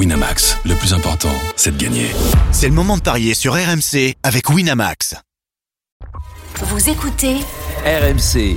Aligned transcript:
Winamax, 0.00 0.56
le 0.64 0.74
plus 0.76 0.94
important, 0.94 1.28
c'est 1.56 1.76
de 1.76 1.84
gagner. 1.84 2.06
C'est 2.52 2.68
le 2.68 2.72
moment 2.72 2.96
de 2.96 3.02
parier 3.02 3.34
sur 3.34 3.52
RMC 3.52 4.14
avec 4.22 4.48
Winamax. 4.48 5.14
Vous 6.62 6.88
écoutez 6.88 7.34
RMC. 7.84 8.56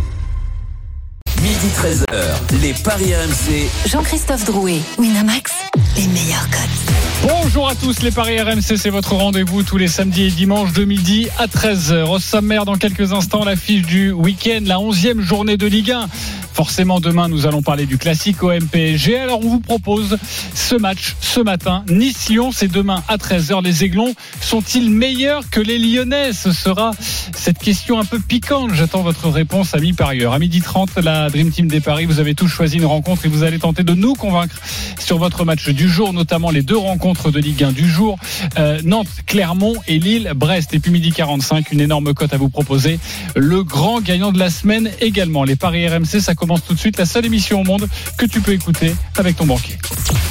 Midi 1.41 1.67
13h, 1.75 2.61
les 2.61 2.73
Paris 2.73 3.13
RMC. 3.13 3.69
Jean-Christophe 3.89 4.45
Drouet, 4.45 4.79
Winamax, 4.97 5.51
les 5.97 6.07
meilleurs 6.07 6.49
codes. 6.49 7.27
Bonjour 7.27 7.68
à 7.68 7.75
tous, 7.75 8.02
les 8.02 8.12
Paris 8.12 8.41
RMC, 8.41 8.78
c'est 8.78 8.89
votre 8.89 9.14
rendez-vous 9.14 9.64
tous 9.64 9.78
les 9.78 9.89
samedis 9.89 10.28
et 10.28 10.32
dimanches 10.32 10.71
de 10.71 10.86
midi 10.86 11.28
à 11.38 11.48
13h. 11.48 12.10
Au 12.10 12.20
sommaire, 12.20 12.64
dans 12.64 12.75
quelques 12.75 13.12
instants, 13.12 13.44
l'affiche 13.44 13.82
du 13.82 14.14
week-end, 14.14 14.62
la 14.66 14.75
11e 14.75 15.20
journée 15.20 15.57
de 15.57 15.68
Ligue 15.68 15.91
1. 15.91 16.07
Forcément, 16.54 16.99
demain, 16.99 17.29
nous 17.29 17.47
allons 17.47 17.63
parler 17.63 17.88
du 17.88 17.97
classique 17.97 18.43
au 18.43 18.51
MPSG. 18.51 19.15
Alors, 19.15 19.39
on 19.43 19.49
vous 19.49 19.59
propose 19.59 20.19
ce 20.54 20.75
match 20.75 21.15
ce 21.19 21.39
matin. 21.39 21.83
Nice-Lyon, 21.89 22.51
c'est 22.51 22.71
demain 22.71 23.04
à 23.07 23.18
13h. 23.18 23.64
Les 23.64 23.83
Aiglons 23.83 24.14
sont-ils 24.39 24.92
meilleurs 24.92 25.50
que 25.50 25.59
les 25.59 25.79
Lyonnais? 25.79 26.31
Ce 26.31 26.51
sera 26.51 26.92
cette 27.33 27.57
question 27.57 28.00
un 28.00 28.05
peu 28.05 28.19
piquante. 28.19 28.71
J'attends 28.75 29.01
votre 29.01 29.29
réponse 29.29 29.73
à 29.73 29.79
mi-parieur. 29.79 30.33
À 30.33 30.37
midi 30.37 30.61
30, 30.61 30.97
la 30.97 31.31
Dream 31.31 31.50
Team 31.50 31.68
des 31.68 31.79
Paris, 31.79 32.05
vous 32.05 32.19
avez 32.19 32.36
tous 32.36 32.47
choisi 32.47 32.78
une 32.78 32.86
rencontre 32.86 33.25
et 33.25 33.30
vous 33.30 33.42
allez 33.42 33.58
tenter 33.58 33.83
de 33.83 33.95
nous 33.95 34.14
convaincre 34.14 34.56
sur 35.00 35.17
votre 35.17 35.45
match 35.45 35.67
du 35.70 35.89
jour, 35.89 36.14
notamment 36.14 36.52
les 36.52 36.61
deux 36.61 36.78
rencontres 36.78 37.31
de 37.31 37.39
Ligue 37.39 37.64
1 37.64 37.72
du 37.72 37.89
jour. 37.89 38.20
Euh, 38.59 38.80
Nantes, 38.83 39.08
Clermont 39.25 39.75
et 39.88 39.97
Lille, 39.97 40.31
Brest. 40.36 40.75
Et 40.75 40.80
puis 40.80 40.92
midi 40.92 41.11
45, 41.11 41.72
une 41.72 41.81
énorme 41.81 42.14
cote 42.14 42.33
à 42.33 42.38
vous 42.38 42.50
proposer. 42.50 43.00
Le 43.36 43.64
grand 43.64 44.02
gagnant 44.02 44.31
de 44.31 44.38
la 44.38 44.52
semaine 44.52 44.92
également. 45.02 45.44
Les 45.44 45.56
Paris 45.56 45.88
RMC, 45.88 46.20
ça 46.20 46.36
commence 46.44 46.66
tout 46.66 46.73
de 46.73 46.80
suite. 46.80 46.97
La 46.97 47.06
seule 47.06 47.25
émission 47.25 47.61
au 47.61 47.64
monde 47.64 47.88
que 48.17 48.25
tu 48.25 48.42
peux 48.42 48.52
écouter 48.52 48.94
avec 49.17 49.38
ton 49.38 49.45
banquier. 49.45 49.78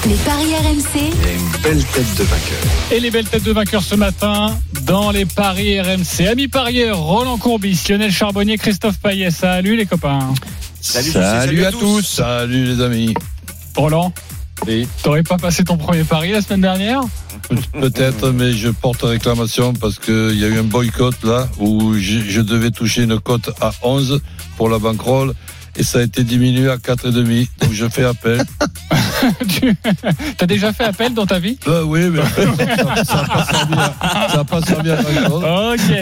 Les 0.07 0.15
paris 0.17 0.55
RMC. 0.55 1.01
une 1.01 1.63
belle 1.63 1.85
tête 1.85 2.15
de 2.19 2.25
vainqueur. 2.25 2.59
Et 2.91 3.01
les 3.01 3.11
belles 3.11 3.29
têtes 3.29 3.45
de 3.45 3.53
vainqueurs 3.53 3.83
ce 3.83 3.95
matin 3.95 4.55
dans 4.83 5.11
les 5.11 5.25
paris 5.25 5.81
RMC. 5.81 6.27
Amis 6.31 6.49
parieurs, 6.49 6.99
Roland 6.99 7.39
Courbis, 7.39 7.81
Lionel 7.89 8.13
Charbonnier, 8.13 8.59
Christophe 8.59 8.99
Payet. 8.99 9.31
Salut 9.31 9.75
les 9.75 9.87
copains. 9.87 10.35
Salut, 10.83 11.13
salut, 11.13 11.65
à, 11.65 11.73
tous. 11.73 12.03
Salut 12.03 12.67
les 12.67 12.83
amis. 12.83 13.15
Roland, 13.75 14.13
Oui, 14.67 14.87
t'aurais 15.03 15.23
pas 15.23 15.39
passé 15.39 15.65
ton 15.65 15.79
premier 15.79 16.05
pari 16.05 16.31
la 16.33 16.43
semaine 16.43 16.61
dernière? 16.61 17.01
Peut-être, 17.81 18.33
mais 18.33 18.53
je 18.53 18.69
porte 18.69 19.01
réclamation 19.01 19.73
parce 19.73 19.99
qu'il 19.99 20.39
y 20.39 20.45
a 20.45 20.49
eu 20.49 20.59
un 20.59 20.65
boycott 20.65 21.15
là 21.25 21.49
où 21.59 21.95
je, 21.95 22.19
je 22.19 22.41
devais 22.43 22.71
toucher 22.71 23.05
une 23.05 23.19
cote 23.19 23.51
à 23.63 23.73
11 23.83 24.21
pour 24.59 24.69
la 24.69 24.79
bankroll 24.79 25.33
et 25.77 25.83
ça 25.83 25.99
a 25.99 26.03
été 26.03 26.25
diminué 26.25 26.69
à 26.69 26.77
4,5. 26.77 27.49
Donc 27.61 27.73
je 27.73 27.89
fais 27.89 28.05
appel. 28.05 28.43
Tu 29.49 29.73
as 30.41 30.47
déjà 30.47 30.73
fait 30.73 30.83
appel 30.83 31.15
dans 31.15 31.27
ta 31.27 31.39
vie? 31.39 31.57
Bah 31.65 31.83
oui, 31.85 32.09
mais 32.11 32.21
ça 33.05 33.15
n'a 33.15 33.25
pas 33.25 33.45
servi 33.45 33.75
à, 33.75 33.95
ça 34.33 34.41
a 34.41 34.45
pas 34.45 34.63
servi 34.63 34.91
à 34.91 34.97
grand 34.97 35.29
chose. 35.29 35.45
Ok, 35.81 35.97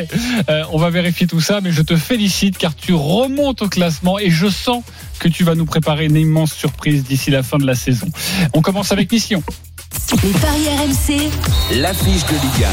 Euh, 0.49 0.62
on 0.73 0.79
va 0.79 0.89
vérifier 0.89 1.27
tout 1.27 1.41
ça, 1.41 1.61
mais 1.61 1.71
je 1.71 1.83
te 1.83 1.97
félicite 1.97 2.57
car 2.57 2.75
tu 2.75 2.95
remontes 2.95 3.61
au 3.61 3.69
classement 3.69 4.19
et 4.19 4.31
je 4.31 4.47
sens 4.49 4.83
que 5.19 5.29
tu 5.29 5.45
vas 5.45 5.55
nous 5.55 5.67
préparer 5.67 6.07
une 6.07 6.17
immense 6.17 6.55
surprise 6.55 7.05
d'ici 7.05 7.31
la 7.31 7.43
fin 7.43 7.59
de 7.59 7.67
la 7.67 7.75
saison. 7.75 8.07
On 8.55 8.62
commence 8.62 8.91
avec 8.91 9.12
Mission. 9.12 9.43
Les 10.23 10.31
paris 10.31 10.67
RMC. 10.79 11.31
L'affiche 11.81 12.25
de 12.25 12.33
Ligue 12.33 12.67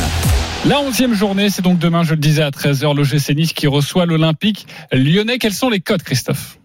La 0.65 0.79
onzième 0.79 1.13
journée, 1.13 1.49
c'est 1.49 1.61
donc 1.61 1.77
demain, 1.77 2.03
je 2.03 2.11
le 2.11 2.21
disais, 2.21 2.41
à 2.43 2.51
13h, 2.51 2.95
l'OGC 2.95 3.35
Nice 3.35 3.51
qui 3.53 3.67
reçoit 3.67 4.05
l'Olympique 4.05 4.65
lyonnais. 4.93 5.39
Quels 5.39 5.53
sont 5.53 5.69
les 5.69 5.81
codes, 5.81 6.03
Christophe? 6.03 6.57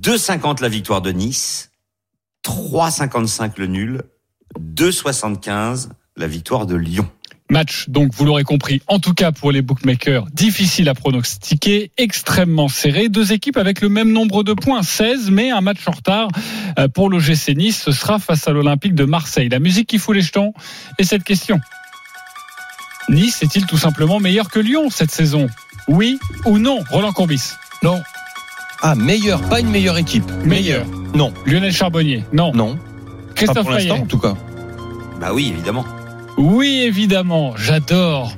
2,50 0.00 0.62
la 0.62 0.68
victoire 0.68 1.02
de 1.02 1.12
Nice, 1.12 1.70
3,55 2.44 3.52
le 3.58 3.66
nul, 3.66 4.02
2,75 4.58 5.88
la 6.16 6.26
victoire 6.26 6.66
de 6.66 6.74
Lyon. 6.74 7.08
Match, 7.50 7.88
donc 7.88 8.14
vous 8.14 8.24
l'aurez 8.24 8.44
compris, 8.44 8.80
en 8.86 8.98
tout 8.98 9.12
cas 9.12 9.30
pour 9.30 9.52
les 9.52 9.60
bookmakers, 9.60 10.26
difficile 10.32 10.88
à 10.88 10.94
pronostiquer, 10.94 11.90
extrêmement 11.98 12.68
serré. 12.68 13.10
Deux 13.10 13.32
équipes 13.32 13.58
avec 13.58 13.82
le 13.82 13.90
même 13.90 14.10
nombre 14.10 14.42
de 14.42 14.54
points, 14.54 14.82
16, 14.82 15.30
mais 15.30 15.50
un 15.50 15.60
match 15.60 15.86
en 15.86 15.90
retard 15.92 16.28
euh, 16.78 16.88
pour 16.88 17.10
l'OGC 17.10 17.54
Nice. 17.54 17.82
Ce 17.82 17.92
sera 17.92 18.18
face 18.18 18.48
à 18.48 18.52
l'Olympique 18.52 18.94
de 18.94 19.04
Marseille. 19.04 19.50
La 19.50 19.58
musique 19.58 19.88
qui 19.88 19.98
fout 19.98 20.16
les 20.16 20.22
jetons 20.22 20.54
et 20.98 21.04
cette 21.04 21.24
question. 21.24 21.60
Nice 23.10 23.42
est-il 23.42 23.66
tout 23.66 23.78
simplement 23.78 24.20
meilleur 24.20 24.48
que 24.48 24.58
Lyon 24.58 24.88
cette 24.88 25.10
saison? 25.10 25.48
Oui 25.88 26.18
ou 26.46 26.58
non? 26.58 26.82
Roland 26.90 27.12
Courbis 27.12 27.52
Non. 27.82 28.00
Ah, 28.84 28.96
meilleur, 28.96 29.40
pas 29.42 29.60
une 29.60 29.70
meilleure 29.70 29.96
équipe. 29.96 30.28
Meilleur. 30.44 30.84
Non. 31.14 31.32
Lionel 31.46 31.72
Charbonnier 31.72 32.24
Non. 32.32 32.52
Non. 32.52 32.74
Pas 32.74 33.34
Christophe 33.36 33.62
pour 33.62 33.70
l'instant, 33.70 33.98
en 33.98 34.06
tout 34.06 34.18
cas. 34.18 34.34
Bah 35.20 35.30
oui, 35.32 35.52
évidemment. 35.54 35.84
Oui, 36.36 36.82
évidemment, 36.84 37.54
j'adore 37.56 38.36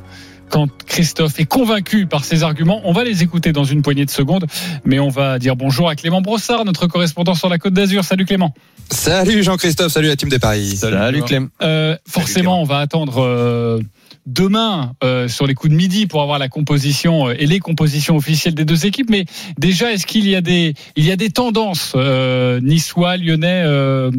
quand 0.50 0.68
Christophe 0.84 1.40
est 1.40 1.46
convaincu 1.46 2.06
par 2.06 2.26
ses 2.26 2.42
arguments. 2.42 2.82
On 2.84 2.92
va 2.92 3.04
les 3.04 3.22
écouter 3.22 3.52
dans 3.52 3.64
une 3.64 3.80
poignée 3.80 4.04
de 4.04 4.10
secondes, 4.10 4.46
mais 4.84 4.98
on 4.98 5.08
va 5.08 5.38
dire 5.38 5.56
bonjour 5.56 5.88
à 5.88 5.96
Clément 5.96 6.20
Brossard, 6.20 6.66
notre 6.66 6.86
correspondant 6.88 7.34
sur 7.34 7.48
la 7.48 7.56
Côte 7.56 7.72
d'Azur. 7.72 8.04
Salut 8.04 8.26
Clément. 8.26 8.52
Salut 8.90 9.42
Jean-Christophe, 9.42 9.92
salut 9.92 10.08
la 10.08 10.16
team 10.16 10.28
des 10.28 10.38
Paris. 10.38 10.76
Salut. 10.76 11.22
Euh, 11.62 11.96
forcément, 12.06 12.60
on 12.60 12.64
va 12.64 12.80
attendre 12.80 13.22
euh, 13.22 13.80
demain 14.26 14.94
euh, 15.02 15.28
sur 15.28 15.46
les 15.46 15.54
coups 15.54 15.70
de 15.70 15.76
midi 15.76 16.06
pour 16.06 16.22
avoir 16.22 16.38
la 16.38 16.48
composition 16.48 17.28
euh, 17.28 17.34
et 17.38 17.46
les 17.46 17.60
compositions 17.60 18.16
officielles 18.16 18.54
des 18.54 18.64
deux 18.64 18.86
équipes. 18.86 19.10
Mais 19.10 19.24
déjà, 19.58 19.92
est-ce 19.92 20.06
qu'il 20.06 20.28
y 20.28 20.34
a 20.34 20.40
des 20.40 20.74
il 20.96 21.04
y 21.04 21.12
a 21.12 21.16
des 21.16 21.30
tendances 21.30 21.92
euh, 21.96 22.60
niçois, 22.60 23.16
lyonnais 23.16 23.64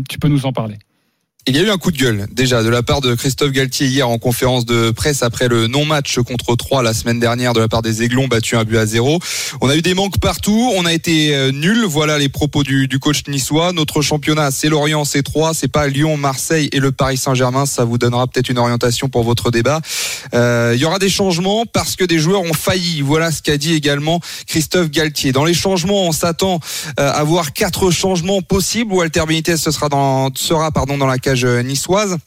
Tu 0.10 0.20
peux 0.20 0.28
nous 0.28 0.46
en 0.46 0.54
parler 0.54 0.76
Il 1.48 1.56
y 1.56 1.60
a 1.60 1.62
eu 1.62 1.70
un 1.70 1.78
coup 1.78 1.92
de 1.92 1.98
gueule 1.98 2.26
déjà 2.32 2.64
de 2.64 2.70
la 2.70 2.82
part 2.82 3.02
de 3.02 3.14
Christophe 3.14 3.52
Galtier 3.52 3.86
hier 3.86 4.10
en 4.10 4.18
conférence 4.18 4.66
de 4.66 4.90
presse 4.90 5.22
après 5.22 5.48
le 5.48 5.68
non-match 5.68 6.18
contre 6.18 6.56
3 6.56 6.82
la 6.82 6.92
semaine 6.92 7.20
dernière 7.20 7.54
de 7.54 7.60
la 7.60 7.68
part 7.68 7.84
des 7.84 8.02
Aiglons 8.02 8.28
battus 8.28 8.58
un 8.58 8.64
but 8.64 8.78
à 8.78 8.88
zéro. 8.88 9.20
On 9.62 9.70
a 9.70 9.76
eu 9.76 9.84
des 9.84 9.94
manques 9.94 10.20
partout, 10.20 10.72
on 10.76 10.88
a 10.88 10.92
été 10.92 11.36
euh, 11.36 11.52
nuls. 11.52 11.86
Voilà 11.86 12.18
les 12.18 12.30
propos 12.30 12.64
du, 12.64 12.88
du 12.88 12.98
coach 12.98 13.28
niçois. 13.28 13.74
Notre 13.74 14.02
championnat, 14.02 14.50
c'est 14.50 14.70
Lorient, 14.70 15.06
c'est 15.06 15.22
3, 15.22 15.54
c'est 15.54 15.68
pas 15.68 15.88
Lyon, 15.88 16.18
Marseille 16.18 16.68
et 16.72 16.80
le 16.80 16.92
Paris 16.92 17.18
Saint-Germain. 17.18 17.68
Ça 17.68 17.86
vous 17.86 18.00
donnera 18.00 18.26
peut-être 18.26 18.50
une 18.50 18.58
orientation 18.58 19.08
pour 19.08 19.24
votre 19.24 19.52
débat. 19.52 19.82
Euh, 20.34 20.72
il 20.74 20.82
y 20.82 20.86
aura 20.86 20.98
des 20.98 21.10
changements 21.10 21.68
parce 21.68 21.96
que 21.96 22.06
des 22.06 22.18
joueurs 22.18 22.42
ont 22.42 22.56
failli. 22.56 23.02
Voilà 23.02 23.32
ce 23.32 23.44
qu'a 23.44 23.58
dit 23.58 23.76
également 23.76 24.20
Christophe 24.48 24.90
Galtier. 24.90 25.32
Dans 25.32 25.46
les 25.46 25.54
changements, 25.54 26.08
on 26.08 26.12
s'attend 26.12 26.60
euh, 27.00 27.12
à 27.14 27.24
voir 27.24 27.54
quatre 27.54 27.92
changements 27.92 28.42
possibles. 28.42 28.92
Walter 28.92 29.22
Benitez 29.28 29.58
sera 29.58 29.90
dans, 29.90 30.34
sera 30.34 30.72
pardon 30.72 30.98
dans 30.98 31.06
la 31.06 31.20
euh, 31.44 31.62
niçoise. 31.62 32.18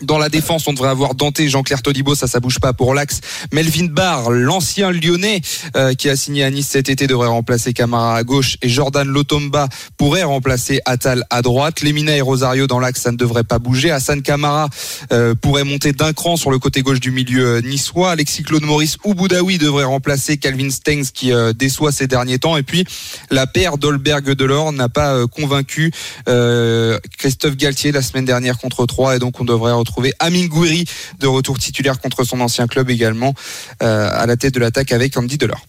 Dans 0.00 0.18
la 0.18 0.28
défense, 0.28 0.66
on 0.66 0.72
devrait 0.72 0.88
avoir 0.88 1.14
Dante, 1.14 1.40
Jean-Claire 1.46 1.82
Todibo, 1.82 2.14
ça, 2.14 2.26
ça 2.26 2.40
bouge 2.40 2.58
pas 2.58 2.72
pour 2.72 2.94
l'axe. 2.94 3.20
Melvin 3.52 3.86
Barr, 3.86 4.30
l'ancien 4.30 4.90
lyonnais 4.90 5.40
euh, 5.76 5.94
qui 5.94 6.08
a 6.08 6.16
signé 6.16 6.42
à 6.42 6.50
Nice 6.50 6.68
cet 6.68 6.88
été, 6.88 7.06
devrait 7.06 7.28
remplacer 7.28 7.72
Camara 7.72 8.16
à 8.16 8.24
gauche 8.24 8.56
et 8.62 8.68
Jordan 8.68 9.06
Lotomba 9.06 9.68
pourrait 9.96 10.24
remplacer 10.24 10.80
Atal 10.86 11.24
à 11.30 11.42
droite. 11.42 11.82
Lemina 11.82 12.16
et 12.16 12.20
Rosario 12.20 12.66
dans 12.66 12.80
l'axe, 12.80 13.02
ça 13.02 13.12
ne 13.12 13.16
devrait 13.16 13.44
pas 13.44 13.60
bouger. 13.60 13.92
Hassan 13.92 14.22
Camara 14.22 14.68
euh, 15.12 15.34
pourrait 15.34 15.64
monter 15.64 15.92
d'un 15.92 16.12
cran 16.12 16.36
sur 16.36 16.50
le 16.50 16.58
côté 16.58 16.82
gauche 16.82 17.00
du 17.00 17.12
milieu 17.12 17.56
euh, 17.56 17.60
niçois. 17.60 18.10
Alexis 18.10 18.42
Claude 18.42 18.64
Maurice 18.64 18.96
ou 19.04 19.14
Boudaoui 19.14 19.58
devrait 19.58 19.84
remplacer 19.84 20.36
Calvin 20.36 20.70
Stengs 20.70 21.12
qui 21.14 21.32
euh, 21.32 21.52
déçoit 21.52 21.92
ces 21.92 22.06
derniers 22.08 22.38
temps. 22.38 22.56
Et 22.56 22.64
puis 22.64 22.84
la 23.30 23.46
paire 23.46 23.78
Dolberg-Delors 23.78 24.72
n'a 24.72 24.88
pas 24.88 25.14
euh, 25.14 25.26
convaincu 25.26 25.92
euh, 26.28 26.98
Christophe 27.18 27.56
Galtier 27.56 27.92
la 27.92 28.02
semaine 28.02 28.24
dernière 28.24 28.58
contre 28.58 28.86
3 28.86 29.16
et 29.16 29.18
donc 29.18 29.40
on 29.40 29.44
devrait 29.44 29.72
retrouver 29.72 29.91
Amin 30.18 30.46
Gouiri 30.46 30.84
de 31.18 31.26
retour 31.26 31.58
titulaire 31.58 32.00
contre 32.00 32.24
son 32.24 32.40
ancien 32.40 32.66
club 32.66 32.90
également 32.90 33.34
euh, 33.82 34.10
à 34.12 34.26
la 34.26 34.36
tête 34.36 34.54
de 34.54 34.60
l'attaque 34.60 34.92
avec 34.92 35.16
Andy 35.16 35.38
Delors. 35.38 35.66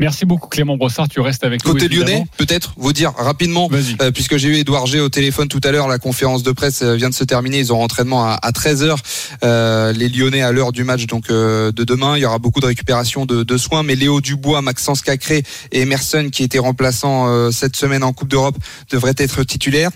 Merci 0.00 0.24
beaucoup 0.24 0.48
Clément 0.48 0.76
Brossard, 0.76 1.08
tu 1.08 1.20
restes 1.20 1.44
avec 1.44 1.64
nous. 1.64 1.72
Côté 1.72 1.88
lyonnais, 1.88 2.26
peut-être 2.36 2.74
vous 2.76 2.92
dire 2.92 3.12
rapidement, 3.16 3.68
euh, 3.72 4.10
puisque 4.10 4.36
j'ai 4.36 4.48
eu 4.48 4.56
Edouard 4.56 4.86
G 4.86 4.98
au 4.98 5.08
téléphone 5.08 5.46
tout 5.46 5.60
à 5.62 5.70
l'heure, 5.70 5.86
la 5.86 6.00
conférence 6.00 6.42
de 6.42 6.50
presse 6.50 6.82
euh, 6.82 6.96
vient 6.96 7.10
de 7.10 7.14
se 7.14 7.22
terminer, 7.22 7.58
ils 7.58 7.72
ont 7.72 7.80
entraînement 7.80 8.24
à, 8.24 8.32
à 8.32 8.50
13h, 8.50 8.96
les 9.96 10.08
Lyonnais 10.08 10.42
à 10.42 10.50
l'heure 10.50 10.72
du 10.72 10.82
match 10.82 11.06
donc 11.06 11.30
euh, 11.30 11.70
de 11.70 11.84
demain, 11.84 12.16
il 12.16 12.22
y 12.22 12.24
aura 12.24 12.38
beaucoup 12.38 12.60
de 12.60 12.66
récupération 12.66 13.24
de, 13.24 13.44
de 13.44 13.56
soins, 13.56 13.84
mais 13.84 13.94
Léo 13.94 14.20
Dubois, 14.20 14.62
Maxence 14.62 15.00
Cacré 15.00 15.44
et 15.70 15.82
Emerson 15.82 16.28
qui 16.32 16.42
étaient 16.42 16.58
remplaçants 16.58 17.52
cette 17.52 17.76
semaine 17.76 18.02
en 18.02 18.12
Coupe 18.12 18.28
d'Europe 18.28 18.56
devraient 18.90 19.14
être 19.16 19.44
titulaires. 19.44 19.90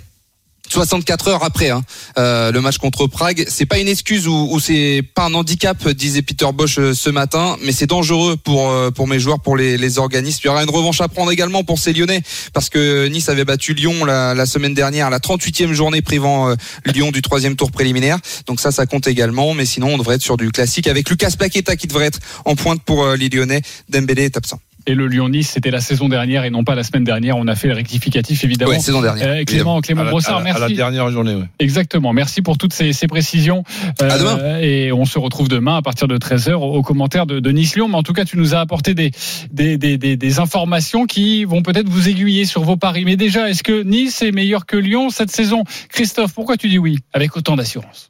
64 0.68 1.28
heures 1.28 1.44
après 1.44 1.70
hein, 1.70 1.82
euh, 2.18 2.52
le 2.52 2.60
match 2.60 2.78
contre 2.78 3.06
Prague, 3.06 3.44
c'est 3.48 3.66
pas 3.66 3.78
une 3.78 3.88
excuse 3.88 4.26
ou, 4.28 4.58
c'est 4.60 5.02
pas 5.14 5.24
un 5.24 5.34
handicap, 5.34 5.88
disait 5.88 6.22
Peter 6.22 6.46
Bosch 6.52 6.78
euh, 6.78 6.94
ce 6.94 7.10
matin, 7.10 7.56
mais 7.62 7.72
c'est 7.72 7.86
dangereux 7.86 8.36
pour 8.36 8.70
euh, 8.70 8.90
pour 8.90 9.08
mes 9.08 9.18
joueurs, 9.18 9.40
pour 9.40 9.56
les, 9.56 9.76
les 9.76 9.98
organismes. 9.98 10.40
Il 10.44 10.46
y 10.46 10.50
aura 10.50 10.62
une 10.62 10.70
revanche 10.70 11.00
à 11.00 11.08
prendre 11.08 11.30
également 11.30 11.64
pour 11.64 11.78
ces 11.78 11.92
Lyonnais 11.92 12.22
parce 12.52 12.68
que 12.68 13.06
Nice 13.08 13.28
avait 13.28 13.44
battu 13.44 13.74
Lyon 13.74 14.04
la, 14.04 14.46
semaine 14.46 14.74
dernière, 14.74 15.10
la 15.10 15.18
38e 15.18 15.72
journée 15.72 16.02
privant 16.02 16.54
Lyon 16.86 17.10
du 17.10 17.22
troisième 17.22 17.56
tour 17.56 17.70
préliminaire. 17.70 18.18
Donc 18.46 18.60
ça, 18.60 18.70
ça 18.70 18.86
compte 18.86 19.06
également, 19.06 19.54
mais 19.54 19.64
sinon 19.64 19.94
on 19.94 19.98
devrait 19.98 20.16
être 20.16 20.22
sur 20.22 20.36
du 20.36 20.50
classique 20.50 20.86
avec 20.86 21.08
Lucas 21.10 21.32
Paqueta 21.38 21.76
qui 21.76 21.86
devrait 21.86 22.06
être 22.06 22.20
en 22.44 22.54
pointe 22.54 22.82
pour 22.82 23.06
les 23.14 23.28
Lyonnais. 23.28 23.62
Dembélé 23.88 24.24
est 24.24 24.36
absent. 24.36 24.60
Et 24.90 24.94
le 24.94 25.06
Lyon-Nice, 25.06 25.50
c'était 25.50 25.70
la 25.70 25.80
saison 25.82 26.08
dernière 26.08 26.44
et 26.44 26.50
non 26.50 26.64
pas 26.64 26.74
la 26.74 26.82
semaine 26.82 27.04
dernière. 27.04 27.36
On 27.36 27.46
a 27.46 27.54
fait 27.54 27.68
le 27.68 27.74
rectificatif, 27.74 28.42
évidemment. 28.42 28.70
Ouais, 28.70 28.78
saison 28.80 29.02
dernière. 29.02 29.28
Euh, 29.28 29.44
Clément, 29.44 29.80
Clément 29.82 30.00
à 30.00 30.04
la, 30.04 30.10
Brossard, 30.10 30.36
à 30.36 30.38
la- 30.38 30.44
merci. 30.44 30.62
à 30.64 30.68
la 30.68 30.74
dernière 30.74 31.10
journée, 31.10 31.34
ouais. 31.34 31.44
Exactement. 31.58 32.14
Merci 32.14 32.40
pour 32.40 32.56
toutes 32.56 32.72
ces, 32.72 32.94
ces 32.94 33.06
précisions. 33.06 33.64
Euh, 34.02 34.08
À 34.10 34.18
demain. 34.18 34.58
Et 34.60 34.90
on 34.90 35.04
se 35.04 35.18
retrouve 35.18 35.48
demain 35.48 35.76
à 35.76 35.82
partir 35.82 36.08
de 36.08 36.16
13h 36.16 36.54
aux 36.54 36.80
commentaires 36.82 37.26
de, 37.26 37.38
de 37.38 37.50
Nice 37.50 37.74
Lyon. 37.76 37.88
Mais 37.88 37.96
en 37.96 38.02
tout 38.02 38.14
cas, 38.14 38.24
tu 38.24 38.38
nous 38.38 38.54
as 38.54 38.60
apporté 38.60 38.94
des, 38.94 39.10
des, 39.52 39.76
des, 39.76 39.98
des, 39.98 40.16
des 40.16 40.38
informations 40.40 41.04
qui 41.04 41.44
vont 41.44 41.60
peut-être 41.60 41.88
vous 41.90 42.08
aiguiller 42.08 42.46
sur 42.46 42.62
vos 42.62 42.78
paris. 42.78 43.04
Mais 43.04 43.16
déjà, 43.16 43.50
est-ce 43.50 43.62
que 43.62 43.82
Nice 43.82 44.22
est 44.22 44.32
meilleur 44.32 44.64
que 44.64 44.78
Lyon 44.78 45.10
cette 45.10 45.30
saison? 45.30 45.64
Christophe, 45.90 46.32
pourquoi 46.32 46.56
tu 46.56 46.70
dis 46.70 46.78
oui 46.78 46.98
avec 47.12 47.36
autant 47.36 47.56
d'assurance? 47.56 48.08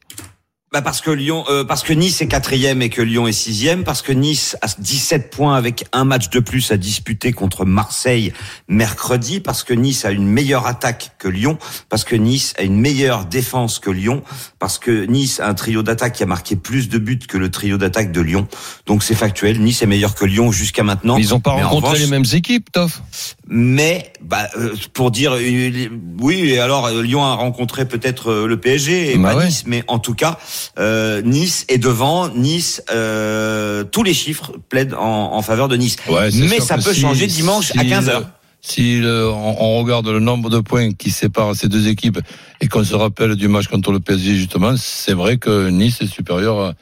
Bah 0.71 0.83
parce 0.83 1.01
que 1.01 1.11
Lyon, 1.11 1.45
euh, 1.49 1.65
parce 1.65 1.83
que 1.83 1.95
Nice 1.95 2.21
est 2.21 2.27
quatrième 2.29 2.83
et 2.83 2.91
que 2.91 3.01
Lyon 3.01 3.27
est 3.27 3.33
sixième, 3.33 3.85
parce 3.85 4.03
que 4.03 4.13
Nice 4.13 4.55
a 4.61 4.67
17 4.79 5.31
points 5.31 5.55
avec 5.57 5.87
un 5.93 6.05
match 6.05 6.29
de 6.29 6.41
plus 6.41 6.71
à 6.73 6.77
disputer 6.77 7.33
contre 7.33 7.65
Marseille 7.65 8.35
mercredi, 8.69 9.41
parce 9.41 9.65
que 9.65 9.73
Nice 9.73 10.05
a 10.05 10.11
une 10.11 10.27
meilleure 10.27 10.67
attaque 10.67 11.13
que 11.19 11.27
Lyon, 11.27 11.57
parce 11.89 12.05
que 12.05 12.15
Nice 12.17 12.53
a 12.59 12.65
une 12.65 12.79
meilleure 12.79 13.25
défense 13.25 13.79
que 13.79 13.89
Lyon, 13.89 14.23
parce 14.59 14.79
que 14.79 15.07
Nice 15.07 15.41
a 15.41 15.49
un 15.49 15.55
trio 15.55 15.83
d'attaque 15.83 16.13
qui 16.13 16.23
a 16.23 16.27
marqué 16.27 16.55
plus 16.55 16.91
de 16.91 16.99
buts 16.99 17.19
que 17.27 17.39
le 17.39 17.51
trio 17.51 17.79
d'attaque 17.79 18.13
de 18.13 18.21
Lyon. 18.21 18.47
Donc 18.85 19.03
c'est 19.03 19.15
factuel, 19.15 19.61
Nice 19.63 19.81
est 19.81 19.87
meilleur 19.87 20.15
que 20.15 20.27
Lyon 20.27 20.53
jusqu'à 20.53 20.83
maintenant. 20.83 21.17
Mais 21.17 21.23
ils 21.23 21.31
n'ont 21.31 21.41
pas 21.41 21.57
Mais 21.57 21.63
rencontré 21.63 21.93
revanche- 21.93 22.05
les 22.05 22.11
mêmes 22.11 22.27
équipes, 22.35 22.71
Toff. 22.73 23.01
mais 23.47 24.13
bah, 24.21 24.47
euh, 24.59 24.75
pour 24.93 25.13
dire 25.13 25.33
euh, 25.35 25.89
oui, 26.21 26.41
et 26.51 26.59
alors 26.59 26.85
euh, 26.89 27.03
Lyon 27.03 27.25
a 27.25 27.35
rencontré 27.37 27.89
peut-être 27.89 28.31
euh, 28.31 28.47
le 28.47 28.61
PSG 28.61 29.15
et 29.15 29.17
Bah 29.17 29.31
pas 29.33 29.37
ouais. 29.39 29.47
Nice, 29.47 29.63
mais 29.67 29.83
en 29.89 29.99
tout 29.99 30.13
cas 30.15 30.39
euh, 30.79 31.23
Nice 31.23 31.65
est 31.69 31.79
devant. 31.79 32.29
Nice, 32.29 32.83
euh, 32.91 33.85
tous 33.85 34.03
les 34.03 34.15
chiffres 34.15 34.53
plaident 34.69 34.95
en, 34.95 35.35
en 35.35 35.43
faveur 35.43 35.69
de 35.69 35.77
Nice. 35.77 35.97
Ouais, 36.09 36.31
mais 36.35 36.61
ça 36.61 36.77
peut 36.77 36.93
si- 36.95 37.01
changer 37.01 37.27
dimanche 37.27 37.73
si 37.73 37.79
à 37.79 37.85
15 37.85 38.07
le- 38.07 38.13
h 38.15 38.23
Si 38.61 38.99
le- 39.01 39.29
on, 39.29 39.57
on 39.63 39.79
regarde 39.79 40.09
le 40.09 40.21
nombre 40.21 40.51
de 40.51 40.59
points 40.61 40.93
qui 40.93 41.11
séparent 41.11 41.55
ces 41.55 41.69
deux 41.69 41.89
équipes 41.89 42.19
et 42.61 42.69
qu'on 42.69 42.85
se 42.85 42.95
rappelle 42.95 43.37
du 43.37 43.49
match 43.49 43.69
contre 43.69 43.93
le 43.93 44.01
PSG 44.01 44.35
justement, 44.37 44.75
c'est 44.77 45.15
vrai 45.15 45.37
que 45.39 45.69
Nice 45.71 46.01
est 46.01 46.07
supérieur 46.13 46.61
à, 46.61 46.73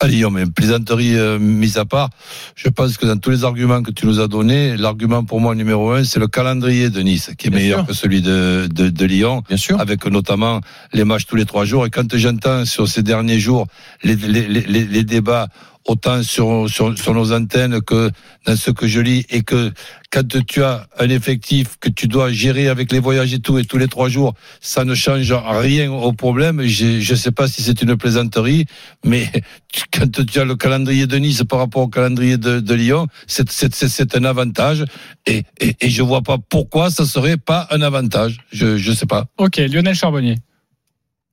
à 0.00 0.06
Lyon. 0.08 0.30
Mais 0.30 0.46
plaisanterie 0.46 1.16
euh, 1.16 1.38
mise 1.38 1.78
à 1.78 1.84
part, 1.84 2.10
je 2.56 2.68
pense 2.68 2.96
que 2.96 3.06
dans 3.06 3.16
tous 3.16 3.30
les 3.30 3.44
arguments 3.44 3.82
que 3.82 3.90
tu 3.90 4.06
nous 4.06 4.20
as 4.20 4.28
donnés, 4.28 4.76
l'argument 4.76 5.24
pour 5.24 5.40
moi 5.40 5.54
numéro 5.54 5.90
un, 5.92 6.04
c'est 6.04 6.18
le 6.20 6.26
calendrier 6.26 6.90
de 6.90 7.00
Nice 7.00 7.30
qui 7.38 7.46
est 7.46 7.50
Bien 7.50 7.58
meilleur 7.60 7.78
sûr. 7.80 7.86
que 7.88 7.92
celui 7.94 8.20
de, 8.22 8.68
de, 8.72 8.88
de 8.90 9.04
Lyon. 9.04 9.42
Bien 9.48 9.56
sûr. 9.56 9.80
avec 9.80 10.04
notamment 10.06 10.60
les 10.92 11.04
matchs 11.04 11.26
tous 11.26 11.36
les 11.36 11.46
trois 11.46 11.64
jours. 11.64 11.86
Et 11.86 11.90
quand 11.90 12.14
j'entends 12.16 12.64
sur 12.64 12.88
ces 12.88 13.02
derniers 13.02 13.38
jours 13.38 13.66
les, 14.02 14.16
les, 14.16 14.46
les, 14.48 14.60
les- 14.62 14.84
les 14.84 15.04
débats 15.04 15.48
autant 15.86 16.22
sur, 16.22 16.68
sur, 16.68 17.14
nos 17.14 17.32
antennes 17.32 17.80
que 17.82 18.10
dans 18.46 18.56
ce 18.56 18.70
que 18.70 18.86
je 18.86 19.00
lis, 19.00 19.26
et 19.30 19.42
que 19.42 19.72
quand 20.10 20.26
tu 20.46 20.62
as 20.62 20.86
un 20.98 21.08
effectif 21.08 21.76
que 21.80 21.88
tu 21.88 22.06
dois 22.08 22.30
gérer 22.32 22.68
avec 22.68 22.92
les 22.92 23.00
voyages 23.00 23.34
et 23.34 23.40
tout, 23.40 23.58
et 23.58 23.64
tous 23.64 23.78
les 23.78 23.88
trois 23.88 24.08
jours, 24.08 24.34
ça 24.60 24.84
ne 24.84 24.94
change 24.94 25.32
rien 25.32 25.90
au 25.90 26.12
problème. 26.12 26.62
Je 26.62 27.12
ne 27.12 27.16
sais 27.16 27.32
pas 27.32 27.48
si 27.48 27.62
c'est 27.62 27.82
une 27.82 27.96
plaisanterie, 27.96 28.66
mais 29.04 29.30
quand 29.92 30.24
tu 30.24 30.38
as 30.38 30.44
le 30.44 30.56
calendrier 30.56 31.06
de 31.06 31.16
Nice 31.16 31.42
par 31.48 31.58
rapport 31.58 31.82
au 31.82 31.88
calendrier 31.88 32.38
de, 32.38 32.74
Lyon, 32.74 33.06
c'est- 33.26 34.14
un 34.16 34.24
avantage. 34.24 34.84
Et, 35.26 35.44
et, 35.60 35.90
je 35.90 36.02
vois 36.02 36.22
pas 36.22 36.38
pourquoi 36.38 36.90
ça 36.90 37.04
serait 37.04 37.36
pas 37.36 37.66
un 37.70 37.82
avantage. 37.82 38.38
Je 38.52 38.76
je 38.76 38.92
sais 38.92 39.06
pas. 39.06 39.26
Ok, 39.38 39.56
Lionel 39.56 39.94
Charbonnier. 39.94 40.36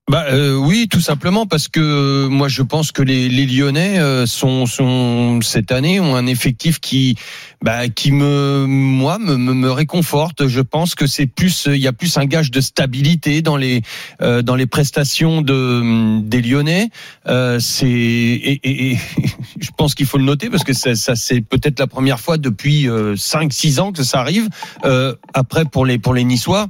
Bah 0.10 0.26
euh, 0.30 0.56
oui, 0.56 0.88
tout 0.90 1.00
simplement 1.00 1.46
parce 1.46 1.70
que 1.70 1.80
euh, 1.80 2.28
moi 2.28 2.50
je 2.50 2.64
pense 2.64 2.92
que 2.92 3.02
les, 3.02 3.30
les 3.30 3.46
Lyonnais 3.46 4.00
euh, 4.00 4.26
sont, 4.26 4.66
sont 4.66 5.40
cette 5.42 5.72
année 5.72 6.02
ont 6.02 6.16
un 6.16 6.26
effectif 6.26 6.80
qui 6.82 7.16
bah, 7.62 7.88
qui 7.88 8.12
me 8.12 8.66
moi 8.68 9.20
me, 9.20 9.38
me, 9.38 9.54
me 9.54 9.72
réconforte. 9.72 10.48
Je 10.48 10.60
pense 10.60 10.96
que 10.96 11.08
c'est 11.08 11.28
plus 11.28 11.66
il 11.68 11.78
y 11.78 11.88
a 11.88 11.94
plus 11.94 12.18
un 12.18 12.26
gage 12.26 12.52
de 12.52 12.60
stabilité 12.60 13.42
dans 13.42 13.56
les 13.56 13.84
euh, 14.22 14.42
dans 14.42 14.56
les 14.56 14.66
prestations 14.66 15.42
de 15.42 16.20
des 16.22 16.42
Lyonnais. 16.42 16.90
Euh, 17.28 17.60
c'est 17.60 17.88
et, 17.88 18.92
et- 18.92 18.98
je 19.62 19.70
pense 19.78 19.96
qu'il 19.96 20.08
faut 20.08 20.18
le 20.18 20.26
noter 20.26 20.50
parce 20.50 20.64
que 20.66 20.74
ça, 20.74 20.94
ça 20.96 21.16
c'est 21.16 21.40
peut-être 21.40 21.80
la 21.80 21.88
première 21.88 22.20
fois 22.20 22.38
depuis 22.38 22.88
5 23.16 23.54
6 23.54 23.80
ans 23.80 23.92
que 23.94 24.04
ça 24.04 24.20
arrive. 24.20 24.50
Euh, 24.84 25.16
après 25.34 25.64
pour 25.64 25.86
les 25.86 26.00
pour 26.00 26.14
les 26.16 26.26
Niçois 26.26 26.68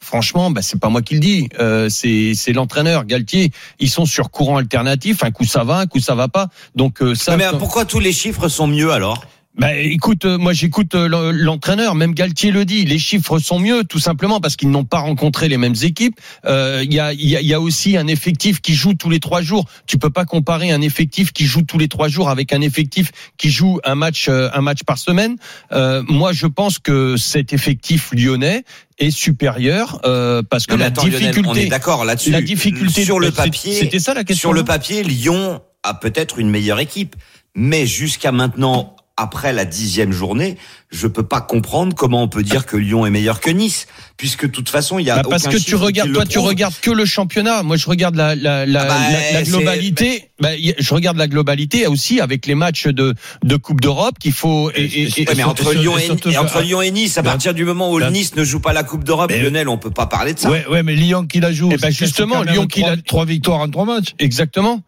Franchement, 0.00 0.50
bah, 0.50 0.62
c'est 0.62 0.80
pas 0.80 0.88
moi 0.88 1.02
qui 1.02 1.14
le 1.14 1.20
dis, 1.20 1.48
euh, 1.58 1.88
c'est 1.88 2.52
l'entraîneur 2.52 3.04
Galtier. 3.04 3.50
Ils 3.80 3.90
sont 3.90 4.06
sur 4.06 4.30
courant 4.30 4.56
alternatif. 4.56 5.22
Un 5.24 5.30
coup 5.30 5.44
ça 5.44 5.64
va, 5.64 5.78
un 5.78 5.86
coup 5.86 6.00
ça 6.00 6.14
va 6.14 6.28
pas. 6.28 6.48
Donc 6.74 7.02
euh, 7.02 7.14
ça. 7.14 7.36
mais 7.36 7.46
pourquoi 7.58 7.84
tous 7.84 8.00
les 8.00 8.12
chiffres 8.12 8.48
sont 8.48 8.66
mieux 8.66 8.92
alors? 8.92 9.24
Bah, 9.58 9.74
écoute, 9.74 10.24
euh, 10.24 10.38
moi 10.38 10.52
j'écoute 10.52 10.94
euh, 10.94 11.08
l'en- 11.08 11.32
l'entraîneur, 11.32 11.96
même 11.96 12.14
Galtier 12.14 12.52
le 12.52 12.64
dit, 12.64 12.84
les 12.84 12.98
chiffres 12.98 13.38
sont 13.40 13.58
mieux, 13.58 13.82
tout 13.82 13.98
simplement 13.98 14.40
parce 14.40 14.54
qu'ils 14.54 14.70
n'ont 14.70 14.84
pas 14.84 15.00
rencontré 15.00 15.48
les 15.48 15.56
mêmes 15.56 15.74
équipes. 15.82 16.18
Euh, 16.46 16.82
Il 16.84 16.94
y, 16.94 17.00
a, 17.00 17.12
y, 17.12 17.34
a, 17.36 17.40
y 17.40 17.52
a 17.54 17.60
aussi 17.60 17.96
un 17.96 18.06
effectif 18.06 18.60
qui 18.60 18.74
joue 18.74 18.94
tous 18.94 19.10
les 19.10 19.18
trois 19.18 19.42
jours. 19.42 19.64
Tu 19.86 19.98
peux 19.98 20.10
pas 20.10 20.24
comparer 20.24 20.70
un 20.70 20.80
effectif 20.80 21.32
qui 21.32 21.44
joue 21.44 21.62
tous 21.62 21.76
les 21.76 21.88
trois 21.88 22.06
jours 22.08 22.30
avec 22.30 22.52
un 22.52 22.60
effectif 22.60 23.10
qui 23.36 23.50
joue 23.50 23.80
un 23.84 23.96
match, 23.96 24.28
un 24.28 24.60
match 24.60 24.84
par 24.86 24.96
semaine. 24.98 25.36
Euh, 25.72 26.02
moi, 26.08 26.32
je 26.32 26.46
pense 26.46 26.78
que 26.78 27.16
cet 27.16 27.52
effectif 27.52 28.10
lyonnais 28.12 28.62
est 29.00 29.10
supérieur 29.10 30.00
euh, 30.04 30.42
parce 30.48 30.66
que 30.66 30.74
Non, 30.74 30.78
la 30.78 30.86
attends, 30.86 31.02
Lionel, 31.02 31.18
difficulté, 31.20 31.48
on 31.50 31.54
est 31.54 31.66
d'accord 31.66 32.04
là-dessus. 32.04 32.30
la 32.30 32.42
difficulté 32.42 33.04
sur 33.04 33.18
le 33.18 33.32
papier, 33.32 33.74
c'était 33.74 33.98
ça 33.98 34.14
la 34.14 34.22
question. 34.22 34.50
Sur 34.50 34.52
le 34.52 34.62
papier, 34.64 35.02
Lyon 35.02 35.60
a 35.82 35.94
peut-être 35.94 36.38
une 36.38 36.48
meilleure 36.50 36.78
équipe, 36.80 37.16
mais 37.56 37.86
jusqu'à 37.86 38.30
maintenant, 38.32 38.94
après 39.18 39.52
la 39.52 39.64
dixième 39.64 40.12
journée, 40.12 40.56
je 40.90 41.06
peux 41.06 41.22
pas 41.22 41.40
comprendre 41.42 41.94
comment 41.94 42.22
on 42.22 42.28
peut 42.28 42.42
dire 42.42 42.64
que 42.64 42.76
Lyon 42.76 43.04
est 43.04 43.10
meilleur 43.10 43.40
que 43.40 43.50
Nice, 43.50 43.86
puisque 44.16 44.46
de 44.46 44.50
toute 44.52 44.68
façon, 44.70 44.98
il 44.98 45.04
y 45.06 45.10
a 45.10 45.16
Bah, 45.16 45.22
parce 45.28 45.42
aucun 45.44 45.58
que 45.58 45.62
tu 45.62 45.74
regardes, 45.74 46.12
toi, 46.12 46.24
tu 46.24 46.38
regardes 46.38 46.74
que 46.80 46.90
le 46.90 47.04
championnat. 47.04 47.62
Moi, 47.62 47.76
je 47.76 47.86
regarde 47.86 48.14
la, 48.14 48.34
la, 48.34 48.64
la, 48.64 48.82
Ah 48.82 48.86
bah, 48.86 48.94
la- 49.34 49.42
globalité. 49.42 50.30
Bah, 50.40 50.50
je 50.78 50.94
regarde 50.94 51.16
la 51.18 51.26
globalité 51.26 51.86
aussi 51.88 52.20
avec 52.20 52.46
les 52.46 52.54
matchs 52.54 52.86
de, 52.86 53.14
de 53.42 53.56
Coupe 53.56 53.80
d'Europe 53.80 54.18
qu'il 54.20 54.32
faut. 54.32 54.70
Et, 54.74 54.82
et- 54.84 55.02
et- 55.02 55.28
Ouais, 55.28 55.34
mais 55.36 55.42
entre, 55.44 55.72
et 55.74 55.78
Lyon 55.78 55.98
et, 55.98 56.04
et 56.06 56.16
que- 56.16 56.38
entre 56.38 56.62
Lyon 56.62 56.80
et 56.80 56.90
Nice, 56.92 57.18
à 57.18 57.22
Ben- 57.22 57.30
partir 57.32 57.52
du 57.54 57.64
moment 57.64 57.92
où 57.92 58.00
Nice 58.00 58.34
ne 58.36 58.44
joue 58.44 58.60
pas 58.60 58.72
la 58.72 58.84
Coupe 58.84 59.04
d'Europe, 59.04 59.30
Lionel, 59.32 59.68
on 59.68 59.76
peut 59.78 59.90
pas 59.90 60.06
parler 60.06 60.32
de 60.34 60.38
ça. 60.38 60.48
Ouais, 60.50 60.64
ouais, 60.68 60.82
mais 60.84 60.94
Lyon 60.94 61.26
qui 61.26 61.40
la 61.40 61.52
joue. 61.52 61.68
Eh 61.72 61.76
ben, 61.76 61.88
c'est 61.92 62.04
justement, 62.06 62.42
Lyon 62.42 62.66
qui 62.66 62.80
la- 62.82 62.96
trois 62.96 63.24
victoires 63.24 63.60
en 63.60 63.68
trois 63.68 63.84
matchs. 63.84 64.14
exactement. 64.18 64.82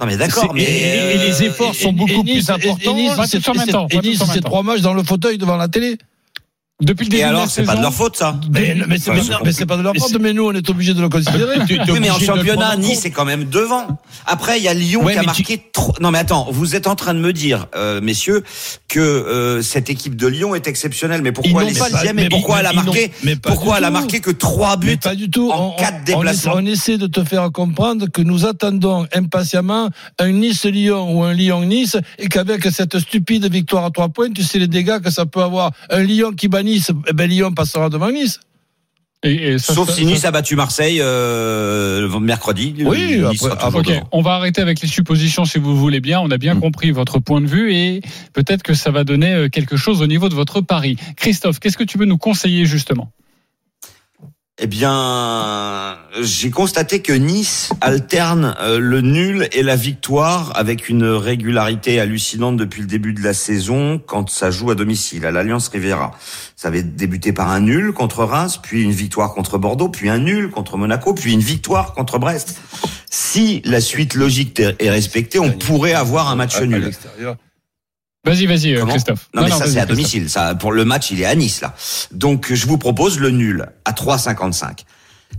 Non 0.00 0.06
mais 0.06 0.16
d'accord, 0.16 0.54
mais 0.54 0.62
et- 0.62 1.14
et 1.14 1.18
les 1.18 1.42
efforts 1.42 1.74
sont 1.74 1.92
beaucoup 1.92 2.22
Nice- 2.22 2.46
plus 2.46 2.50
importants. 2.50 2.96
Et 3.90 3.96
Nice, 4.08 4.18
c'est 4.32 4.38
et 4.38 4.40
trois 4.42 4.62
matchs 4.62 4.80
dans 4.80 4.94
le 4.94 5.02
fauteuil 5.02 5.38
devant 5.38 5.56
la 5.56 5.66
télé. 5.68 5.98
Depuis 6.80 7.06
le 7.06 7.10
début 7.10 7.22
Et 7.22 7.24
alors, 7.24 7.50
c'est 7.50 7.64
pas 7.64 7.74
de 7.74 7.82
leur 7.82 7.92
faute 7.92 8.16
ça. 8.16 8.38
Mais, 8.52 8.76
mais 8.86 8.98
c'est 8.98 9.10
Enfin, 9.10 9.66
pas 9.66 9.76
de 9.76 9.82
leur 9.82 9.96
faute, 9.96 10.16
mais 10.20 10.32
nous, 10.32 10.46
on 10.46 10.52
est 10.52 10.70
obligés 10.70 10.94
de 10.94 11.00
le 11.00 11.08
considérer. 11.08 11.56
Tu- 11.66 11.80
Oui, 11.90 11.98
mais 12.00 12.08
en 12.08 12.14
obligé 12.14 12.26
championnat, 12.26 12.76
Nice 12.76 13.04
est 13.04 13.10
quand 13.10 13.24
même 13.24 13.44
devant. 13.44 13.98
Après, 14.26 14.58
il 14.58 14.62
y 14.62 14.68
a 14.68 14.74
Lyon 14.74 15.02
Ouais, 15.02 15.14
qui 15.14 15.18
a 15.18 15.22
marqué. 15.24 15.60
trop- 15.72 15.92
Non, 16.00 16.12
mais 16.12 16.18
attends, 16.20 16.46
vous 16.52 16.76
êtes 16.76 16.86
en 16.86 16.94
train 16.94 17.14
de 17.14 17.18
me 17.18 17.32
dire, 17.32 17.66
euh, 17.74 18.00
messieurs, 18.00 18.44
que 18.86 19.00
euh, 19.00 19.60
cette 19.60 19.90
équipe 19.90 20.14
de 20.14 20.28
Lyon 20.28 20.54
est 20.54 20.68
exceptionnelle. 20.68 21.20
Mais 21.22 21.30
Ils 21.30 21.32
pourquoi 21.32 21.62
n'ont 21.62 21.68
elle 21.68 21.76
est 21.76 21.78
pas- 21.80 21.88
sixième 21.88 22.14
mais 22.16 22.26
et 22.26 22.28
pourquoi 22.28 22.60
elle 22.60 22.66
a 22.66 22.72
marqué 22.72 23.10
Pourquoi 23.42 23.78
elle 23.78 23.84
a 23.84 23.90
marqué 23.90 24.20
que 24.20 24.30
trois 24.30 24.76
buts 24.76 24.86
Mais 24.86 24.96
pas 24.98 25.16
du 25.16 25.30
tout. 25.30 25.50
en 25.50 25.74
On- 25.76 25.80
quatre 25.80 26.04
déplacements. 26.04 26.52
On, 26.56 26.64
essaie 26.66 26.96
de 26.96 27.08
te 27.08 27.24
faire 27.24 27.50
comprendre 27.50 28.06
que 28.08 28.22
nous 28.22 28.46
attendons 28.46 29.04
impatiemment 29.12 29.90
un 30.20 30.30
Nice-Lyon 30.30 31.12
ou 31.16 31.24
un 31.24 31.32
Lyon-Nice 31.32 31.96
et 32.20 32.28
qu'avec 32.28 32.62
cette 32.70 33.00
stupide 33.00 33.50
victoire 33.50 33.84
à 33.84 33.90
trois 33.90 34.08
points, 34.10 34.30
tu 34.30 34.44
sais 34.44 34.60
les 34.60 34.68
dégâts 34.68 35.00
que 35.00 35.10
ça 35.10 35.26
peut 35.26 35.42
avoir. 35.42 35.72
Un 35.90 36.04
Lyon 36.04 36.32
qui 36.36 36.46
bat 36.46 36.62
Nice, 36.68 36.90
eh 37.08 37.12
ben 37.12 37.28
Lyon 37.28 37.52
passera 37.52 37.88
devant 37.90 38.10
Nice. 38.10 38.40
et- 39.24 39.32
et 39.54 39.58
ça- 39.58 39.74
Sauf 39.74 39.88
ça- 39.88 39.94
si 39.96 40.04
ça- 40.04 40.10
Nice 40.10 40.24
a 40.26 40.30
battu 40.30 40.54
Marseille 40.54 40.98
euh, 41.00 42.00
le 42.02 42.20
mercredi. 42.20 42.74
Oui, 42.84 43.18
Nice 43.28 43.42
après- 43.44 43.78
après- 43.78 44.02
on 44.12 44.22
va 44.22 44.32
arrêter 44.34 44.60
avec 44.60 44.80
les 44.80 44.86
suppositions 44.88 45.44
si 45.44 45.58
vous 45.58 45.76
voulez 45.76 46.00
bien. 46.00 46.20
On 46.20 46.30
a 46.30 46.38
bien 46.38 46.54
Mm. 46.54 46.60
compris 46.60 46.90
votre 46.92 47.18
point 47.18 47.40
de 47.40 47.46
vue 47.48 47.72
et 47.74 48.00
peut-être 48.32 48.62
que 48.62 48.74
ça 48.74 48.90
va 48.92 49.02
donner 49.04 49.32
euh, 49.34 49.48
quelque 49.48 49.76
chose 49.76 50.02
au 50.02 50.06
niveau 50.06 50.28
de 50.28 50.34
votre 50.34 50.60
pari. 50.60 50.96
Christophe, 51.16 51.58
qu'est-ce 51.58 51.76
que 51.76 51.84
tu 51.84 51.98
veux 51.98 52.06
nous 52.06 52.18
conseiller 52.18 52.64
justement? 52.64 53.10
Eh 54.60 54.66
bien, 54.66 55.96
j'ai 56.20 56.50
constaté 56.50 57.00
que 57.00 57.12
Nice 57.12 57.70
alterne 57.80 58.56
euh, 58.60 58.80
le 58.80 59.02
nul 59.02 59.48
et 59.52 59.62
la 59.62 59.76
victoire 59.76 60.50
avec 60.56 60.88
une 60.88 61.04
régularité 61.04 62.00
hallucinante 62.00 62.56
depuis 62.56 62.80
le 62.80 62.88
début 62.88 63.12
de 63.12 63.22
la 63.22 63.34
saison 63.34 64.02
quand 64.04 64.28
ça 64.28 64.50
joue 64.50 64.72
à 64.72 64.74
domicile 64.74 65.26
à 65.26 65.30
l'Alliance 65.30 65.68
Riviera. 65.68 66.10
Ça 66.56 66.68
avait 66.68 66.82
débuté 66.82 67.32
par 67.32 67.50
un 67.50 67.60
nul 67.60 67.92
contre 67.92 68.24
Reims, 68.24 68.58
puis 68.60 68.82
une 68.82 68.90
victoire 68.90 69.32
contre 69.32 69.58
Bordeaux, 69.58 69.90
puis 69.90 70.08
un 70.08 70.18
nul 70.18 70.50
contre 70.50 70.76
Monaco, 70.76 71.14
puis 71.14 71.32
une 71.32 71.40
victoire 71.40 71.94
contre 71.94 72.18
Brest. 72.18 72.60
Si 73.08 73.62
la 73.64 73.80
suite 73.80 74.14
logique 74.14 74.60
est 74.60 74.90
respectée, 74.90 75.38
on 75.38 75.52
pourrait 75.52 75.94
avoir 75.94 76.30
un 76.30 76.34
match 76.34 76.60
nul. 76.60 76.90
Vas-y, 78.28 78.46
vas-y, 78.46 78.74
Comment 78.78 78.92
Christophe. 78.92 79.28
Non, 79.34 79.42
mais 79.42 79.50
ça 79.50 79.58
vas-y, 79.58 79.72
c'est 79.72 79.80
à 79.80 79.86
domicile. 79.86 80.30
Ça 80.30 80.54
pour 80.54 80.72
le 80.72 80.84
match, 80.84 81.10
il 81.10 81.20
est 81.20 81.26
à 81.26 81.34
Nice 81.34 81.60
là. 81.60 81.74
Donc 82.12 82.52
je 82.52 82.66
vous 82.66 82.78
propose 82.78 83.18
le 83.18 83.30
nul 83.30 83.66
à 83.84 83.92
3,55. 83.92 84.84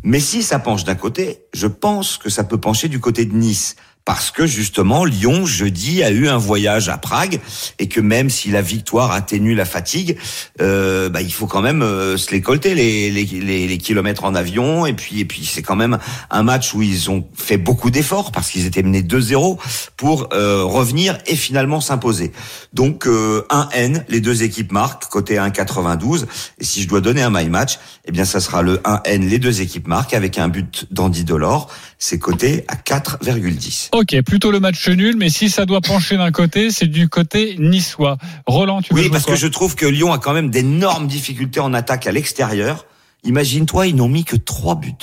Mais 0.03 0.19
si 0.19 0.43
ça 0.43 0.59
penche 0.59 0.83
d'un 0.83 0.95
côté, 0.95 1.41
je 1.53 1.67
pense 1.67 2.17
que 2.17 2.29
ça 2.29 2.43
peut 2.43 2.59
pencher 2.59 2.87
du 2.87 2.99
côté 2.99 3.25
de 3.25 3.33
Nice 3.33 3.75
parce 4.05 4.31
que 4.31 4.47
justement 4.47 5.05
Lyon 5.05 5.45
jeudi 5.45 6.03
a 6.03 6.09
eu 6.09 6.27
un 6.27 6.37
voyage 6.37 6.89
à 6.89 6.97
Prague 6.97 7.39
et 7.77 7.87
que 7.87 8.01
même 8.01 8.29
si 8.29 8.49
la 8.49 8.61
victoire 8.61 9.11
atténue 9.11 9.53
la 9.53 9.65
fatigue, 9.65 10.17
euh, 10.61 11.09
bah, 11.09 11.21
il 11.21 11.31
faut 11.31 11.45
quand 11.45 11.61
même 11.61 11.83
euh, 11.83 12.17
se 12.17 12.31
les 12.31 12.41
colter 12.41 12.73
les, 12.73 13.11
les, 13.11 13.25
les, 13.25 13.67
les 13.67 13.77
kilomètres 13.77 14.23
en 14.23 14.33
avion 14.33 14.85
et 14.85 14.93
puis 14.93 15.19
et 15.19 15.25
puis 15.25 15.45
c'est 15.45 15.61
quand 15.61 15.75
même 15.75 15.99
un 16.31 16.43
match 16.43 16.73
où 16.73 16.81
ils 16.81 17.09
ont 17.11 17.27
fait 17.35 17.57
beaucoup 17.57 17.91
d'efforts 17.91 18.31
parce 18.31 18.49
qu'ils 18.49 18.65
étaient 18.65 18.83
menés 18.83 19.01
2-0 19.03 19.57
pour 19.95 20.29
euh, 20.33 20.63
revenir 20.63 21.17
et 21.27 21.35
finalement 21.35 21.81
s'imposer. 21.81 22.31
Donc 22.73 23.05
euh, 23.05 23.45
un 23.49 23.69
N, 23.73 24.05
les 24.09 24.21
deux 24.21 24.43
équipes 24.43 24.71
marquent 24.71 25.05
côté 25.05 25.35
1,92 25.35 26.25
et 26.59 26.63
si 26.63 26.81
je 26.81 26.87
dois 26.87 27.01
donner 27.01 27.21
un 27.21 27.29
my 27.29 27.47
match, 27.49 27.79
eh 28.05 28.11
bien 28.11 28.25
ça 28.25 28.39
sera 28.39 28.61
le 28.61 28.77
1N, 28.77 29.27
les 29.27 29.39
deux 29.39 29.61
équipes 29.61 29.87
marquent 29.87 30.13
avec 30.13 30.37
un 30.37 30.47
but 30.47 30.87
d'Andy 30.91 31.23
Delors, 31.23 31.69
c'est 31.97 32.17
coté 32.17 32.65
à 32.67 32.75
4,10. 32.75 33.89
Ok, 33.99 34.15
plutôt 34.21 34.49
le 34.49 34.61
match 34.61 34.87
nul, 34.87 35.17
mais 35.17 35.27
si 35.27 35.49
ça 35.49 35.65
doit 35.65 35.81
pencher 35.81 36.15
d'un 36.15 36.31
côté, 36.31 36.71
c'est 36.71 36.87
du 36.87 37.09
côté 37.09 37.57
niçois. 37.59 38.17
Roland, 38.47 38.81
tu 38.81 38.93
veux 38.93 39.01
Oui, 39.01 39.09
parce 39.09 39.25
que 39.25 39.35
je 39.35 39.45
trouve 39.45 39.75
que 39.75 39.85
Lyon 39.85 40.13
a 40.13 40.19
quand 40.19 40.31
même 40.31 40.49
d'énormes 40.49 41.05
difficultés 41.05 41.59
en 41.59 41.73
attaque 41.73 42.07
à 42.07 42.13
l'extérieur. 42.13 42.85
Imagine-toi, 43.25 43.87
ils 43.87 43.95
n'ont 43.97 44.07
mis 44.07 44.23
que 44.23 44.37
trois 44.37 44.75
buts. 44.75 44.93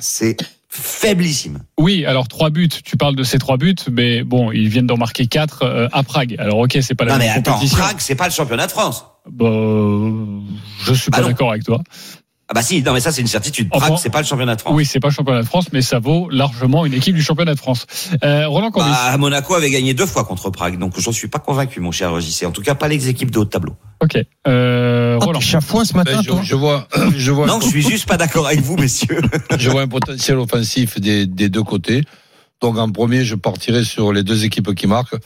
C'est 0.00 0.36
faiblissime. 0.68 1.58
Oui, 1.76 2.04
alors 2.04 2.28
trois 2.28 2.50
buts. 2.50 2.68
Tu 2.68 2.96
parles 2.96 3.16
de 3.16 3.24
ces 3.24 3.38
trois 3.38 3.56
buts, 3.56 3.74
mais 3.90 4.22
bon, 4.22 4.52
ils 4.52 4.68
viennent 4.68 4.86
d'en 4.86 4.96
marquer 4.96 5.26
quatre 5.26 5.64
euh, 5.64 5.88
à 5.90 6.04
Prague. 6.04 6.36
Alors 6.38 6.58
ok, 6.58 6.78
c'est 6.82 6.94
pas 6.94 7.04
la 7.04 7.14
Non 7.14 7.18
mais 7.18 7.28
attends, 7.28 7.54
compétition. 7.54 7.78
Prague, 7.78 7.96
c'est 7.98 8.14
pas 8.14 8.26
le 8.26 8.32
championnat 8.32 8.68
de 8.68 8.72
France. 8.72 9.06
Bah, 9.28 9.46
je 10.84 10.94
suis 10.94 11.10
Bah 11.10 11.18
pas 11.18 11.24
d'accord 11.24 11.50
avec 11.50 11.64
toi. 11.64 11.82
Ah 12.48 12.54
bah 12.54 12.62
si, 12.62 12.80
non 12.82 12.92
mais 12.92 13.00
ça 13.00 13.10
c'est 13.10 13.20
une 13.22 13.26
certitude. 13.26 13.68
Enfin, 13.72 13.86
Prague, 13.88 13.98
c'est 14.00 14.10
pas 14.10 14.20
le 14.20 14.26
championnat 14.26 14.54
de 14.54 14.60
France. 14.60 14.72
Oui, 14.76 14.84
c'est 14.86 15.00
pas 15.00 15.08
le 15.08 15.12
championnat 15.12 15.42
de 15.42 15.46
France, 15.46 15.66
mais 15.72 15.82
ça 15.82 15.98
vaut 15.98 16.28
largement 16.30 16.86
une 16.86 16.94
équipe 16.94 17.16
du 17.16 17.22
championnat 17.22 17.54
de 17.54 17.58
France. 17.58 17.86
Euh, 18.22 18.46
Roland 18.46 18.70
Corbis. 18.70 18.88
Bah, 18.90 19.16
Monaco 19.18 19.54
avait 19.54 19.70
gagné 19.70 19.94
deux 19.94 20.06
fois 20.06 20.24
contre 20.24 20.50
Prague, 20.50 20.78
donc 20.78 20.98
j'en 21.00 21.10
suis 21.10 21.26
pas 21.26 21.40
convaincu, 21.40 21.80
mon 21.80 21.90
cher 21.90 22.20
JC. 22.20 22.44
En 22.46 22.52
tout 22.52 22.62
cas, 22.62 22.76
pas 22.76 22.86
les 22.86 23.08
équipes 23.08 23.32
de 23.32 23.40
haut 23.40 23.44
de 23.44 23.50
tableau. 23.50 23.74
Ok. 24.00 24.16
Euh, 24.46 25.18
Ah, 25.20 25.24
Roland. 25.24 25.40
chafouin 25.40 25.84
ce 25.84 25.94
matin, 25.94 26.22
Ben, 26.24 26.40
je, 26.42 26.46
je 26.46 26.54
vois, 26.54 26.86
je 27.16 27.32
vois, 27.32 27.46
Non, 27.46 27.60
je 27.60 27.66
suis 27.68 27.82
juste 27.82 28.06
pas 28.06 28.16
d'accord 28.16 28.46
avec 28.46 28.60
vous, 28.60 28.76
messieurs. 28.76 29.22
je 29.58 29.68
vois 29.70 29.82
un 29.82 29.88
potentiel 29.88 30.36
offensif 30.38 31.00
des, 31.00 31.26
des 31.26 31.48
deux 31.48 31.64
côtés. 31.64 32.02
Donc 32.62 32.78
en 32.78 32.90
premier, 32.92 33.24
je 33.24 33.34
partirai 33.34 33.82
sur 33.84 34.12
les 34.12 34.22
deux 34.22 34.44
équipes 34.44 34.72
qui 34.74 34.86
marquent. 34.86 35.16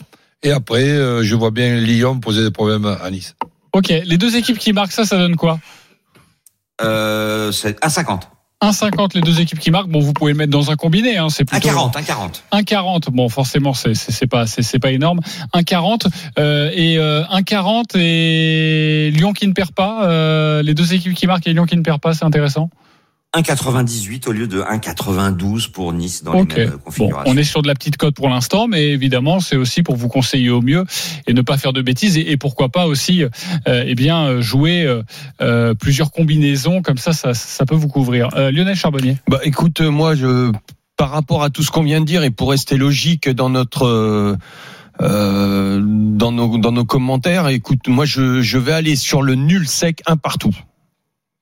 Et 0.41 0.51
après, 0.51 0.83
euh, 0.85 1.23
je 1.23 1.35
vois 1.35 1.51
bien 1.51 1.75
Lyon 1.75 2.19
poser 2.19 2.43
des 2.43 2.49
problèmes 2.51 2.85
à 2.85 3.11
Nice. 3.11 3.35
Ok, 3.73 3.89
les 3.89 4.17
deux 4.17 4.35
équipes 4.35 4.57
qui 4.57 4.73
marquent 4.73 4.91
ça, 4.91 5.05
ça 5.05 5.17
donne 5.17 5.35
quoi? 5.35 5.59
Euh, 6.83 7.51
c'est 7.51 7.79
1,50. 7.83 8.21
1,50 8.61 9.15
les 9.15 9.21
deux 9.21 9.41
équipes 9.41 9.57
qui 9.59 9.71
marquent. 9.71 9.89
Bon, 9.89 9.99
vous 10.01 10.13
pouvez 10.13 10.33
le 10.33 10.37
mettre 10.37 10.51
dans 10.51 10.69
un 10.69 10.75
combiné. 10.75 11.17
Hein, 11.17 11.29
c'est 11.29 11.45
plutôt 11.45 11.69
1,40, 11.69 11.93
1,40. 11.93 12.41
1,40. 12.51 13.09
Bon, 13.09 13.27
forcément, 13.27 13.73
c'est 13.73 13.95
c'est 13.95 14.27
pas 14.27 14.45
c'est 14.45 14.61
c'est 14.61 14.77
pas 14.77 14.91
énorme. 14.91 15.19
1,40 15.55 16.07
euh, 16.37 16.69
et 16.73 16.99
euh, 16.99 17.23
1,40 17.23 17.97
et 17.97 19.11
Lyon 19.15 19.33
qui 19.33 19.47
ne 19.47 19.53
perd 19.53 19.71
pas. 19.71 20.05
euh, 20.07 20.61
les 20.61 20.75
deux 20.75 20.93
équipes 20.93 21.15
qui 21.15 21.25
marquent 21.25 21.47
et 21.47 21.53
Lyon 21.53 21.65
qui 21.65 21.75
ne 21.75 21.81
perd 21.81 21.99
pas, 21.99 22.13
c'est 22.13 22.25
intéressant? 22.25 22.69
1,98 23.33 24.27
au 24.27 24.33
lieu 24.33 24.45
de 24.47 24.61
1,92 24.61 25.71
pour 25.71 25.93
Nice 25.93 26.21
dans 26.23 26.33
les 26.33 26.43
mêmes 26.43 26.69
Bon, 26.71 26.77
configurations. 26.79 27.31
on 27.31 27.37
est 27.37 27.45
sur 27.45 27.61
de 27.61 27.67
la 27.67 27.75
petite 27.75 27.95
cote 27.95 28.13
pour 28.13 28.27
l'instant, 28.27 28.67
mais 28.67 28.89
évidemment, 28.89 29.39
c'est 29.39 29.55
aussi 29.55 29.83
pour 29.83 29.95
vous 29.95 30.09
conseiller 30.09 30.49
au 30.49 30.61
mieux 30.61 30.83
et 31.27 31.33
ne 31.33 31.41
pas 31.41 31.57
faire 31.57 31.71
de 31.71 31.81
bêtises 31.81 32.17
et, 32.17 32.29
et 32.31 32.35
pourquoi 32.35 32.67
pas 32.69 32.87
aussi, 32.87 33.23
euh, 33.23 33.29
eh 33.87 33.95
bien, 33.95 34.25
euh, 34.25 34.41
jouer 34.41 34.83
euh, 34.85 35.01
euh, 35.41 35.73
plusieurs 35.73 36.11
combinaisons 36.11 36.81
comme 36.81 36.97
ça, 36.97 37.13
ça, 37.13 37.33
ça 37.33 37.65
peut 37.65 37.75
vous 37.75 37.87
couvrir. 37.87 38.27
Euh, 38.35 38.51
Lionel 38.51 38.75
Charbonnier. 38.75 39.15
Bah, 39.29 39.39
écoute, 39.43 39.79
euh, 39.79 39.89
moi, 39.91 40.13
je, 40.13 40.51
par 40.97 41.11
rapport 41.11 41.41
à 41.41 41.49
tout 41.49 41.63
ce 41.63 41.71
qu'on 41.71 41.83
vient 41.83 42.01
de 42.01 42.05
dire 42.05 42.23
et 42.23 42.31
pour 42.31 42.49
rester 42.49 42.75
logique 42.75 43.29
dans 43.29 43.49
notre, 43.49 43.85
euh, 43.87 44.35
euh, 45.01 45.79
dans 45.81 46.33
nos, 46.33 46.57
dans 46.57 46.73
nos 46.73 46.85
commentaires, 46.85 47.47
écoute, 47.47 47.87
moi, 47.87 48.03
je, 48.03 48.41
je 48.41 48.57
vais 48.57 48.73
aller 48.73 48.97
sur 48.97 49.21
le 49.21 49.35
nul 49.35 49.69
sec 49.69 50.01
un 50.05 50.17
partout. 50.17 50.53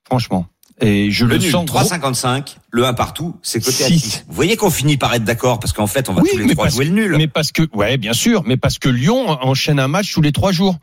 Franchement. 0.06 0.46
Et 0.80 1.10
je 1.10 1.24
le, 1.26 1.34
Le 1.34 1.40
nul, 1.40 1.50
sens 1.50 1.66
gros. 1.66 1.80
3,55. 1.80 2.56
Le 2.70 2.86
1 2.86 2.94
partout, 2.94 3.36
c'est 3.42 3.60
côté 3.62 3.84
à 3.84 3.88
Six. 3.88 3.98
6. 3.98 4.24
Vous 4.28 4.34
voyez 4.34 4.56
qu'on 4.56 4.70
finit 4.70 4.96
par 4.96 5.12
être 5.14 5.24
d'accord 5.24 5.60
parce 5.60 5.72
qu'en 5.72 5.86
fait, 5.86 6.08
on 6.08 6.14
va 6.14 6.22
Oui, 6.22 6.30
tous 6.32 6.38
les 6.38 6.54
trois 6.54 6.68
jouer 6.68 6.86
le 6.86 6.92
nul. 6.92 7.14
Mais 7.16 7.28
parce 7.28 7.52
que, 7.52 7.62
ouais, 7.74 7.98
bien 7.98 8.14
sûr, 8.14 8.42
mais 8.46 8.56
parce 8.56 8.78
que 8.78 8.88
Lyon 8.88 9.28
enchaîne 9.42 9.78
un 9.78 9.88
match 9.88 10.12
tous 10.12 10.22
les 10.22 10.32
trois 10.32 10.52
jours. 10.52 10.76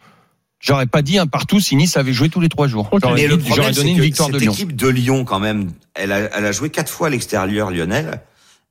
J'aurais 0.59 0.87
pas 0.87 1.01
dit 1.01 1.19
un 1.19 1.27
partout 1.27 1.59
si 1.59 1.75
Nice 1.75 1.97
avait 1.97 2.13
joué 2.13 2.29
tous 2.29 2.39
les 2.41 2.49
trois 2.49 2.67
jours. 2.67 2.89
Mais 3.15 3.27
le 3.27 3.37
problème, 3.37 3.55
j'aurais 3.55 3.71
donné 3.71 3.89
c'est 3.89 3.91
une 3.91 3.97
que 3.97 4.01
victoire 4.03 4.27
cette 4.27 4.35
de 4.35 4.39
Lyon. 4.39 4.53
équipe 4.53 4.75
de 4.75 4.87
Lyon, 4.87 5.23
quand 5.23 5.39
même, 5.39 5.71
elle 5.93 6.11
a, 6.11 6.17
elle 6.35 6.45
a 6.45 6.51
joué 6.51 6.69
quatre 6.69 6.91
fois 6.91 7.07
à 7.07 7.09
l'extérieur, 7.09 7.69
Lionel. 7.71 8.21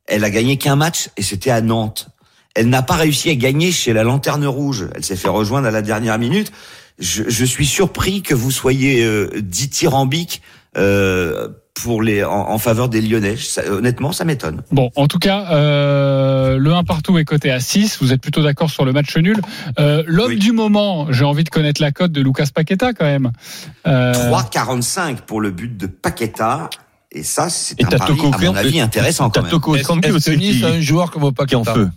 Elle 0.06 0.24
a 0.24 0.30
gagné 0.30 0.56
qu'un 0.56 0.76
match 0.76 1.10
et 1.16 1.22
c'était 1.22 1.50
à 1.50 1.60
Nantes. 1.60 2.08
Elle 2.54 2.68
n'a 2.68 2.82
pas 2.82 2.94
réussi 2.94 3.30
à 3.30 3.34
gagner 3.34 3.70
chez 3.70 3.92
la 3.92 4.02
Lanterne 4.02 4.46
Rouge. 4.46 4.88
Elle 4.94 5.04
s'est 5.04 5.16
fait 5.16 5.28
rejoindre 5.28 5.66
à 5.66 5.70
la 5.70 5.82
dernière 5.82 6.18
minute. 6.18 6.52
Je, 6.98 7.24
je 7.28 7.44
suis 7.44 7.66
surpris 7.66 8.22
que 8.22 8.34
vous 8.34 8.50
soyez 8.50 9.04
euh, 9.04 9.30
dithyrambique 9.40 10.40
euh, 10.76 11.48
pour 11.82 12.02
les 12.02 12.24
en, 12.24 12.30
en 12.50 12.58
faveur 12.58 12.88
des 12.88 13.00
Lyonnais. 13.00 13.36
Ça- 13.36 13.62
honnêtement, 13.70 14.12
ça 14.12 14.24
m'étonne. 14.24 14.62
Bon, 14.72 14.90
en 14.96 15.06
tout 15.08 15.18
cas, 15.18 15.46
euh, 15.52 16.56
le 16.58 16.72
1 16.72 16.84
partout 16.84 17.18
est 17.18 17.24
coté 17.24 17.50
à 17.50 17.60
6. 17.60 17.98
Vous 18.00 18.12
êtes 18.12 18.20
plutôt 18.22 18.42
d'accord 18.42 18.70
sur 18.70 18.84
le 18.84 18.92
match 18.92 19.16
nul. 19.16 19.40
Euh, 19.78 20.02
L'homme 20.06 20.28
Oui. 20.30 20.38
du 20.38 20.52
moment, 20.52 21.12
j'ai 21.12 21.24
envie 21.24 21.44
de 21.44 21.50
connaître 21.50 21.80
la 21.82 21.92
cote 21.92 22.12
de 22.12 22.20
Lucas 22.22 22.46
Paqueta 22.54 22.92
quand 22.94 23.04
même. 23.04 23.32
Euh, 23.86 24.12
3,45 24.30 25.22
pour 25.22 25.40
le 25.40 25.50
but 25.50 25.76
de 25.76 25.86
Paqueta. 25.86 26.70
Et 27.12 27.22
ça, 27.22 27.48
c'est 27.48 27.82
un 27.84 27.88
pari, 27.88 28.18
à 28.32 28.38
mon 28.38 28.54
avis, 28.56 28.80
intéressant 28.80 29.30
quand 29.30 29.42
même. 29.42 29.50
Est-ce 29.76 29.86
que 29.88 30.12
aussi 30.12 30.36
Nice 30.36 30.64
a 30.64 30.68
un 30.68 30.80
joueur 30.80 31.10
comme 31.10 31.22
qui 31.32 31.54
est 31.54 31.56
en 31.56 31.62
Paqueta? 31.64 31.74
Feu. 31.74 31.90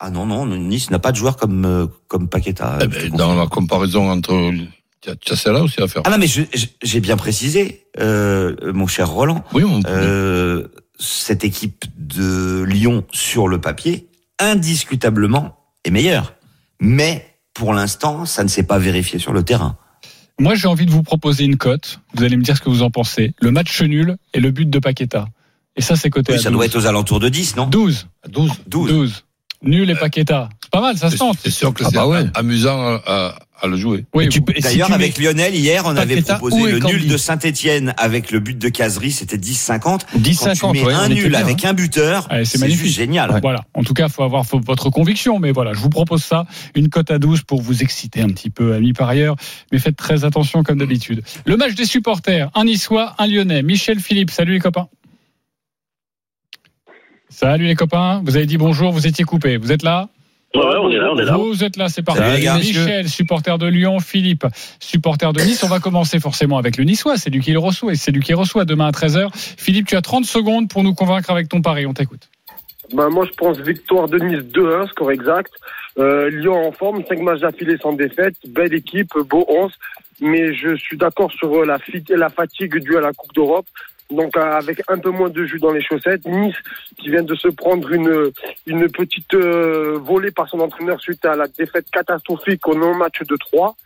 Ah 0.00 0.10
non, 0.10 0.26
non, 0.26 0.46
Nice 0.46 0.90
n'a 0.90 0.98
pas 1.00 1.10
de 1.10 1.16
joueur 1.16 1.36
comme, 1.36 1.88
comme 2.06 2.28
Paqueta. 2.28 2.78
Eh 2.82 2.86
ben, 2.86 3.10
Dans 3.16 3.34
la 3.34 3.46
comparaison 3.46 4.10
entre... 4.10 4.52
Tu 5.00 5.10
as- 5.10 5.36
celle-là 5.36 5.62
aussi 5.62 5.80
à 5.80 5.86
faire. 5.88 6.02
Ah 6.04 6.10
non, 6.10 6.18
mais 6.18 6.26
j'ai 6.82 7.00
bien 7.00 7.16
précisé, 7.16 7.86
euh, 8.00 8.54
mon 8.72 8.86
cher 8.86 9.08
Roland, 9.08 9.44
Oui, 9.52 9.62
mon 9.62 9.80
euh, 9.86 10.64
cette 10.98 11.44
équipe 11.44 11.84
de 11.98 12.62
Lyon 12.64 13.04
sur 13.12 13.46
le 13.48 13.60
papier, 13.60 14.08
indiscutablement, 14.40 15.56
est 15.84 15.90
meilleure. 15.90 16.34
Mais 16.80 17.26
pour 17.54 17.72
l'instant, 17.74 18.24
ça 18.26 18.42
ne 18.44 18.48
s'est 18.48 18.62
pas 18.64 18.78
vérifié 18.78 19.18
sur 19.18 19.32
le 19.32 19.42
terrain. 19.42 19.76
Moi, 20.40 20.54
j'ai 20.54 20.68
envie 20.68 20.86
de 20.86 20.90
vous 20.92 21.02
proposer 21.02 21.44
une 21.44 21.56
cote. 21.56 22.00
Vous 22.14 22.22
allez 22.22 22.36
me 22.36 22.42
dire 22.42 22.56
ce 22.56 22.60
que 22.60 22.68
vous 22.70 22.82
en 22.82 22.90
pensez. 22.90 23.34
Le 23.40 23.50
match 23.50 23.80
nul 23.82 24.16
et 24.34 24.40
le 24.40 24.50
but 24.52 24.68
de 24.70 24.78
Paqueta. 24.78 25.26
Et 25.76 25.80
ça, 25.82 25.96
c'est 25.96 26.10
Oui, 26.14 26.22
à 26.34 26.38
ça 26.38 26.50
12. 26.50 26.52
doit 26.52 26.66
être 26.66 26.76
aux 26.76 26.86
alentours 26.86 27.18
de 27.20 27.28
10, 27.28 27.56
non? 27.56 27.66
12. 27.66 28.06
12. 28.28 28.50
12. 28.66 28.88
12. 28.90 29.24
Nul 29.62 29.90
et 29.90 29.94
Paqueta. 29.96 30.48
C'est 30.62 30.70
pas 30.70 30.80
mal, 30.80 30.96
ça 30.96 31.06
se 31.06 31.12
C'est 31.12 31.18
tente. 31.18 31.38
c'est 31.42 31.50
sûr 31.50 31.74
que 31.74 31.82
Ah 31.84 31.88
c'est 31.90 31.96
bah 31.96 32.06
ouais. 32.06 32.26
amusant 32.34 33.00
à, 33.06 33.38
à- 33.60 33.66
le 33.66 33.76
jouer. 33.76 34.06
Oui, 34.14 34.28
si 34.30 34.40
D'ailleurs, 34.60 34.92
avec 34.92 35.18
Lionel, 35.18 35.54
hier, 35.54 35.82
on 35.84 35.96
avait 35.96 36.22
proposé 36.22 36.72
le 36.72 36.78
nul 36.78 37.06
de 37.06 37.16
Saint-Etienne 37.16 37.94
avec 37.96 38.30
le 38.30 38.40
but 38.40 38.58
de 38.58 38.68
Casery, 38.68 39.10
c'était 39.10 39.36
10-50. 39.36 40.06
Quand 40.12 40.18
10-50, 40.18 40.54
tu 40.54 40.66
mets 40.80 40.86
ouais, 40.86 40.94
on 40.94 40.98
un 40.98 41.08
nul 41.08 41.30
bien, 41.30 41.38
avec 41.40 41.64
un 41.64 41.74
buteur, 41.74 42.28
c'est 42.44 42.58
magnifique. 42.58 42.86
juste 42.86 42.96
génial. 42.96 43.38
Voilà. 43.42 43.64
En 43.74 43.82
tout 43.82 43.94
cas, 43.94 44.06
il 44.06 44.12
faut 44.12 44.22
avoir 44.22 44.44
votre 44.44 44.90
conviction. 44.90 45.38
Mais 45.38 45.52
voilà, 45.52 45.72
je 45.72 45.80
vous 45.80 45.90
propose 45.90 46.22
ça. 46.22 46.46
Une 46.74 46.88
cote 46.88 47.10
à 47.10 47.18
12 47.18 47.42
pour 47.42 47.60
vous 47.60 47.82
exciter 47.82 48.20
un 48.20 48.28
petit 48.28 48.50
peu, 48.50 48.74
amis 48.74 48.92
par 48.92 49.08
ailleurs. 49.08 49.36
Mais 49.72 49.78
faites 49.78 49.96
très 49.96 50.24
attention 50.24 50.62
comme 50.62 50.78
d'habitude. 50.78 51.22
Le 51.44 51.56
match 51.56 51.74
des 51.74 51.84
supporters. 51.86 52.50
Un 52.54 52.64
Niçois, 52.64 53.14
un 53.18 53.26
Lyonnais. 53.26 53.62
Michel 53.62 54.00
Philippe. 54.00 54.30
Salut 54.30 54.52
les 54.54 54.60
copains. 54.60 54.88
Salut 57.30 57.66
les 57.66 57.74
copains. 57.74 58.22
Vous 58.24 58.36
avez 58.36 58.46
dit 58.46 58.56
bonjour. 58.56 58.92
Vous 58.92 59.06
étiez 59.06 59.24
coupé. 59.24 59.56
Vous 59.58 59.70
êtes 59.72 59.82
là? 59.82 60.08
Ouais, 60.54 60.62
ouais, 60.62 60.76
on 60.80 60.90
est 60.90 60.96
là, 60.96 61.12
on 61.12 61.18
est 61.18 61.24
là. 61.24 61.36
Vous 61.36 61.62
êtes 61.62 61.76
là, 61.76 61.88
c'est 61.88 62.02
parti. 62.02 62.22
Michel, 62.22 63.08
supporter 63.08 63.58
de 63.58 63.66
Lyon, 63.66 64.00
Philippe, 64.00 64.46
supporter 64.80 65.32
de 65.32 65.42
Nice. 65.42 65.62
On 65.62 65.68
va 65.68 65.78
commencer 65.78 66.20
forcément 66.20 66.56
avec 66.56 66.78
le 66.78 66.84
Niçois. 66.84 67.18
C'est 67.18 67.28
lui 67.28 67.40
qui 67.40 67.52
le 67.52 67.58
reçoit 67.58 67.92
et 67.92 67.96
c'est 67.96 68.12
lui 68.12 68.22
qui 68.22 68.32
reçoit 68.32 68.64
demain 68.64 68.86
à 68.86 68.90
13h. 68.90 69.28
Philippe, 69.34 69.86
tu 69.86 69.96
as 69.96 70.00
30 70.00 70.24
secondes 70.24 70.68
pour 70.68 70.82
nous 70.84 70.94
convaincre 70.94 71.30
avec 71.30 71.48
ton 71.48 71.60
pari. 71.60 71.84
On 71.84 71.92
t'écoute. 71.92 72.28
Ben, 72.94 73.10
moi, 73.10 73.26
je 73.26 73.36
pense 73.36 73.58
victoire 73.58 74.08
de 74.08 74.18
Nice 74.18 74.44
2-1, 74.54 74.88
score 74.88 75.12
exact. 75.12 75.52
Euh, 75.98 76.30
Lyon 76.30 76.68
en 76.68 76.72
forme, 76.72 77.04
5 77.06 77.20
matchs 77.20 77.40
d'affilée 77.40 77.76
sans 77.82 77.92
défaite. 77.92 78.36
Belle 78.46 78.72
équipe, 78.72 79.12
beau 79.28 79.44
11. 79.48 79.70
Mais 80.20 80.54
je 80.54 80.74
suis 80.76 80.96
d'accord 80.96 81.30
sur 81.30 81.64
la 81.64 81.78
fatigue 82.30 82.78
due 82.78 82.96
à 82.96 83.00
la 83.00 83.12
Coupe 83.12 83.34
d'Europe. 83.34 83.66
Donc, 84.10 84.36
euh, 84.36 84.52
avec 84.52 84.82
un 84.88 84.98
peu 84.98 85.10
moins 85.10 85.28
de 85.28 85.44
jus 85.44 85.58
dans 85.58 85.72
les 85.72 85.82
chaussettes. 85.82 86.26
Nice, 86.26 86.56
qui 86.96 87.10
vient 87.10 87.22
de 87.22 87.34
se 87.34 87.48
prendre 87.48 87.90
une, 87.92 88.30
une 88.66 88.88
petite 88.88 89.34
euh, 89.34 89.98
volée 89.98 90.30
par 90.30 90.48
son 90.48 90.60
entraîneur 90.60 91.00
suite 91.00 91.24
à 91.24 91.36
la 91.36 91.46
défaite 91.46 91.90
catastrophique 91.90 92.66
au 92.66 92.74
non-match 92.74 93.22
de 93.22 93.36
3 93.36 93.76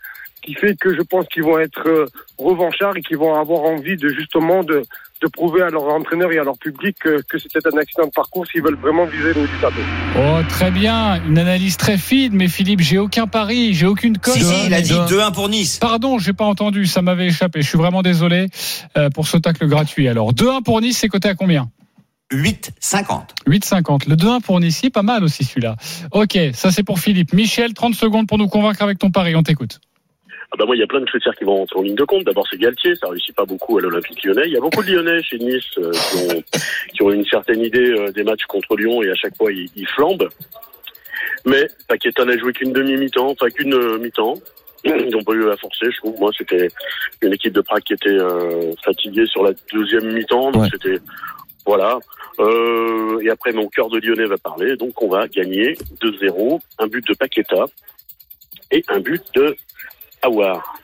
qui 0.43 0.53
fait 0.55 0.75
que 0.75 0.93
je 0.95 1.01
pense 1.01 1.25
qu'ils 1.27 1.43
vont 1.43 1.57
être 1.59 1.87
euh, 1.87 2.05
revanchards 2.37 2.97
et 2.97 3.01
qu'ils 3.01 3.17
vont 3.17 3.33
avoir 3.33 3.61
envie 3.63 3.95
de 3.95 4.09
justement 4.09 4.63
de, 4.63 4.83
de 5.21 5.27
prouver 5.27 5.61
à 5.61 5.69
leur 5.69 5.83
entraîneur 5.85 6.31
et 6.31 6.37
à 6.37 6.43
leur 6.43 6.57
public 6.57 6.97
que, 6.99 7.21
que 7.29 7.37
c'était 7.37 7.59
un 7.73 7.77
accident 7.77 8.05
de 8.07 8.11
parcours 8.11 8.45
s'ils 8.47 8.61
veulent 8.61 8.75
vraiment 8.77 9.05
viser 9.05 9.33
le 9.33 9.41
haut 9.41 9.47
du 9.47 9.57
tableau. 9.61 9.81
Oh, 10.17 10.41
très 10.49 10.69
bien. 10.71 11.23
Une 11.25 11.37
analyse 11.37 11.77
très 11.77 11.97
fine. 11.97 12.33
Mais 12.33 12.47
Philippe, 12.49 12.81
j'ai 12.81 12.97
aucun 12.97 13.25
pari. 13.27 13.73
J'ai 13.73 13.85
aucune 13.87 14.17
cote. 14.17 14.33
Si, 14.33 14.43
si, 14.43 14.65
il 14.67 14.73
a 14.73 14.81
dit 14.81 14.89
Deux- 15.07 15.19
2-1 15.19 15.31
pour 15.33 15.47
Nice. 15.49 15.77
Pardon, 15.79 16.19
j'ai 16.19 16.33
pas 16.33 16.45
entendu. 16.45 16.85
Ça 16.85 17.01
m'avait 17.01 17.27
échappé. 17.27 17.61
Je 17.61 17.67
suis 17.69 17.77
vraiment 17.77 18.01
désolé 18.01 18.47
euh, 18.97 19.09
pour 19.09 19.27
ce 19.27 19.37
tacle 19.37 19.65
gratuit. 19.67 20.07
Alors, 20.09 20.33
2-1 20.33 20.61
pour 20.63 20.81
Nice, 20.81 20.97
c'est 20.97 21.07
coté 21.09 21.29
à 21.29 21.35
combien? 21.35 21.69
8,50. 22.31 23.21
8,50. 23.47 24.09
Le 24.09 24.15
2-1 24.15 24.41
pour 24.41 24.59
Nice, 24.59 24.81
pas 24.93 25.03
mal 25.03 25.23
aussi 25.23 25.43
celui-là. 25.43 25.75
Ok, 26.11 26.37
ça 26.53 26.71
c'est 26.71 26.83
pour 26.83 26.99
Philippe. 26.99 27.33
Michel, 27.33 27.73
30 27.73 27.93
secondes 27.95 28.27
pour 28.27 28.37
nous 28.37 28.47
convaincre 28.47 28.81
avec 28.81 28.97
ton 28.99 29.11
pari. 29.11 29.35
On 29.35 29.43
t'écoute. 29.43 29.79
Ah 30.53 30.55
bah 30.59 30.65
moi, 30.65 30.75
il 30.75 30.79
y 30.79 30.83
a 30.83 30.87
plein 30.87 30.99
de 30.99 31.05
critères 31.05 31.33
qui 31.35 31.45
vont 31.45 31.55
rentrer 31.57 31.79
en 31.79 31.81
ligne 31.81 31.95
de 31.95 32.03
compte. 32.03 32.25
D'abord, 32.25 32.45
c'est 32.47 32.59
Galtier, 32.59 32.93
ça 32.93 33.07
réussit 33.09 33.35
pas 33.35 33.43
beaucoup 33.43 33.79
à 33.79 33.81
l'Olympique 33.81 34.23
lyonnais. 34.23 34.43
Il 34.45 34.53
y 34.53 34.57
a 34.57 34.59
beaucoup 34.59 34.83
de 34.83 34.91
Lyonnais 34.91 35.23
chez 35.23 35.39
Nice 35.39 35.63
euh, 35.79 35.91
qui, 35.91 36.17
ont, 36.17 36.43
qui 36.93 37.01
ont 37.01 37.11
une 37.11 37.25
certaine 37.25 37.61
idée 37.61 37.89
euh, 37.89 38.11
des 38.11 38.23
matchs 38.23 38.45
contre 38.47 38.75
Lyon 38.77 39.01
et 39.01 39.09
à 39.09 39.15
chaque 39.15 39.35
fois, 39.35 39.51
ils, 39.51 39.67
ils 39.75 39.87
flambent. 39.87 40.29
Mais 41.45 41.67
Paqueta 41.87 42.23
n'a 42.23 42.37
joué 42.37 42.53
qu'une 42.53 42.71
demi-mi-temps, 42.71 43.31
enfin 43.31 43.47
qu'une 43.49 43.73
euh, 43.73 43.97
mi-temps. 43.97 44.35
Ils 44.85 45.09
n'ont 45.11 45.23
pas 45.23 45.31
eu 45.31 45.49
à 45.49 45.55
forcer, 45.57 45.87
je 45.89 45.97
trouve. 45.97 46.19
Moi, 46.19 46.29
c'était 46.37 46.67
une 47.21 47.33
équipe 47.33 47.53
de 47.53 47.61
Prague 47.61 47.83
qui 47.83 47.93
était 47.93 48.17
fatiguée 48.83 49.25
sur 49.27 49.41
la 49.41 49.51
deuxième 49.71 50.11
mi-temps. 50.13 50.51
Donc, 50.51 50.63
Ouais. 50.63 50.67
c'était... 50.73 50.97
Voilà. 51.65 51.99
Et 53.21 53.29
après, 53.29 53.53
mon 53.53 53.69
cœur 53.69 53.87
de 53.87 53.97
Lyonnais 53.99 54.25
va 54.25 54.37
parler. 54.37 54.75
Donc, 54.75 55.01
on 55.01 55.07
va 55.07 55.29
gagner 55.29 55.77
2-0. 56.01 56.59
Un 56.79 56.87
but 56.87 57.07
de 57.07 57.13
Paqueta 57.13 57.63
et 58.71 58.83
un 58.89 58.99
but 58.99 59.23
de 59.35 59.55
Awar. 60.23 60.75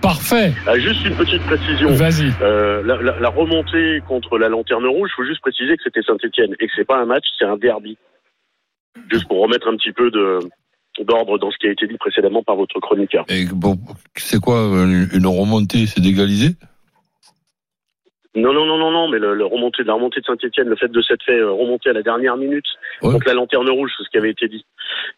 Parfait. 0.00 0.52
Ah, 0.66 0.78
juste 0.78 1.04
une 1.04 1.16
petite 1.16 1.42
précision. 1.42 1.90
Vas-y. 1.92 2.32
Euh, 2.42 2.82
la, 2.84 2.96
la- 3.02 3.18
la 3.18 3.28
remontée 3.28 4.00
contre 4.06 4.38
la 4.38 4.48
lanterne 4.48 4.86
rouge, 4.86 5.10
faut 5.16 5.24
juste 5.24 5.40
préciser 5.40 5.76
que 5.76 5.82
c'était 5.82 6.02
Saint-Etienne 6.02 6.54
et 6.60 6.66
que 6.66 6.72
c'est 6.76 6.84
pas 6.86 6.98
un 7.00 7.06
match, 7.06 7.24
c'est 7.38 7.44
un 7.44 7.56
derby. 7.56 7.96
Juste 9.10 9.26
pour 9.26 9.40
remettre 9.42 9.66
un 9.68 9.76
petit 9.76 9.92
peu 9.92 10.10
de 10.10 10.38
d'ordre 11.00 11.38
dans 11.38 11.50
ce 11.50 11.56
qui 11.58 11.66
a 11.66 11.72
été 11.72 11.88
dit 11.88 11.96
précédemment 11.98 12.44
par 12.44 12.54
votre 12.54 12.78
chroniqueur. 12.78 13.24
Et 13.28 13.46
bon, 13.46 13.76
c'est 14.14 14.38
quoi 14.38 14.58
une 14.60 15.08
une 15.12 15.26
remontée 15.26 15.86
C'est 15.86 16.00
d'égaliser 16.00 16.50
Non, 18.36 18.52
non, 18.52 18.66
non, 18.66 18.78
non, 18.78 18.90
non, 18.90 19.08
mais 19.08 19.18
le, 19.18 19.34
le 19.34 19.44
remontée, 19.46 19.84
la 19.84 19.94
remontée 19.94 20.20
de 20.20 20.26
Saint-Etienne, 20.26 20.66
le 20.68 20.74
fait 20.74 20.88
de 20.90 21.00
s'être 21.02 21.22
fait 21.24 21.38
euh, 21.38 21.52
remonter 21.52 21.90
à 21.90 21.92
la 21.92 22.02
dernière 22.02 22.36
minute 22.36 22.64
Ouais. 23.02 23.12
contre 23.12 23.26
la 23.28 23.34
lanterne 23.34 23.68
rouge, 23.70 23.90
c'est 23.96 24.04
ce 24.04 24.10
qui 24.10 24.18
avait 24.18 24.30
été 24.30 24.48
dit. 24.48 24.64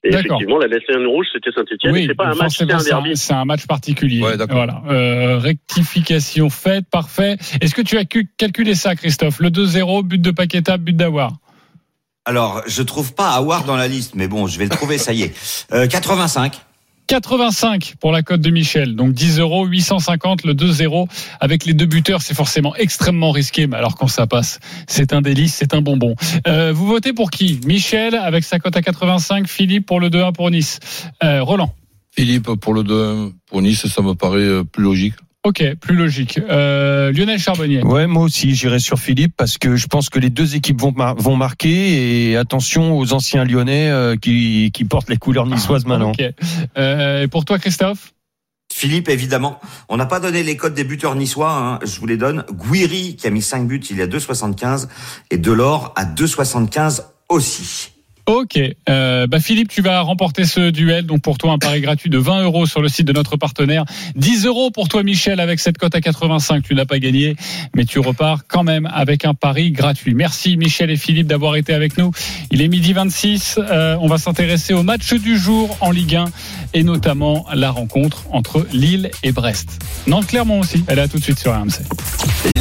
Et 0.04 0.08
effectivement, 0.08 0.58
la 0.58 0.66
lanterne 0.66 1.06
rouge, 1.06 1.26
c'était 1.32 1.50
Saint-Etienne. 1.52 1.92
Oui, 1.92 2.04
c'est 2.08 2.14
pas 2.14 2.26
un 2.26 2.30
donc 2.32 2.42
match, 2.42 2.56
c'est 2.58 2.70
un, 2.70 2.82
derby. 2.82 3.16
c'est 3.16 3.32
un 3.32 3.44
match 3.46 3.66
particulier. 3.66 4.22
Ouais, 4.22 4.36
voilà. 4.50 4.82
Euh, 4.88 5.38
rectification 5.38 6.50
faite, 6.50 6.84
parfait. 6.90 7.36
Est-ce 7.60 7.74
que 7.74 7.82
tu 7.82 7.96
as 7.96 8.04
cu- 8.04 8.28
calculé 8.36 8.74
ça, 8.74 8.94
Christophe? 8.96 9.40
Le 9.40 9.48
2-0, 9.50 10.02
but 10.04 10.20
de 10.20 10.30
Paqueta, 10.30 10.76
but 10.76 10.94
d'Awar. 10.96 11.32
Alors, 12.24 12.62
je 12.66 12.82
trouve 12.82 13.14
pas 13.14 13.30
Awar 13.30 13.64
dans 13.64 13.76
la 13.76 13.88
liste, 13.88 14.14
mais 14.14 14.26
bon, 14.28 14.46
je 14.46 14.58
vais 14.58 14.64
le 14.64 14.70
trouver, 14.70 14.98
ça 14.98 15.12
y 15.12 15.22
est. 15.22 15.66
Euh, 15.72 15.86
85. 15.86 16.52
85 17.06 17.94
pour 18.00 18.12
la 18.12 18.22
cote 18.22 18.40
de 18.40 18.50
Michel. 18.50 18.96
Donc 18.96 19.12
10 19.12 19.38
euros, 19.38 19.66
850 19.66 20.44
le 20.44 20.54
2-0 20.54 21.06
avec 21.40 21.64
les 21.64 21.74
deux 21.74 21.86
buteurs. 21.86 22.22
C'est 22.22 22.34
forcément 22.34 22.74
extrêmement 22.76 23.30
risqué, 23.30 23.66
mais 23.66 23.76
alors 23.76 23.96
quand 23.96 24.08
ça 24.08 24.26
passe, 24.26 24.60
c'est 24.86 25.12
un 25.12 25.20
délice, 25.20 25.54
c'est 25.54 25.74
un 25.74 25.82
bonbon. 25.82 26.14
Euh, 26.46 26.72
vous 26.72 26.86
votez 26.86 27.12
pour 27.12 27.30
qui? 27.30 27.60
Michel 27.66 28.14
avec 28.14 28.44
sa 28.44 28.58
cote 28.58 28.76
à 28.76 28.82
85, 28.82 29.46
Philippe 29.46 29.86
pour 29.86 30.00
le 30.00 30.10
2-1 30.10 30.32
pour 30.32 30.50
Nice. 30.50 30.80
Euh, 31.22 31.42
Roland. 31.42 31.72
Philippe, 32.10 32.54
pour 32.60 32.72
le 32.72 32.82
2 32.82 33.32
pour 33.46 33.62
Nice, 33.62 33.86
ça 33.86 34.02
me 34.02 34.14
paraît 34.14 34.40
euh, 34.40 34.64
plus 34.64 34.82
logique. 34.82 35.14
Ok, 35.46 35.62
plus 35.80 35.94
logique. 35.94 36.40
Euh, 36.50 37.12
Lionel 37.12 37.38
Charbonnier. 37.38 37.80
Ouais, 37.84 38.08
moi 38.08 38.24
aussi, 38.24 38.52
j'irai 38.56 38.80
sur 38.80 38.98
Philippe 38.98 39.32
parce 39.36 39.58
que 39.58 39.76
je 39.76 39.86
pense 39.86 40.10
que 40.10 40.18
les 40.18 40.28
deux 40.28 40.56
équipes 40.56 40.80
vont, 40.80 40.90
mar- 40.90 41.14
vont 41.14 41.36
marquer 41.36 42.30
et 42.30 42.36
attention 42.36 42.98
aux 42.98 43.12
anciens 43.12 43.44
Lyonnais 43.44 43.88
euh, 43.88 44.16
qui, 44.16 44.72
qui 44.74 44.84
portent 44.84 45.08
les 45.08 45.18
couleurs 45.18 45.46
niçoises 45.46 45.86
maintenant. 45.86 46.10
Ok. 46.10 46.24
Euh, 46.76 47.22
et 47.22 47.28
pour 47.28 47.44
toi, 47.44 47.60
Christophe? 47.60 48.12
Philippe, 48.74 49.08
évidemment. 49.08 49.60
On 49.88 49.96
n'a 49.96 50.06
pas 50.06 50.18
donné 50.18 50.42
les 50.42 50.56
codes 50.56 50.74
des 50.74 50.82
buteurs 50.82 51.14
niçois, 51.14 51.52
hein, 51.52 51.78
je 51.86 52.00
vous 52.00 52.06
les 52.06 52.16
donne. 52.16 52.44
Guiri, 52.50 53.14
qui 53.14 53.28
a 53.28 53.30
mis 53.30 53.40
5 53.40 53.68
buts, 53.68 53.80
il 53.88 54.00
est 54.00 54.02
à 54.02 54.06
2,75. 54.08 54.88
Et 55.30 55.38
Delors 55.38 55.92
à 55.94 56.04
2,75 56.04 57.04
aussi. 57.28 57.92
Ok. 58.26 58.58
Euh, 58.88 59.28
bah 59.28 59.38
Philippe, 59.38 59.68
tu 59.68 59.82
vas 59.82 60.00
remporter 60.00 60.44
ce 60.44 60.70
duel. 60.70 61.06
Donc 61.06 61.22
pour 61.22 61.38
toi, 61.38 61.52
un 61.52 61.58
pari 61.58 61.80
gratuit 61.80 62.10
de 62.10 62.18
20 62.18 62.42
euros 62.42 62.66
sur 62.66 62.82
le 62.82 62.88
site 62.88 63.06
de 63.06 63.12
notre 63.12 63.36
partenaire. 63.36 63.84
10 64.16 64.46
euros 64.46 64.72
pour 64.72 64.88
toi, 64.88 65.04
Michel, 65.04 65.38
avec 65.38 65.60
cette 65.60 65.78
cote 65.78 65.94
à 65.94 66.00
85. 66.00 66.64
Tu 66.64 66.74
n'as 66.74 66.86
pas 66.86 66.98
gagné, 66.98 67.36
mais 67.76 67.84
tu 67.84 68.00
repars 68.00 68.48
quand 68.48 68.64
même 68.64 68.90
avec 68.92 69.24
un 69.24 69.34
pari 69.34 69.70
gratuit. 69.70 70.14
Merci, 70.14 70.56
Michel 70.56 70.90
et 70.90 70.96
Philippe, 70.96 71.28
d'avoir 71.28 71.54
été 71.54 71.72
avec 71.72 71.98
nous. 71.98 72.10
Il 72.50 72.62
est 72.62 72.68
midi 72.68 72.92
26. 72.92 73.58
Euh, 73.58 73.96
on 74.00 74.08
va 74.08 74.18
s'intéresser 74.18 74.74
au 74.74 74.82
match 74.82 75.14
du 75.14 75.38
jour 75.38 75.76
en 75.80 75.92
Ligue 75.92 76.16
1 76.16 76.24
et 76.74 76.82
notamment 76.82 77.46
la 77.54 77.70
rencontre 77.70 78.24
entre 78.32 78.66
Lille 78.72 79.10
et 79.22 79.30
Brest. 79.30 79.80
Nantes-Clermont 80.08 80.60
aussi. 80.60 80.84
Elle 80.88 80.98
est 80.98 81.08
tout 81.08 81.18
de 81.18 81.22
suite 81.22 81.38
sur 81.38 81.52
RMC. 81.52 81.82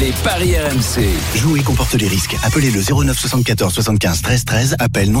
Les 0.00 0.12
paris 0.22 0.54
RMC. 0.56 1.08
Jouer 1.36 1.60
comporte 1.62 1.94
les 1.94 2.06
risques. 2.06 2.36
Appelez 2.44 2.70
le 2.70 2.80
09 2.82 3.18
74 3.18 3.74
75 3.74 4.22
13 4.22 4.44
13. 4.44 4.76
Appel 4.78 5.10
non 5.10 5.20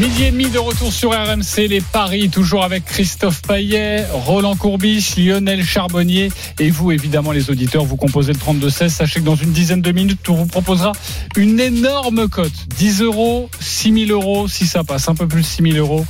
Midi 0.00 0.24
et 0.24 0.32
demi 0.32 0.48
de 0.48 0.58
retour 0.58 0.92
sur 0.92 1.10
RMC, 1.10 1.68
les 1.68 1.80
paris, 1.80 2.28
toujours 2.28 2.64
avec 2.64 2.84
Christophe 2.84 3.42
Paillet, 3.42 4.04
Roland 4.12 4.56
Courbis, 4.56 5.14
Lionel 5.16 5.64
Charbonnier 5.64 6.32
et 6.58 6.70
vous, 6.70 6.90
évidemment, 6.90 7.30
les 7.30 7.48
auditeurs, 7.48 7.84
vous 7.84 7.94
composez 7.94 8.32
le 8.32 8.38
32-16. 8.38 8.88
Sachez 8.88 9.20
que 9.20 9.24
dans 9.24 9.36
une 9.36 9.52
dizaine 9.52 9.82
de 9.82 9.92
minutes, 9.92 10.28
on 10.28 10.34
vous 10.34 10.46
proposera 10.46 10.92
une 11.36 11.60
énorme 11.60 12.28
cote. 12.28 12.52
10 12.76 13.02
euros, 13.02 13.48
6 13.60 14.06
000 14.06 14.20
euros, 14.20 14.48
si 14.48 14.66
ça 14.66 14.82
passe, 14.82 15.08
un 15.08 15.14
peu 15.14 15.28
plus 15.28 15.42
de 15.42 15.46
6 15.46 15.62
000 15.62 15.76
euros. 15.76 16.04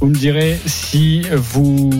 Vous 0.00 0.06
me 0.06 0.14
direz 0.14 0.58
si 0.64 1.22
vous 1.30 1.90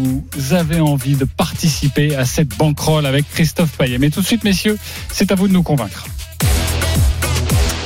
avez 0.53 0.81
envie 0.81 1.17
de 1.17 1.27
participer 1.27 2.17
à 2.17 2.25
cette 2.25 2.57
bankroll 2.57 3.05
avec 3.05 3.29
Christophe 3.31 3.77
Paillet. 3.77 3.99
Mais 3.99 4.09
tout 4.09 4.23
de 4.23 4.27
suite, 4.27 4.45
messieurs, 4.45 4.79
c'est 5.13 5.31
à 5.31 5.35
vous 5.35 5.47
de 5.47 5.53
nous 5.53 5.63
convaincre. 5.63 6.07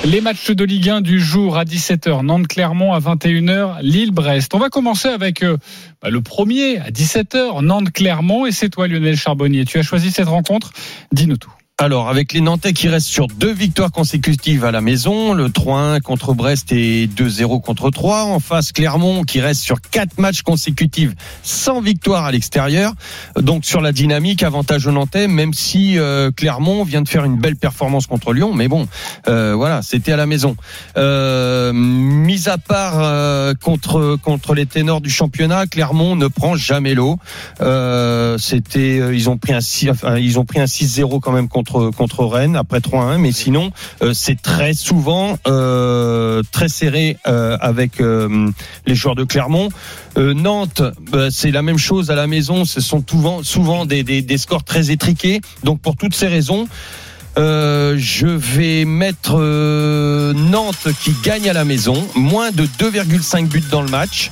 Les 0.05 0.21
matchs 0.21 0.51
de 0.51 0.65
Ligue 0.65 0.89
1 0.89 1.01
du 1.01 1.21
jour 1.21 1.57
à 1.57 1.65
17h, 1.65 2.25
Nantes-Clermont 2.25 2.93
à 2.93 2.99
21h, 2.99 3.81
Lille-Brest. 3.83 4.53
On 4.53 4.59
va 4.59 4.69
commencer 4.69 5.07
avec 5.07 5.45
euh, 5.45 5.57
bah, 6.03 6.11
le 6.11 6.21
premier 6.21 6.79
à 6.79 6.91
17h, 6.91 7.63
Nantes-Clermont. 7.63 8.45
Et 8.45 8.51
c'est 8.51 8.69
toi, 8.69 8.89
Lionel 8.89 9.17
Charbonnier. 9.17 9.65
Tu 9.65 9.79
as 9.79 9.83
choisi 9.83 10.11
cette 10.11 10.27
rencontre? 10.27 10.73
Dis-nous 11.13 11.37
tout. 11.37 11.53
Alors, 11.83 12.09
avec 12.09 12.33
les 12.33 12.41
Nantais 12.41 12.73
qui 12.75 12.87
restent 12.87 13.09
sur 13.09 13.27
deux 13.27 13.53
victoires 13.53 13.91
consécutives 13.91 14.65
à 14.65 14.71
la 14.71 14.81
maison, 14.81 15.33
le 15.33 15.49
3-1 15.49 16.01
contre 16.01 16.33
Brest 16.33 16.71
et 16.71 17.09
2-0 17.09 17.61
contre 17.61 17.91
3. 17.91 18.23
En 18.27 18.39
face, 18.39 18.71
Clermont 18.71 19.25
qui 19.25 19.41
reste 19.41 19.63
sur 19.63 19.81
quatre 19.81 20.17
matchs 20.17 20.43
consécutifs 20.43 21.11
sans 21.43 21.81
victoire 21.81 22.25
à 22.25 22.31
l'extérieur. 22.31 22.93
Donc, 23.35 23.65
sur 23.65 23.81
la 23.81 23.91
dynamique, 23.91 24.45
avantage 24.45 24.87
aux 24.87 24.93
Nantais, 24.93 25.27
même 25.27 25.55
si 25.55 25.99
euh, 25.99 26.31
Clermont 26.31 26.85
vient 26.85 27.03
de 27.03 27.09
faire 27.09 27.25
une 27.25 27.37
belle 27.37 27.57
performance 27.57 28.07
contre 28.07 28.33
Lyon. 28.33 28.55
Mais 28.55 28.69
bon, 28.69 28.87
euh, 29.27 29.57
voilà, 29.57 29.83
c'était 29.83 30.13
à 30.13 30.17
la 30.17 30.27
maison. 30.27 30.55
Euh, 30.97 31.73
mis 31.73 32.49
à 32.49 32.59
part 32.59 33.01
euh, 33.03 33.55
contre, 33.61 34.17
contre 34.23 34.55
les 34.55 34.67
ténors 34.67 35.01
du 35.01 35.11
championnat, 35.11 35.67
Clermont 35.67 36.15
ne 36.15 36.29
prend 36.29 36.55
jamais 36.55 36.95
l'eau. 36.95 37.19
Euh, 37.61 38.39
c'était, 38.39 39.01
euh, 39.01 39.13
ils 39.13 39.29
ont 39.29 39.37
pris 39.37 39.53
un, 39.53 39.59
enfin, 39.91 40.17
ils 40.19 40.39
ont 40.39 40.45
pris 40.45 40.61
un 40.61 40.67
6-0 40.67 41.19
quand 41.19 41.33
même 41.33 41.49
contre 41.49 41.72
contre 41.97 42.25
Rennes 42.25 42.57
après 42.57 42.79
3-1, 42.79 43.19
mais 43.19 43.33
sinon 43.33 43.71
euh, 44.03 44.13
c'est 44.15 44.41
très 44.41 44.75
souvent 44.75 45.39
euh, 45.47 46.43
très 46.53 46.69
serré 46.69 47.17
euh, 47.27 47.57
avec 47.61 48.03
les 48.87 48.95
joueurs 48.95 49.15
de 49.15 49.25
Clermont. 49.25 49.69
Nantes, 50.17 50.83
bah, 51.11 51.29
c'est 51.31 51.51
la 51.51 51.63
même 51.63 51.79
chose 51.79 52.11
à 52.11 52.15
la 52.15 52.27
maison. 52.27 52.65
Ce 52.65 52.81
sont 52.81 53.03
souvent 53.09 53.43
souvent 53.43 53.87
des, 53.87 54.03
des, 54.03 54.39
scores 54.39 54.65
très 54.65 54.91
étriqués. 54.91 55.41
Donc 55.65 55.81
pour 55.81 55.97
toutes 55.97 56.15
ces 56.15 56.29
raisons. 56.29 56.69
Je 57.37 58.27
vais 58.27 58.85
mettre 58.85 59.37
Nantes 60.35 60.89
qui 61.03 61.15
gagne 61.23 61.49
à 61.49 61.53
la 61.53 61.65
maison, 61.65 61.95
moins 62.15 62.51
de 62.51 62.65
2,5 62.65 63.47
buts 63.49 63.65
dans 63.71 63.83
le 63.83 63.89
match. 63.89 64.31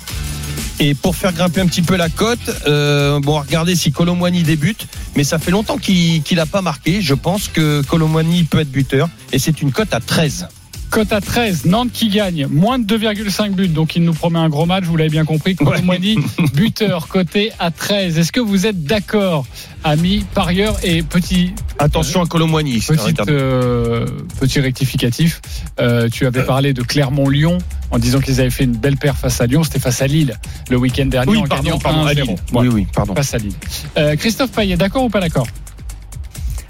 Et 0.82 0.94
pour 0.94 1.14
faire 1.14 1.34
grimper 1.34 1.60
un 1.60 1.66
petit 1.66 1.82
peu 1.82 1.96
la 1.96 2.08
cote, 2.08 2.38
euh, 2.66 3.20
bon, 3.20 3.38
regardez 3.38 3.76
si 3.76 3.92
Colomwani 3.92 4.42
débute, 4.42 4.86
mais 5.14 5.24
ça 5.24 5.38
fait 5.38 5.50
longtemps 5.50 5.76
qu'il 5.76 6.22
qu'il 6.22 6.40
a 6.40 6.46
pas 6.46 6.62
marqué. 6.62 7.02
Je 7.02 7.12
pense 7.12 7.48
que 7.48 7.82
Colomwani 7.82 8.44
peut 8.44 8.60
être 8.60 8.70
buteur, 8.70 9.10
et 9.30 9.38
c'est 9.38 9.60
une 9.60 9.72
cote 9.72 9.92
à 9.92 10.00
13. 10.00 10.48
Cote 10.90 11.12
à 11.12 11.20
13, 11.20 11.66
Nantes 11.66 11.92
qui 11.92 12.09
gagne, 12.09 12.46
moins 12.50 12.81
de 12.81 12.96
2,5 12.98 13.53
buts, 13.53 13.68
donc 13.68 13.94
il 13.94 14.03
nous 14.03 14.12
promet 14.12 14.40
un 14.40 14.48
gros 14.48 14.66
match, 14.66 14.85
vous 14.85 14.96
l'avez 14.96 15.11
bien 15.11 15.24
compris. 15.24 15.55
Colomwani, 15.55 16.16
buteur, 16.55 17.07
côté 17.07 17.53
à 17.61 17.70
13. 17.70 18.18
Est-ce 18.18 18.33
que 18.33 18.40
vous 18.40 18.66
êtes 18.66 18.83
d'accord, 18.83 19.46
amis 19.85 20.24
parieurs 20.35 20.76
et 20.83 21.03
petit 21.05 21.53
Attention 21.79 22.22
à 22.22 22.26
Colomwani. 22.26 22.81
Petite, 22.81 23.20
euh, 23.29 24.05
petit 24.40 24.59
rectificatif. 24.59 25.40
Euh, 25.79 26.09
tu 26.09 26.26
avais 26.26 26.42
parlé 26.42 26.72
de 26.72 26.83
Clermont-Lyon 26.83 27.59
en 27.92 27.98
disant 27.98 28.18
qu'ils 28.18 28.40
avaient 28.40 28.50
fait 28.50 28.64
une 28.64 28.76
belle 28.76 28.96
paire 28.96 29.16
face 29.16 29.40
à 29.40 29.46
Lyon. 29.46 29.62
C'était 29.62 29.79
face 29.79 30.03
à 30.03 30.09
Lille 30.09 30.35
le 30.70 30.76
week-end 30.76 31.07
dernier 31.07 31.31
Oui, 31.31 31.38
en 31.38 31.46
pardon, 31.46 31.62
gagnant 31.62 31.79
pardon, 31.79 32.05
à 32.05 32.12
1-0. 32.12 32.16
Lille. 32.26 32.37
Oui, 32.53 32.68
oui, 32.68 32.87
pardon. 32.92 33.14
Face 33.14 33.33
à 33.33 33.38
Lille. 33.38 33.55
Euh, 33.96 34.16
Christophe 34.16 34.50
Payet, 34.50 34.76
d'accord 34.76 35.05
ou 35.05 35.09
pas 35.09 35.20
d'accord? 35.20 35.46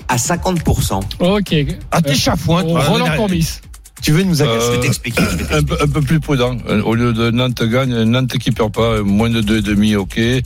À 0.09 0.17
50%. 0.17 1.01
Ok. 1.21 1.55
Ah, 1.91 2.03
t'es 2.03 2.15
chafouin, 2.15 2.65
toi. 2.65 2.85
Roland 2.85 3.17
Courbis. 3.17 3.61
Tu 4.03 4.13
veux 4.13 4.23
nous 4.23 4.43
agacer 4.43 4.57
Euh, 4.59 4.71
Je 4.73 4.77
vais 4.77 4.81
t'expliquer. 4.81 5.23
je 5.23 5.37
vais 5.37 5.45
un, 5.55 5.63
t'expliquer. 5.63 5.77
peu, 5.77 5.83
un 5.85 5.89
peu 5.89 6.01
plus 6.01 6.21
prudent. 6.21 6.57
Au 6.85 6.95
lieu 6.95 7.13
de 7.13 7.31
Nantes 7.31 7.63
gagne, 7.63 8.03
Nantes 8.05 8.39
qui 8.39 8.51
perd 8.51 8.73
pas, 8.73 9.03
moins 9.03 9.31
de 9.31 9.43
2,5, 9.43 9.97
ok. 9.97 10.19
Et 10.19 10.43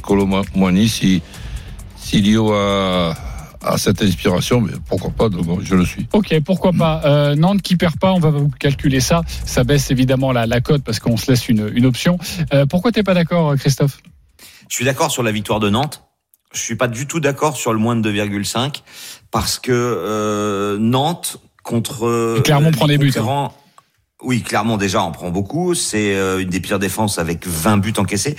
Colomani, 0.00 0.88
si, 0.88 1.22
si 1.96 2.36
a, 2.36 3.14
a 3.62 3.78
cette 3.78 4.02
inspiration, 4.02 4.60
mais 4.60 4.72
pourquoi 4.88 5.10
pas, 5.10 5.28
donc 5.28 5.60
je 5.62 5.74
le 5.74 5.84
suis. 5.84 6.06
Ok, 6.12 6.34
pourquoi 6.44 6.72
pas. 6.72 7.02
Euh, 7.04 7.34
Nantes 7.34 7.62
qui 7.62 7.76
perd 7.76 7.98
pas, 7.98 8.12
on 8.12 8.18
va 8.20 8.30
vous 8.30 8.48
calculer 8.58 9.00
ça. 9.00 9.22
Ça 9.44 9.64
baisse 9.64 9.90
évidemment 9.90 10.32
la, 10.32 10.46
la 10.46 10.60
cote 10.60 10.82
parce 10.82 10.98
qu'on 10.98 11.16
se 11.16 11.30
laisse 11.30 11.48
une, 11.48 11.70
une 11.74 11.86
option. 11.86 12.18
Euh, 12.54 12.64
pourquoi 12.66 12.92
t'es 12.92 13.02
pas 13.02 13.14
d'accord, 13.14 13.54
Christophe? 13.56 13.98
Je 14.68 14.74
suis 14.74 14.84
d'accord 14.84 15.10
sur 15.10 15.22
la 15.22 15.32
victoire 15.32 15.60
de 15.60 15.68
Nantes. 15.70 16.02
Je 16.54 16.60
suis 16.60 16.76
pas 16.76 16.88
du 16.88 17.06
tout 17.06 17.20
d'accord 17.20 17.56
sur 17.56 17.72
le 17.72 17.78
moins 17.78 17.96
de 17.96 18.10
2,5 18.10 18.82
parce 19.30 19.58
que 19.58 19.72
euh, 19.72 20.78
Nantes 20.80 21.38
contre 21.66 22.06
euh, 22.06 22.38
Et 22.38 22.42
Clermont 22.42 22.70
les 22.70 22.76
prend 22.76 22.86
des 22.86 22.98
buts, 22.98 23.12
hein. 23.18 23.50
Oui, 24.22 24.40
clairement 24.40 24.78
déjà 24.78 25.04
on 25.04 25.12
prend 25.12 25.30
beaucoup. 25.30 25.74
C'est 25.74 26.14
euh, 26.14 26.40
une 26.40 26.48
des 26.48 26.60
pires 26.60 26.78
défenses 26.78 27.18
avec 27.18 27.46
20 27.46 27.76
buts 27.76 27.92
encaissés. 27.98 28.34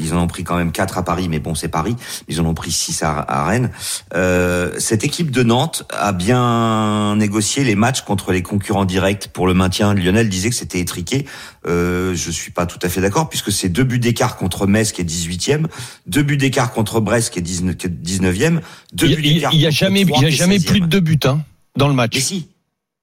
Ils 0.00 0.14
en 0.14 0.22
ont 0.22 0.26
pris 0.26 0.42
quand 0.42 0.56
même 0.56 0.72
4 0.72 0.98
à 0.98 1.04
Paris, 1.04 1.28
mais 1.28 1.38
bon 1.38 1.54
c'est 1.54 1.68
Paris. 1.68 1.94
Ils 2.26 2.40
en 2.40 2.46
ont 2.46 2.54
pris 2.54 2.72
6 2.72 3.04
à, 3.04 3.44
Rennes. 3.46 3.70
Euh, 4.14 4.72
cette 4.78 5.04
équipe 5.04 5.30
de 5.30 5.44
Nantes 5.44 5.84
a 5.90 6.12
bien 6.12 7.14
négocié 7.14 7.62
les 7.62 7.76
matchs 7.76 8.00
contre 8.00 8.32
les 8.32 8.42
concurrents 8.42 8.84
directs 8.84 9.28
pour 9.32 9.46
le 9.46 9.54
maintien. 9.54 9.94
Lionel 9.94 10.28
disait 10.28 10.50
que 10.50 10.56
c'était 10.56 10.80
étriqué. 10.80 11.24
Euh, 11.68 12.16
je 12.16 12.30
suis 12.32 12.50
pas 12.50 12.66
tout 12.66 12.80
à 12.82 12.88
fait 12.88 13.00
d'accord 13.00 13.28
puisque 13.28 13.52
c'est 13.52 13.68
deux 13.68 13.84
buts 13.84 14.00
d'écart 14.00 14.36
contre 14.36 14.66
Metz 14.66 14.90
qui 14.90 15.02
est 15.02 15.04
18e, 15.04 15.66
deux 16.08 16.24
buts 16.24 16.36
d'écart 16.36 16.72
contre 16.72 16.98
Brest 16.98 17.32
qui 17.32 17.38
est 17.38 17.42
19 17.42 17.76
qui 17.76 17.86
est 17.86 17.90
19e, 17.90 18.60
deux 18.92 19.06
buts 19.06 19.22
d'écart 19.22 19.54
il 19.54 19.60
y 19.60 19.66
a 19.66 19.70
jamais, 19.70 20.00
il 20.00 20.20
y 20.20 20.26
a 20.26 20.30
jamais 20.30 20.58
16e. 20.58 20.66
plus 20.66 20.80
de 20.80 20.86
deux 20.86 21.00
buts 21.00 21.20
hein, 21.24 21.42
dans 21.76 21.86
le 21.86 21.94
match. 21.94 22.18
Si. 22.18 22.48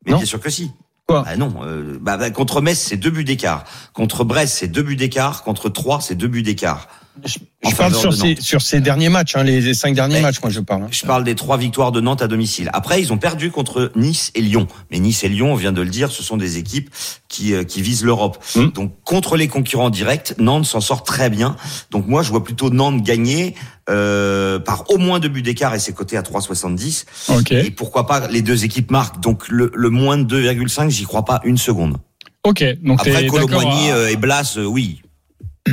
Mais 0.06 0.12
Non 0.12 0.18
bien 0.18 0.26
sûr 0.26 0.40
que 0.40 0.50
si. 0.50 0.72
Quoi 1.08 1.24
bah 1.24 1.36
non, 1.38 1.54
euh, 1.64 1.98
bah, 2.00 2.18
bah, 2.18 2.30
contre 2.30 2.62
Metz 2.62 2.78
c'est 2.78 2.98
deux 2.98 3.10
buts 3.10 3.24
d'écart, 3.24 3.64
contre 3.94 4.24
Brest 4.24 4.58
c'est 4.60 4.68
deux 4.68 4.84
buts 4.84 4.96
d'écart, 4.96 5.44
contre 5.44 5.70
Troyes 5.70 6.02
c'est 6.02 6.16
deux 6.16 6.28
buts 6.28 6.44
d'écart. 6.44 6.88
Je, 7.26 7.76
parle 7.76 7.94
sur 7.96 8.14
ces, 8.14 8.30
Nantes. 8.30 8.42
sur 8.42 8.62
ces 8.62 8.80
derniers 8.82 9.10
matchs, 9.10 9.36
hein, 9.36 9.44
les, 9.44 9.62
les 9.62 9.74
cinq 9.74 9.94
derniers 9.96 10.16
Mais- 10.16 10.22
matchs, 10.22 10.42
moi 10.42 10.50
je 10.52 10.60
parle. 10.60 10.84
hein. 10.84 10.88
Je 10.92 11.06
parle 11.06 11.24
des 11.24 11.36
trois 11.36 11.58
victoires 11.58 11.92
de 11.92 12.02
Nantes 12.02 12.22
à 12.22 12.28
domicile. 12.28 12.70
Après, 12.74 13.02
ils 13.02 13.12
ont 13.14 13.18
perdu 13.18 13.52
contre 13.52 13.92
Nice 13.96 14.32
et 14.36 14.42
Lyon. 14.42 14.68
Mais 14.92 15.00
Nice 15.00 15.24
et 15.24 15.30
Lyon, 15.30 15.52
on 15.54 15.56
vient 15.56 15.72
de 15.72 15.82
le 15.82 15.90
dire, 15.90 16.12
ce 16.12 16.24
sont 16.24 16.38
des 16.38 16.58
équipes 16.58 16.90
qui, 17.28 17.54
euh, 17.54 17.64
qui 17.64 17.82
visent 17.82 18.04
l'Europe. 18.04 18.44
Mm. 18.56 18.68
Donc, 18.68 18.94
contre 19.04 19.36
les 19.38 19.48
concurrents 19.48 19.90
directs, 19.90 20.34
Nantes 20.38 20.66
s'en 20.66 20.82
sort 20.82 21.04
très 21.04 21.30
bien. 21.30 21.56
Donc, 21.92 22.08
moi, 22.08 22.24
je 22.24 22.30
vois 22.32 22.44
plutôt 22.44 22.70
Nantes 22.70 23.04
gagner 23.04 23.56
euh, 23.90 24.60
par 24.60 24.90
au 24.90 24.98
moins 24.98 25.20
deux 25.20 25.30
buts 25.30 25.42
d'écart 25.42 25.74
et 25.74 25.80
c'est 25.80 25.94
coté 25.94 26.16
à 26.18 26.22
3,70. 26.22 27.06
Ok. 27.30 27.52
Et 27.52 27.72
pourquoi 27.72 28.06
pas 28.08 28.28
les 28.28 28.42
deux 28.42 28.64
équipes 28.66 28.92
marquent. 28.92 29.20
Donc, 29.22 29.48
le, 29.50 29.72
le 29.74 29.90
moins 29.90 30.18
de 30.18 30.42
2,5, 30.42 30.90
j'y 30.90 31.04
crois 31.06 31.26
pas 31.26 31.42
une 31.44 31.58
seconde. 31.58 31.98
Ok, 32.46 32.64
donc 32.82 33.02
Après, 33.06 33.28
Colomboigny 33.28 33.90
à- 33.92 33.96
euh, 33.96 34.10
et 34.10 34.16
Blas, 34.16 34.54
euh, 34.58 34.64
oui. 34.64 35.02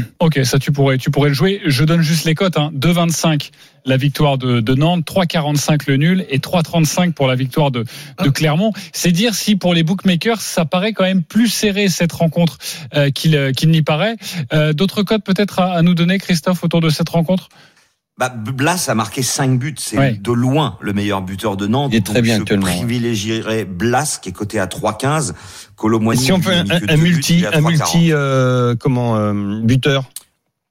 Ok, 0.19 0.41
ça 0.45 0.59
tu 0.59 0.73
pourrais, 0.73 0.99
tu 0.99 1.11
pourrais 1.11 1.29
le 1.29 1.35
jouer. 1.35 1.61
Je 1.67 1.85
donne 1.85 2.01
juste 2.03 2.25
les 2.25 2.35
cotes. 2.35 2.57
Hein. 2.57 2.71
2,25 2.75 3.51
la 3.85 3.97
victoire 3.97 4.37
de, 4.37 4.61
de 4.61 4.75
Nantes, 4.75 5.05
3,45 5.07 5.83
le 5.87 5.97
nul 5.97 6.27
et 6.29 6.39
3,35 6.39 7.13
pour 7.13 7.29
la 7.29 7.37
victoire 7.37 7.71
de, 7.71 7.85
de 8.23 8.29
Clermont. 8.31 8.73
C'est 8.93 9.13
dire 9.13 9.35
si 9.35 9.57
pour 9.57 9.75
les 9.75 9.85
bookmakers 9.85 10.41
ça 10.41 10.65
paraît 10.65 10.93
quand 10.93 11.05
même 11.05 11.23
plus 11.23 11.49
serré 11.49 11.89
cette 11.89 12.13
rencontre 12.13 12.59
euh, 12.95 13.11
qu'il 13.11 13.37
euh, 13.37 13.53
qu'il 13.53 13.71
n'y 13.71 13.83
paraît. 13.83 14.17
Euh, 14.53 14.73
D'autres 14.73 15.03
cotes 15.03 15.23
peut-être 15.25 15.61
à, 15.61 15.73
à 15.75 15.83
nous 15.83 15.95
donner, 15.95 16.19
Christophe, 16.19 16.65
autour 16.65 16.81
de 16.81 16.91
cette 16.91 17.09
rencontre? 17.09 17.49
Bah, 18.19 18.31
Blas 18.31 18.87
a 18.89 18.95
marqué 18.95 19.23
5 19.23 19.59
buts, 19.59 19.75
c'est 19.77 19.99
Ouais. 19.99 20.13
de 20.15 20.33
loin 20.33 20.79
le 20.81 20.95
meilleur 20.95 21.21
buteur 21.21 21.59
de 21.59 21.67
Nantes. 21.67 21.91
Il 21.93 21.97
est 21.99 22.01
très 22.01 22.15
Donc, 22.15 22.23
bien 22.23 22.39
je 22.39 22.55
privilégierais 22.55 23.67
Blas 23.67 24.19
qui 24.23 24.31
est 24.31 24.33
coté 24.33 24.59
à 24.59 24.67
3,15. 24.67 25.35
Colomboigny, 25.77 26.23
Si 26.23 26.33
on 26.33 26.37
a 26.41 26.51
un, 26.51 26.61
un 26.71 26.79
buts, 26.97 26.97
multi, 26.97 27.45
à 27.45 27.51
un 27.51 27.61
3,40. 27.61 27.69
multi, 27.71 28.13
euh, 28.13 28.75
comment, 28.75 29.17
euh, 29.17 29.61
buteur? 29.63 30.05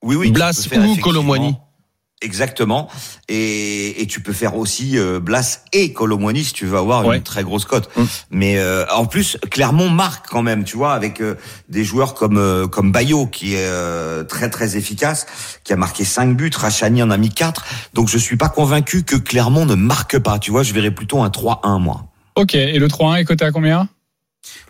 oui, 0.01 0.15
oui, 0.15 0.31
Blas 0.31 0.67
ou 0.75 0.95
Colomboigny. 1.01 1.55
Exactement. 2.25 2.89
Et, 3.29 4.01
et 4.01 4.07
tu 4.07 4.19
peux 4.19 4.33
faire 4.33 4.55
aussi 4.57 4.97
euh, 4.97 5.19
Blas 5.19 5.61
et 5.73 5.93
Colomboigny 5.93 6.43
si 6.43 6.53
tu 6.53 6.65
veux 6.65 6.77
avoir 6.77 7.05
Ouais. 7.05 7.17
une 7.17 7.23
très 7.23 7.43
grosse 7.43 7.65
cote. 7.65 7.89
Mm. 7.95 8.03
Mais 8.31 8.57
euh, 8.57 8.83
en 8.91 9.05
plus, 9.05 9.37
Clermont 9.51 9.89
marque 9.89 10.27
quand 10.29 10.41
même, 10.41 10.63
tu 10.63 10.75
vois, 10.75 10.93
avec 10.93 11.21
euh, 11.21 11.35
des 11.69 11.83
joueurs 11.83 12.15
comme 12.15 12.37
euh, 12.37 12.67
comme 12.67 12.91
Bayo 12.91 13.27
qui 13.27 13.53
est 13.53 13.67
euh, 13.67 14.23
très 14.23 14.49
très 14.49 14.75
efficace, 14.75 15.27
qui 15.63 15.71
a 15.71 15.75
marqué 15.75 16.03
5 16.03 16.35
buts, 16.35 16.51
Rachani 16.55 17.03
en 17.03 17.11
a 17.11 17.17
mis 17.17 17.29
4. 17.29 17.63
Donc 17.93 18.09
je 18.09 18.17
suis 18.17 18.37
pas 18.37 18.49
convaincu 18.49 19.03
que 19.03 19.15
Clermont 19.15 19.65
ne 19.65 19.75
marque 19.75 20.17
pas. 20.19 20.39
Tu 20.39 20.49
vois, 20.51 20.63
je 20.63 20.73
verrais 20.73 20.91
plutôt 20.91 21.21
un 21.21 21.29
3-1 21.29 21.79
moi. 21.79 22.05
Ok, 22.35 22.55
et 22.55 22.79
le 22.79 22.87
3-1 22.87 23.19
est 23.19 23.25
coté 23.25 23.45
à 23.45 23.51
combien? 23.51 23.87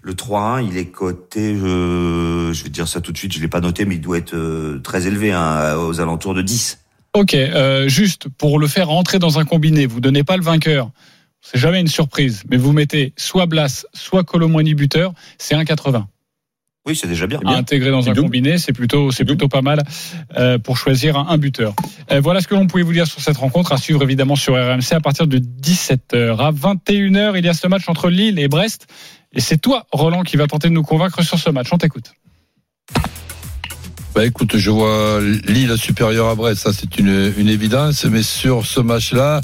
Le 0.03 0.13
3-1, 0.13 0.65
il 0.69 0.77
est 0.77 0.85
coté, 0.85 1.55
je, 1.55 2.51
je 2.53 2.63
vais 2.63 2.69
te 2.69 2.73
dire 2.73 2.87
ça 2.87 3.01
tout 3.01 3.11
de 3.11 3.17
suite, 3.17 3.33
je 3.33 3.39
l'ai 3.41 3.47
pas 3.47 3.59
noté, 3.59 3.85
mais 3.85 3.95
il 3.95 4.01
doit 4.01 4.17
être 4.17 4.33
euh, 4.35 4.79
très 4.83 5.07
élevé, 5.07 5.31
hein, 5.33 5.75
aux 5.77 5.99
alentours 5.99 6.33
de 6.33 6.41
10. 6.41 6.77
Ok, 7.15 7.33
euh, 7.33 7.87
juste 7.87 8.27
pour 8.27 8.59
le 8.59 8.67
faire 8.67 8.89
rentrer 8.89 9.19
dans 9.19 9.39
un 9.39 9.45
combiné, 9.45 9.85
vous 9.85 10.01
donnez 10.01 10.25
pas 10.25 10.35
le 10.35 10.43
vainqueur. 10.43 10.91
C'est 11.39 11.57
jamais 11.57 11.79
une 11.79 11.87
surprise, 11.87 12.43
mais 12.51 12.57
vous 12.57 12.73
mettez 12.73 13.13
soit 13.15 13.45
Blas, 13.45 13.85
soit 13.93 14.25
Colomboigny 14.25 14.73
buteur, 14.73 15.13
c'est 15.37 15.55
1,80. 15.55 16.03
Oui, 16.85 16.93
c'est 16.93 17.07
déjà 17.07 17.25
bien. 17.25 17.39
à 17.45 17.55
intégrer 17.55 17.89
dans 17.89 18.09
un 18.09 18.13
double. 18.13 18.27
combiné, 18.27 18.57
c'est 18.57 18.73
plutôt 18.73 19.11
c'est 19.11 19.23
plutôt 19.23 19.47
pas 19.47 19.61
mal 19.61 19.81
euh, 20.35 20.59
pour 20.59 20.75
choisir 20.75 21.17
un, 21.17 21.27
un 21.29 21.37
buteur. 21.37 21.73
Euh, 22.11 22.19
voilà 22.19 22.41
ce 22.41 22.49
que 22.49 22.53
l'on 22.53 22.67
pouvait 22.67 22.83
vous 22.83 22.91
dire 22.91 23.07
sur 23.07 23.21
cette 23.21 23.37
rencontre 23.37 23.71
à 23.71 23.77
suivre 23.77 24.03
évidemment 24.03 24.35
sur 24.35 24.53
RMC 24.53 24.91
à 24.91 24.99
partir 24.99 25.25
de 25.25 25.37
17h 25.39 26.37
à 26.37 26.51
21h, 26.51 27.37
il 27.37 27.45
y 27.45 27.47
a 27.49 27.53
ce 27.53 27.67
match 27.67 27.87
entre 27.87 28.09
Lille 28.09 28.39
et 28.39 28.49
Brest 28.49 28.87
et 29.31 29.39
c'est 29.39 29.57
toi 29.57 29.87
Roland 29.93 30.23
qui 30.23 30.35
va 30.35 30.47
tenter 30.47 30.67
de 30.67 30.73
nous 30.73 30.83
convaincre 30.83 31.23
sur 31.23 31.39
ce 31.39 31.49
match. 31.49 31.69
On 31.71 31.77
t'écoute. 31.77 32.11
Bah 34.15 34.25
écoute, 34.25 34.55
je 34.55 34.71
vois 34.71 35.19
Lille 35.19 35.75
supérieure 35.77 36.29
à 36.29 36.35
Brest, 36.35 36.61
ça 36.61 36.71
c'est 36.71 36.99
une, 36.99 37.33
une 37.37 37.49
évidence, 37.49 38.05
mais 38.05 38.23
sur 38.23 38.65
ce 38.65 38.79
match-là, 38.79 39.41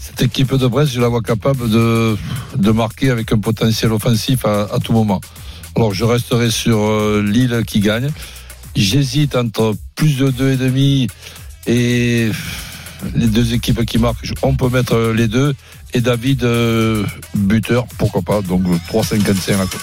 cette 0.00 0.22
équipe 0.22 0.54
de 0.54 0.66
Brest, 0.66 0.94
je 0.94 1.00
la 1.02 1.08
vois 1.08 1.20
capable 1.20 1.68
de, 1.68 2.16
de 2.56 2.70
marquer 2.70 3.10
avec 3.10 3.32
un 3.32 3.38
potentiel 3.38 3.92
offensif 3.92 4.46
à, 4.46 4.78
tout 4.82 4.94
moment. 4.94 5.20
Alors 5.76 5.92
je 5.92 6.06
resterai 6.06 6.50
sur 6.50 6.78
euh, 6.78 7.22
Lille 7.22 7.64
qui 7.66 7.80
gagne. 7.80 8.08
J'hésite 8.74 9.36
entre 9.36 9.74
plus 9.94 10.16
de 10.16 10.30
2,5 10.30 11.10
et 11.66 12.30
les 13.14 13.26
deux 13.26 13.52
équipes 13.52 13.84
qui 13.84 13.98
marquent. 13.98 14.32
On 14.40 14.54
peut 14.54 14.70
mettre 14.70 14.94
euh, 14.94 15.12
les 15.12 15.28
deux. 15.28 15.54
Et 15.94 16.00
David, 16.02 16.44
euh, 16.44 17.04
buteur, 17.34 17.86
pourquoi 17.96 18.20
pas. 18.22 18.42
Donc 18.42 18.62
3,55 18.92 19.54
à 19.54 19.56
côté. 19.66 19.78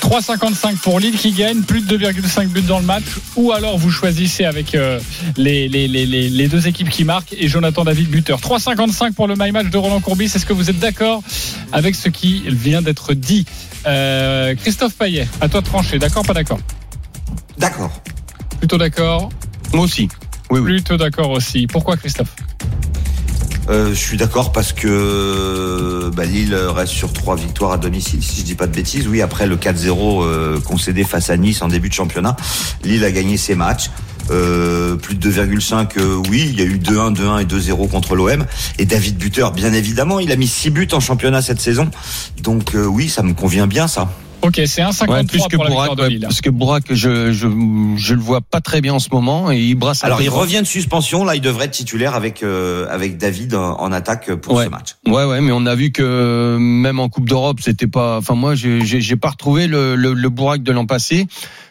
3,55 0.00 0.76
pour 0.76 1.00
Lille 1.00 1.16
qui 1.16 1.32
gagne, 1.32 1.62
plus 1.62 1.80
de 1.86 1.98
2,5 1.98 2.48
buts 2.48 2.62
dans 2.62 2.78
le 2.78 2.84
match, 2.84 3.04
ou 3.36 3.52
alors 3.52 3.76
vous 3.78 3.90
choisissez 3.90 4.44
avec 4.44 4.74
euh, 4.74 5.00
les, 5.36 5.68
les, 5.68 5.88
les, 5.88 6.06
les, 6.06 6.28
les 6.28 6.48
deux 6.48 6.68
équipes 6.68 6.90
qui 6.90 7.04
marquent 7.04 7.32
et 7.32 7.48
Jonathan 7.48 7.84
David 7.84 8.08
buteur. 8.08 8.38
3,55 8.40 9.14
pour 9.14 9.26
le 9.26 9.34
my 9.36 9.50
match 9.50 9.68
de 9.70 9.76
Roland 9.78 10.00
Courbis. 10.00 10.26
Est-ce 10.26 10.46
que 10.46 10.52
vous 10.52 10.70
êtes 10.70 10.78
d'accord 10.78 11.22
avec 11.72 11.94
ce 11.94 12.08
qui 12.08 12.44
vient 12.46 12.82
d'être 12.82 13.14
dit? 13.14 13.44
Euh, 13.86 14.54
Christophe 14.54 14.94
Payet, 14.94 15.26
à 15.40 15.48
toi 15.48 15.60
de 15.60 15.66
trancher, 15.66 15.98
d'accord, 15.98 16.24
pas 16.24 16.34
d'accord? 16.34 16.60
D'accord. 17.58 17.90
Plutôt 18.58 18.78
d'accord, 18.78 19.28
Moi 19.72 19.84
aussi. 19.84 20.08
Oui, 20.50 20.60
oui. 20.60 20.72
plutôt 20.74 20.96
d'accord 20.96 21.30
aussi. 21.30 21.66
Pourquoi 21.66 21.96
Christophe? 21.96 22.34
Euh, 23.68 23.90
je 23.90 23.98
suis 23.98 24.16
d'accord 24.16 24.52
parce 24.52 24.72
que 24.72 26.10
bah, 26.14 26.24
Lille 26.24 26.54
reste 26.54 26.92
sur 26.92 27.12
trois 27.12 27.36
victoires 27.36 27.72
à 27.72 27.78
domicile, 27.78 28.22
si 28.22 28.40
je 28.40 28.44
dis 28.44 28.54
pas 28.54 28.66
de 28.66 28.74
bêtises. 28.74 29.06
Oui, 29.08 29.22
après 29.22 29.46
le 29.46 29.56
4-0 29.56 30.24
euh, 30.24 30.60
concédé 30.60 31.04
face 31.04 31.30
à 31.30 31.36
Nice 31.36 31.62
en 31.62 31.68
début 31.68 31.88
de 31.88 31.94
championnat, 31.94 32.36
Lille 32.82 33.04
a 33.04 33.10
gagné 33.10 33.36
ses 33.36 33.54
matchs. 33.54 33.90
Euh, 34.30 34.96
plus 34.96 35.14
de 35.14 35.30
2,5, 35.30 35.98
euh, 35.98 36.22
oui, 36.28 36.46
il 36.50 36.58
y 36.58 36.62
a 36.62 36.66
eu 36.66 36.76
2-1, 36.76 37.14
2-1 37.14 37.40
et 37.40 37.44
2-0 37.46 37.88
contre 37.88 38.14
l'OM. 38.14 38.44
Et 38.78 38.84
David 38.84 39.16
Buteur, 39.16 39.52
bien 39.52 39.72
évidemment, 39.72 40.20
il 40.20 40.32
a 40.32 40.36
mis 40.36 40.48
6 40.48 40.70
buts 40.70 40.88
en 40.92 41.00
championnat 41.00 41.40
cette 41.40 41.60
saison. 41.60 41.90
Donc 42.42 42.74
oui, 42.74 43.08
ça 43.08 43.22
me 43.22 43.32
convient 43.32 43.66
bien 43.66 43.88
ça. 43.88 44.10
Ok, 44.40 44.60
c'est 44.66 44.82
1,53 44.82 45.08
Ouais, 45.10 45.24
plus 45.24 45.42
que 45.48 45.56
pour 45.56 45.64
la 45.64 45.70
Bourak, 45.70 45.88
victoire 45.90 45.96
de 45.96 46.02
ouais, 46.02 46.08
Lille. 46.10 46.20
parce 46.22 46.40
que 46.40 46.48
Bourak, 46.50 46.84
je, 46.90 47.32
je, 47.32 47.48
je 47.96 48.14
le 48.14 48.20
vois 48.20 48.40
pas 48.40 48.60
très 48.60 48.80
bien 48.80 48.94
en 48.94 48.98
ce 49.00 49.08
moment 49.10 49.50
et 49.50 49.58
il 49.58 49.74
brasse 49.74 50.04
un 50.04 50.06
Alors 50.06 50.22
il 50.22 50.28
revient 50.30 50.60
de 50.60 50.64
suspension, 50.66 51.24
là 51.24 51.34
il 51.34 51.40
devrait 51.40 51.64
être 51.64 51.72
titulaire 51.72 52.14
avec 52.14 52.42
euh, 52.44 52.86
avec 52.88 53.18
David 53.18 53.54
en, 53.54 53.78
en 53.80 53.90
attaque 53.92 54.32
pour 54.36 54.54
Ouais. 54.54 54.66
ce 54.66 54.70
match. 54.70 54.94
Ouais, 55.06 55.24
ouais, 55.24 55.40
mais 55.40 55.50
on 55.52 55.66
a 55.66 55.74
vu 55.74 55.90
que 55.90 56.56
même 56.58 57.00
en 57.00 57.08
Coupe 57.08 57.28
d'Europe, 57.28 57.58
c'était 57.60 57.88
pas. 57.88 58.18
Enfin, 58.18 58.34
moi, 58.36 58.54
j'ai 58.54 58.84
j'ai- 58.84 59.00
j'ai 59.00 59.16
pas 59.16 59.30
retrouvé 59.30 59.66
le, 59.66 59.96
le, 59.96 60.12
le 60.14 60.28
Bourak 60.28 60.62
de 60.62 60.70
l'an 60.72 60.86
passé. 60.86 61.26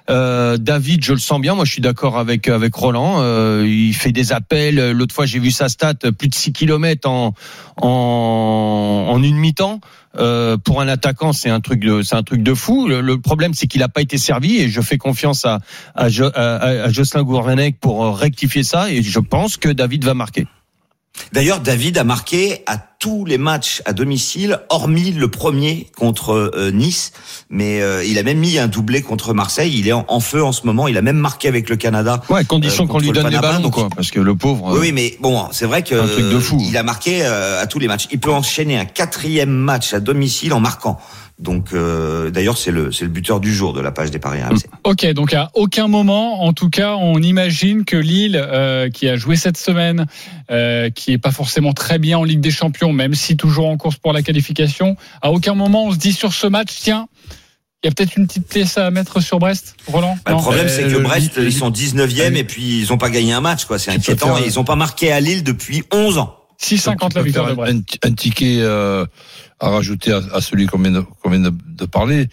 Euh, 0.09 0.57
David, 0.57 1.03
je 1.03 1.13
le 1.13 1.19
sens 1.19 1.39
bien. 1.41 1.55
Moi, 1.55 1.65
je 1.65 1.71
suis 1.71 1.81
d'accord 1.81 2.17
avec 2.17 2.47
avec 2.47 2.73
Roland. 2.73 3.17
Euh, 3.19 3.65
il 3.67 3.93
fait 3.93 4.11
des 4.11 4.31
appels. 4.31 4.91
L'autre 4.91 5.13
fois, 5.13 5.25
j'ai 5.25 5.39
vu 5.39 5.51
sa 5.51 5.69
stat, 5.69 5.95
plus 6.17 6.29
de 6.29 6.35
6 6.35 6.53
kilomètres 6.53 7.09
en 7.09 7.33
en, 7.77 9.07
en 9.09 9.23
une 9.23 9.37
mi-temps. 9.37 9.81
Euh, 10.17 10.57
pour 10.57 10.81
un 10.81 10.87
attaquant, 10.87 11.33
c'est 11.33 11.49
un 11.49 11.59
truc 11.59 11.81
de 11.81 12.01
c'est 12.01 12.15
un 12.15 12.23
truc 12.23 12.41
de 12.41 12.53
fou. 12.53 12.87
Le, 12.87 13.19
problème, 13.19 13.53
c'est 13.53 13.67
qu'il 13.67 13.81
n'a 13.81 13.89
pas 13.89 14.01
été 14.01 14.17
servi 14.17 14.57
et 14.57 14.69
je 14.69 14.81
fais 14.81 14.97
confiance 14.97 15.45
à 15.45 15.59
à, 15.95 16.07
à, 16.07 16.67
à 16.85 16.89
Jocelyn 16.91 17.23
Gourvenec 17.23 17.79
pour 17.79 18.17
rectifier 18.17 18.63
ça 18.63 18.89
et 18.91 19.03
je 19.03 19.19
pense 19.19 19.57
que 19.57 19.69
David 19.69 20.05
va 20.05 20.13
marquer. 20.13 20.47
D'ailleurs, 21.33 21.59
David 21.59 21.97
a 21.97 22.03
marqué 22.03 22.63
à 22.67 22.77
tous 22.77 23.25
les 23.25 23.37
matchs 23.37 23.81
à 23.85 23.93
domicile, 23.93 24.59
hormis 24.69 25.11
le 25.11 25.27
premier 25.27 25.87
contre 25.97 26.31
euh, 26.55 26.71
Nice. 26.71 27.11
Mais 27.49 27.81
euh, 27.81 28.03
il 28.03 28.17
a 28.17 28.23
même 28.23 28.39
mis 28.39 28.57
un 28.57 28.67
doublé 28.67 29.01
contre 29.01 29.33
Marseille. 29.33 29.73
Il 29.77 29.87
est 29.87 29.93
en, 29.93 30.05
en 30.07 30.19
feu 30.19 30.43
en 30.43 30.51
ce 30.51 30.65
moment. 30.65 30.87
Il 30.87 30.97
a 30.97 31.01
même 31.01 31.17
marqué 31.17 31.47
avec 31.47 31.69
le 31.69 31.75
Canada. 31.75 32.21
Ouais, 32.29 32.43
condition 32.45 32.85
euh, 32.85 32.87
qu'on 32.87 32.99
lui 32.99 33.07
le 33.07 33.13
donne 33.13 33.29
les 33.29 33.39
ballons, 33.39 33.59
Donc, 33.59 33.73
quoi. 33.73 33.89
Parce 33.95 34.09
que 34.09 34.19
le 34.19 34.35
pauvre. 34.35 34.71
oui, 34.71 34.77
euh, 34.77 34.79
oui, 34.81 34.91
mais 34.93 35.17
bon, 35.19 35.47
c'est 35.51 35.65
vrai 35.65 35.83
que 35.83 35.95
Un 35.95 36.07
truc 36.07 36.25
de 36.29 36.39
fou. 36.39 36.57
il 36.59 36.75
a 36.77 36.83
marqué 36.83 37.23
euh, 37.23 37.61
à 37.61 37.67
tous 37.67 37.79
les 37.79 37.87
matchs. 37.87 38.07
Il 38.11 38.19
peut 38.19 38.31
enchaîner 38.31 38.77
un 38.77 38.85
quatrième 38.85 39.49
match 39.51 39.93
à 39.93 39.99
domicile 39.99 40.53
en 40.53 40.59
marquant. 40.59 40.99
Donc, 41.39 41.67
euh, 41.73 42.31
d'ailleurs, 42.31 42.57
c'est 42.57 42.71
le 42.71 42.91
c'est 42.91 43.05
le 43.05 43.11
buteur 43.11 43.39
du 43.39 43.53
jour 43.53 43.71
de 43.73 43.79
la 43.79 43.91
page 43.91 44.09
des 44.09 44.17
paris 44.17 44.41
RMC. 44.41 44.65
Ok, 44.83 45.05
donc 45.13 45.33
à 45.35 45.51
aucun 45.53 45.87
moment, 45.87 46.43
en 46.43 46.51
tout 46.53 46.69
cas, 46.71 46.95
on 46.95 47.21
imagine 47.21 47.85
que 47.85 47.95
Lille, 47.95 48.35
euh, 48.43 48.89
qui 48.89 49.07
a 49.07 49.15
joué 49.17 49.35
cette 49.35 49.57
semaine, 49.57 50.07
euh, 50.49 50.89
qui 50.89 51.11
est 51.13 51.19
pas 51.19 51.31
forcément 51.31 51.73
très 51.73 51.99
bien 51.99 52.17
en 52.17 52.23
Ligue 52.23 52.39
des 52.39 52.49
Champions, 52.49 52.91
même 52.91 53.13
si 53.13 53.37
toujours 53.37 53.67
en 53.67 53.77
course 53.77 53.97
pour 53.97 54.13
la 54.13 54.23
qualification, 54.23 54.97
à 55.21 55.31
aucun 55.31 55.53
moment 55.53 55.85
on 55.85 55.91
se 55.91 55.97
dit 55.97 56.11
sur 56.13 56.33
ce 56.33 56.47
match, 56.47 56.69
tiens, 56.79 57.07
il 57.83 57.87
y 57.87 57.89
a 57.89 57.93
peut-être 57.93 58.17
une 58.17 58.25
petite 58.25 58.47
pièce 58.47 58.79
à 58.79 58.89
mettre 58.89 59.19
sur 59.21 59.37
Brest, 59.37 59.75
Roland. 59.85 60.17
Bah, 60.25 60.31
le 60.31 60.37
problème, 60.37 60.65
Euh, 60.65 60.69
c'est 60.75 60.91
que 60.91 60.97
Brest, 60.97 61.33
ils 61.37 61.53
sont 61.53 61.69
19e 61.69 62.35
et 62.35 62.43
puis 62.45 62.79
ils 62.79 62.91
ont 62.91 62.97
pas 62.97 63.11
gagné 63.11 63.33
un 63.33 63.41
match, 63.41 63.65
quoi. 63.65 63.77
C'est 63.77 63.91
inquiétant. 63.91 64.33
faire- 64.35 64.43
Et 64.43 64.47
ils 64.47 64.57
ont 64.59 64.63
pas 64.63 64.75
marqué 64.75 65.11
à 65.11 65.19
Lille 65.19 65.43
depuis 65.43 65.83
11 65.93 66.17
ans. 66.17 66.33
6,50 66.61 67.09
Tu 67.11 67.17
la 67.17 67.23
victoire 67.23 67.47
de 67.49 67.53
Brest. 67.53 67.77
Un, 68.03 68.09
un 68.09 68.13
ticket 68.13 68.57
euh, 68.61 69.05
à 69.59 69.69
rajouter 69.69 70.11
à, 70.11 70.21
à 70.33 70.41
celui 70.41 70.65
qu'on 70.65 70.79
vient, 70.79 70.91
de, 70.91 71.01
qu'on 71.21 71.29
vient 71.29 71.39
de, 71.39 71.53
de 71.67 71.85
parler. 71.85 72.27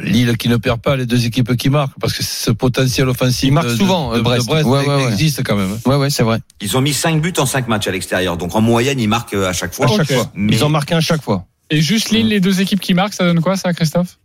Lille 0.00 0.36
qui 0.36 0.48
ne 0.48 0.56
perd 0.56 0.80
pas, 0.80 0.94
les 0.96 1.04
deux 1.04 1.26
équipes 1.26 1.56
qui 1.56 1.68
marquent, 1.68 1.98
parce 2.00 2.12
que 2.12 2.22
ce 2.22 2.52
potentiel 2.52 3.08
offensif 3.08 3.42
Il 3.48 3.52
marque 3.52 3.66
de, 3.68 3.74
souvent, 3.74 4.12
de, 4.12 4.18
de 4.18 4.22
Brest. 4.22 4.46
Brest, 4.46 4.64
Ouais, 4.68 4.86
ouais, 4.86 4.94
ouais. 5.04 5.08
existe 5.12 5.42
quand 5.44 5.56
même. 5.56 5.76
Ouais, 5.84 5.96
ouais, 5.96 6.10
c'est 6.10 6.22
vrai. 6.22 6.38
Ils 6.60 6.76
ont 6.76 6.80
mis 6.80 6.94
5 6.94 7.20
buts 7.20 7.32
en 7.38 7.44
5 7.46 7.66
matchs 7.66 7.88
à 7.88 7.90
l'extérieur. 7.90 8.36
Donc 8.36 8.54
en 8.54 8.60
moyenne, 8.60 9.00
ils 9.00 9.08
marquent 9.08 9.34
euh, 9.34 9.48
à 9.48 9.52
chaque 9.52 9.74
fois. 9.74 9.86
À 9.86 9.88
chaque 9.88 10.00
Ok. 10.02 10.12
fois. 10.12 10.30
Mais- 10.34 10.52
Ils 10.54 10.62
en 10.62 10.68
marquent 10.68 10.92
un 10.92 10.98
à 10.98 11.00
chaque 11.00 11.22
fois. 11.22 11.44
Et 11.70 11.80
juste 11.80 12.10
Lille, 12.10 12.28
les 12.28 12.38
deux 12.40 12.60
équipes 12.60 12.80
qui 12.80 12.94
marquent, 12.94 13.14
ça 13.14 13.24
donne 13.24 13.40
quoi 13.40 13.56
ça, 13.56 13.72
Christophe? 13.72 14.18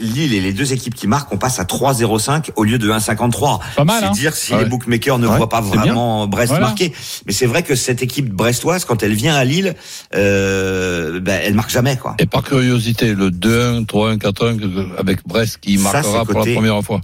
Lille 0.00 0.32
et 0.34 0.40
les 0.40 0.52
deux 0.54 0.72
équipes 0.72 0.94
qui 0.94 1.06
marquent, 1.06 1.32
on 1.32 1.36
passe 1.36 1.60
à 1.60 1.64
3,05 1.64 2.50
au 2.56 2.64
lieu 2.64 2.78
de 2.78 2.90
1,53. 2.90 3.60
Pas 3.76 3.84
mal, 3.84 4.00
C'est 4.00 4.06
hein 4.06 4.10
dire 4.12 4.34
si 4.34 4.52
Ouais. 4.54 4.60
les 4.60 4.64
bookmakers 4.64 5.18
ne 5.18 5.28
Ouais, 5.28 5.36
voient 5.36 5.48
pas 5.50 5.60
bien. 5.60 5.70
vraiment 5.80 6.26
Brest 6.26 6.48
Voilà. 6.48 6.66
marquer. 6.68 6.92
Mais 7.26 7.32
c'est 7.32 7.46
vrai 7.46 7.62
que 7.62 7.74
cette 7.74 8.02
équipe 8.02 8.30
brestoise, 8.30 8.84
quand 8.86 9.02
elle 9.02 9.12
vient 9.12 9.34
à 9.36 9.44
Lille, 9.44 9.74
euh, 10.14 11.20
ben, 11.20 11.40
elle 11.44 11.54
marque 11.54 11.70
jamais, 11.70 11.96
quoi. 11.98 12.16
Et 12.18 12.26
par 12.26 12.42
curiosité, 12.42 13.14
le 13.14 13.30
2-1, 13.30 13.84
3-1, 13.84 14.16
4-1 14.18 14.58
avec 14.98 15.26
Brest 15.26 15.58
qui 15.60 15.76
marquera 15.78 16.24
pour 16.24 16.44
la 16.44 16.52
première 16.54 16.82
fois. 16.82 17.00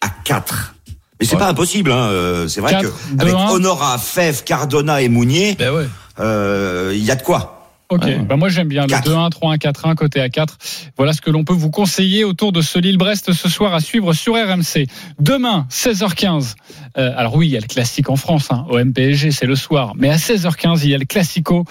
À 0.00 0.08
4. 0.24 0.74
Mais 1.20 1.26
c'est 1.26 1.34
Ouais. 1.34 1.38
pas 1.40 1.48
impossible, 1.48 1.90
hein. 1.92 2.08
euh, 2.10 2.48
C'est 2.48 2.60
vrai 2.60 2.72
4, 2.72 2.82
que 2.82 3.14
2, 3.14 3.22
avec 3.22 3.34
1. 3.34 3.48
Honora, 3.50 3.96
Fèvre, 3.98 4.44
Cardona 4.44 5.02
et 5.02 5.08
Mounier, 5.08 5.54
Ben 5.58 5.72
ouais. 5.72 5.88
euh, 6.20 6.92
il 6.94 7.02
y 7.04 7.10
a 7.10 7.16
de 7.16 7.22
quoi. 7.22 7.57
Ok, 7.90 8.04
Ouais. 8.04 8.18
bah 8.18 8.36
moi 8.36 8.48
j'aime 8.50 8.68
bien 8.68 8.82
le 8.82 8.88
Quatre. 8.88 9.08
2-1, 9.08 9.30
3-1, 9.30 9.58
4-1, 9.58 9.94
côté 9.94 10.20
à 10.20 10.28
4. 10.28 10.58
Voilà 10.98 11.12
ce 11.14 11.20
que 11.22 11.30
l'on 11.30 11.44
peut 11.44 11.54
vous 11.54 11.70
conseiller 11.70 12.24
autour 12.24 12.52
de 12.52 12.60
ce 12.60 12.78
Lille-Brest 12.78 13.32
ce 13.32 13.48
soir 13.48 13.72
à 13.72 13.80
suivre 13.80 14.12
sur 14.12 14.34
RMC. 14.34 14.86
Demain, 15.18 15.66
16h15. 15.70 16.54
Euh, 16.98 17.12
alors 17.16 17.34
oui, 17.36 17.46
il 17.48 17.50
y 17.52 17.56
a 17.56 17.60
le 17.60 17.66
classique 17.66 18.10
en 18.10 18.16
France, 18.16 18.48
hein, 18.50 18.66
au 18.68 18.78
MPSG, 18.78 19.30
c'est 19.30 19.46
le 19.46 19.56
soir. 19.56 19.92
Mais 19.96 20.10
à 20.10 20.16
16h15, 20.16 20.80
il 20.84 20.90
y 20.90 20.94
a 20.94 20.98
le 20.98 21.06
classico 21.06 21.64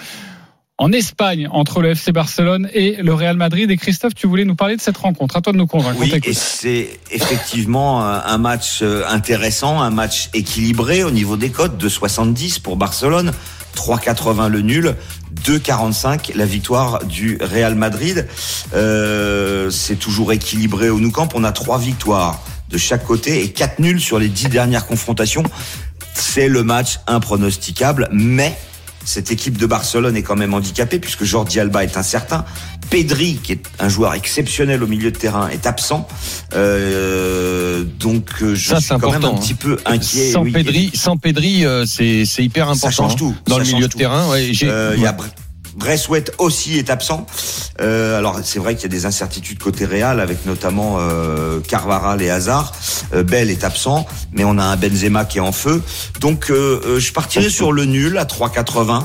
en 0.80 0.92
Espagne 0.92 1.48
entre 1.50 1.82
le 1.82 1.90
FC 1.90 2.12
Barcelone 2.12 2.68
et 2.72 2.96
le 3.02 3.12
Real 3.12 3.36
Madrid. 3.36 3.68
Et 3.70 3.76
Christophe, 3.76 4.14
tu 4.14 4.26
voulais 4.28 4.44
nous 4.44 4.54
parler 4.54 4.76
de 4.76 4.80
cette 4.80 4.96
rencontre. 4.96 5.36
À 5.36 5.40
toi 5.40 5.52
de 5.52 5.58
nous 5.58 5.66
convaincre. 5.66 5.98
On 5.98 6.02
Oui, 6.02 6.12
et 6.24 6.32
c'est 6.34 6.88
effectivement 7.10 8.04
un 8.04 8.18
un 8.24 8.38
match 8.38 8.80
euh, 8.82 9.02
intéressant, 9.08 9.80
un 9.80 9.90
match 9.90 10.30
équilibré 10.34 11.02
au 11.02 11.10
niveau 11.10 11.36
des 11.36 11.50
cotes, 11.50 11.78
de 11.78 11.88
70 11.88 12.58
pour 12.60 12.76
Barcelone, 12.76 13.32
3,80 13.78 14.48
le 14.48 14.60
nul, 14.60 14.96
2,45 15.44 16.36
la 16.36 16.46
victoire 16.46 17.04
du 17.04 17.38
Real 17.40 17.76
Madrid. 17.76 18.26
Euh, 18.74 19.70
c'est 19.70 19.96
toujours 19.96 20.32
équilibré 20.32 20.90
au 20.90 20.98
Nou 20.98 21.12
Camp. 21.12 21.28
On 21.34 21.44
a 21.44 21.52
trois 21.52 21.78
victoires 21.78 22.42
de 22.68 22.76
chaque 22.76 23.04
côté 23.04 23.44
et 23.44 23.52
quatre 23.52 23.78
nuls 23.78 24.00
sur 24.00 24.18
les 24.18 24.28
dix 24.28 24.48
dernières 24.48 24.86
confrontations. 24.86 25.44
C'est 26.12 26.48
le 26.48 26.64
match 26.64 26.98
impronosticable, 27.06 28.08
mais 28.10 28.58
cette 29.04 29.30
équipe 29.30 29.56
de 29.56 29.66
Barcelone 29.66 30.16
est 30.16 30.22
quand 30.22 30.36
même 30.36 30.54
handicapée 30.54 30.98
puisque 30.98 31.24
Jordi 31.24 31.60
Alba 31.60 31.84
est 31.84 31.96
incertain. 31.96 32.44
Pedri, 32.90 33.38
qui 33.42 33.52
est 33.52 33.62
un 33.78 33.88
joueur 33.88 34.14
exceptionnel 34.14 34.82
au 34.82 34.86
milieu 34.86 35.10
de 35.10 35.16
terrain, 35.18 35.48
est 35.48 35.66
absent. 35.66 36.06
Euh, 36.54 37.84
donc 37.98 38.30
euh, 38.42 38.54
je 38.54 38.68
Ça, 38.70 38.80
suis 38.80 38.88
quand 38.98 39.12
même 39.12 39.24
un 39.24 39.34
petit 39.34 39.54
peu 39.54 39.78
inquiet. 39.84 40.32
Sans 40.32 40.42
oui. 40.42 40.52
Pedri, 40.52 40.90
sans 40.94 41.16
Pedri, 41.16 41.64
euh, 41.64 41.84
c'est 41.86 42.24
hyper 42.38 42.66
Ça 42.66 42.72
important. 42.88 42.90
change 42.90 43.12
hein, 43.12 43.16
tout. 43.18 43.34
Dans 43.46 43.56
Ça 43.58 43.62
le 43.64 43.66
milieu 43.72 43.88
de 43.88 43.94
terrain, 43.94 44.28
ouais, 44.30 44.52
Euh, 44.62 44.94
y 44.98 45.06
a 45.06 45.16
aussi 46.38 46.78
est 46.78 46.90
absent. 46.90 47.26
Euh, 47.80 48.18
alors 48.18 48.40
c'est 48.42 48.58
vrai 48.58 48.74
qu'il 48.74 48.82
y 48.82 48.86
a 48.86 48.88
des 48.88 49.06
incertitudes 49.06 49.58
côté 49.58 49.84
Real 49.84 50.20
avec 50.20 50.44
notamment 50.44 50.96
euh, 50.98 51.60
Carvaral 51.60 52.20
et 52.22 52.30
Hazard. 52.30 52.72
Euh, 53.14 53.22
Bell 53.22 53.50
est 53.50 53.64
absent, 53.64 54.06
mais 54.32 54.44
on 54.44 54.58
a 54.58 54.64
un 54.64 54.76
Benzema 54.76 55.24
qui 55.24 55.38
est 55.38 55.42
en 55.42 55.52
feu. 55.52 55.82
Donc 56.20 56.50
euh, 56.50 56.98
je 56.98 57.12
partirai 57.12 57.48
sur 57.48 57.72
le 57.72 57.84
nul 57.84 58.18
à 58.18 58.24
3,80. 58.24 59.02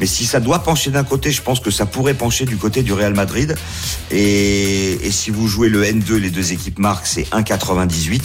Mais 0.00 0.06
si 0.06 0.26
ça 0.26 0.40
doit 0.40 0.60
pencher 0.62 0.90
d'un 0.90 1.04
côté, 1.04 1.30
je 1.30 1.42
pense 1.42 1.60
que 1.60 1.70
ça 1.70 1.86
pourrait 1.86 2.14
pencher 2.14 2.44
du 2.44 2.56
côté 2.56 2.82
du 2.82 2.92
Real 2.92 3.14
Madrid. 3.14 3.54
Et, 4.10 5.06
et 5.06 5.10
si 5.10 5.30
vous 5.30 5.46
jouez 5.46 5.68
le 5.68 5.84
N2, 5.84 6.14
les 6.16 6.30
deux 6.30 6.52
équipes 6.52 6.78
marquent, 6.78 7.06
c'est 7.06 7.28
1,98. 7.30 8.20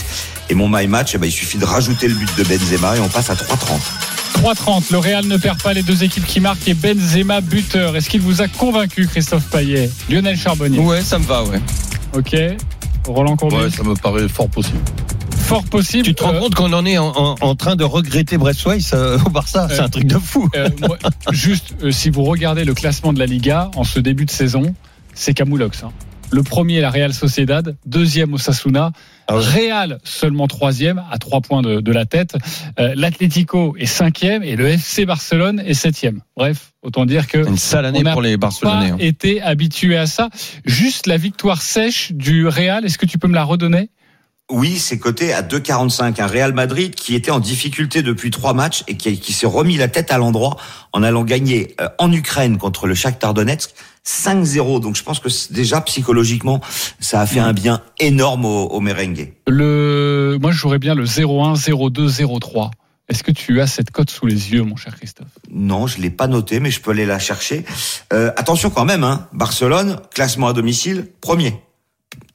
Et 0.49 0.55
mon 0.55 0.67
my 0.67 0.87
match, 0.87 1.11
eh 1.13 1.17
ben, 1.17 1.27
il 1.27 1.31
suffit 1.31 1.57
de 1.57 1.65
rajouter 1.65 2.07
le 2.07 2.15
but 2.15 2.29
de 2.37 2.43
Benzema 2.43 2.97
et 2.97 2.99
on 2.99 3.09
passe 3.09 3.29
à 3.29 3.35
3,30. 3.35 3.79
3-30. 4.41 4.91
Le 4.91 4.97
Real 4.97 5.25
ne 5.25 5.37
perd 5.37 5.61
pas 5.61 5.73
les 5.73 5.83
deux 5.83 6.03
équipes 6.03 6.25
qui 6.25 6.39
marquent 6.39 6.67
et 6.67 6.73
Benzema 6.73 7.41
buteur. 7.41 7.95
Est-ce 7.95 8.09
qu'il 8.09 8.21
vous 8.21 8.41
a 8.41 8.47
convaincu, 8.47 9.07
Christophe 9.07 9.45
Payet? 9.45 9.89
Lionel 10.09 10.37
Charbonnier? 10.37 10.79
Ouais, 10.79 11.01
ça 11.01 11.19
me 11.19 11.25
va, 11.25 11.43
ouais. 11.43 11.59
Ok. 12.13 12.35
Roland 13.07 13.35
Courbis. 13.35 13.55
Ouais, 13.55 13.69
ça 13.69 13.83
me 13.83 13.95
paraît 13.95 14.27
fort 14.27 14.49
possible. 14.49 14.79
Fort 15.49 15.63
possible. 15.65 16.03
Tu 16.03 16.13
te 16.13 16.23
rends 16.23 16.35
Euh, 16.35 16.39
compte 16.39 16.53
qu'on 16.55 16.71
en 16.73 16.85
est 16.85 16.97
en, 16.99 17.07
en- 17.15 17.35
en 17.41 17.55
train 17.55 17.75
de 17.75 17.83
regretter 17.83 18.37
Brest-Weiss 18.37 18.91
euh, 18.93 19.17
au 19.25 19.29
Barça? 19.29 19.67
C'est 19.69 19.79
Euh, 19.81 19.85
un 19.85 19.89
truc 19.89 20.05
de 20.05 20.17
fou. 20.19 20.47
Moi, 20.87 20.97
juste, 21.31 21.73
si 21.91 22.09
vous 22.11 22.23
regardez 22.23 22.63
le 22.65 22.73
classement 22.75 23.13
de 23.13 23.19
la 23.19 23.25
Liga 23.25 23.71
en 23.75 23.83
ce 23.83 23.99
début 23.99 24.25
de 24.25 24.31
saison, 24.31 24.75
c'est 25.15 25.33
Camoulox. 25.33 25.83
hein. 25.83 25.91
Le 26.31 26.43
premier, 26.43 26.79
la 26.81 26.91
Real 26.91 27.11
Sociedad. 27.15 27.75
Deuxième, 27.87 28.31
Osasuna. 28.35 28.91
Ah 29.27 29.37
ouais. 29.37 29.43
Real, 29.43 29.97
seulement 30.03 30.45
troisième, 30.47 31.01
à 31.11 31.17
trois 31.17 31.41
points 31.41 31.63
de, 31.63 31.81
de 31.81 31.91
la 31.91 32.05
tête. 32.05 32.35
Euh, 32.79 32.93
L'Atlético 32.95 33.75
est 33.79 33.87
cinquième 33.87 34.43
et 34.43 34.55
le 34.55 34.67
FC 34.67 35.07
Barcelone 35.07 35.59
est 35.65 35.73
septième. 35.73 36.21
Bref, 36.37 36.73
autant 36.83 37.07
dire 37.07 37.25
que 37.27 37.39
Une 37.47 37.57
sale 37.57 37.85
année 37.85 38.03
on 38.05 38.11
pour 38.11 38.21
les 38.21 38.37
pas 38.37 38.47
Barcelonais. 38.47 38.91
hein. 38.91 38.97
été 38.99 39.41
habitué 39.41 39.97
à 39.97 40.05
ça. 40.05 40.29
Juste 40.65 41.07
la 41.07 41.17
victoire 41.17 41.63
sèche 41.63 42.11
du 42.11 42.47
Real, 42.47 42.85
est-ce 42.85 42.99
que 42.99 43.07
tu 43.07 43.17
peux 43.17 43.27
me 43.27 43.33
la 43.35 43.43
redonner? 43.43 43.89
Oui, 44.49 44.79
c'est 44.79 44.97
coté 44.97 45.31
à 45.31 45.43
2,45. 45.43 46.19
Un 46.19 46.27
Real 46.27 46.53
Madrid 46.53 46.95
qui 46.95 47.13
était 47.13 47.29
en 47.29 47.39
difficulté 47.39 48.01
depuis 48.01 48.31
trois 48.31 48.53
matchs 48.53 48.83
et 48.87 48.97
qui, 48.97 49.19
qui 49.19 49.33
s'est 49.33 49.45
remis 49.45 49.77
la 49.77 49.87
tête 49.87 50.11
à 50.11 50.17
l'endroit 50.17 50.57
en 50.91 51.03
allant 51.03 51.23
gagner 51.23 51.75
euh, 51.79 51.87
en 51.99 52.11
Ukraine 52.11 52.57
contre 52.57 52.87
le 52.87 52.95
Shakhtar 52.95 53.35
Donetsk 53.35 53.71
5-0. 54.05 54.81
Donc 54.81 54.95
je 54.95 55.03
pense 55.03 55.19
que 55.19 55.29
déjà 55.53 55.81
psychologiquement, 55.81 56.61
ça 56.99 57.21
a 57.21 57.27
fait 57.27 57.39
un 57.39 57.53
bien 57.53 57.81
énorme 57.99 58.45
au, 58.45 58.65
au 58.67 58.79
merengue. 58.79 59.33
le... 59.47 60.37
Moi, 60.41 60.51
je 60.51 60.57
jouerais 60.57 60.79
bien 60.79 60.95
le 60.95 61.05
0-1, 61.05 61.55
0-2, 61.55 62.23
0-3. 62.25 62.71
Est-ce 63.09 63.23
que 63.23 63.31
tu 63.31 63.59
as 63.59 63.67
cette 63.67 63.89
cote 63.89 64.11
sous 64.11 64.27
les 64.27 64.51
yeux, 64.51 64.63
mon 64.63 64.75
cher 64.75 64.95
Christophe? 64.95 65.27
Non, 65.51 65.87
je 65.87 65.99
l'ai 65.99 66.11
pas 66.11 66.27
noté, 66.27 66.59
mais 66.59 66.69
je 66.69 66.79
peux 66.79 66.91
aller 66.91 67.07
la 67.07 67.17
chercher. 67.17 67.65
Euh, 68.13 68.31
attention 68.37 68.69
quand 68.69 68.85
même, 68.85 69.03
hein. 69.03 69.27
Barcelone, 69.33 69.99
classement 70.13 70.47
à 70.47 70.53
domicile, 70.53 71.07
premier. 71.19 71.55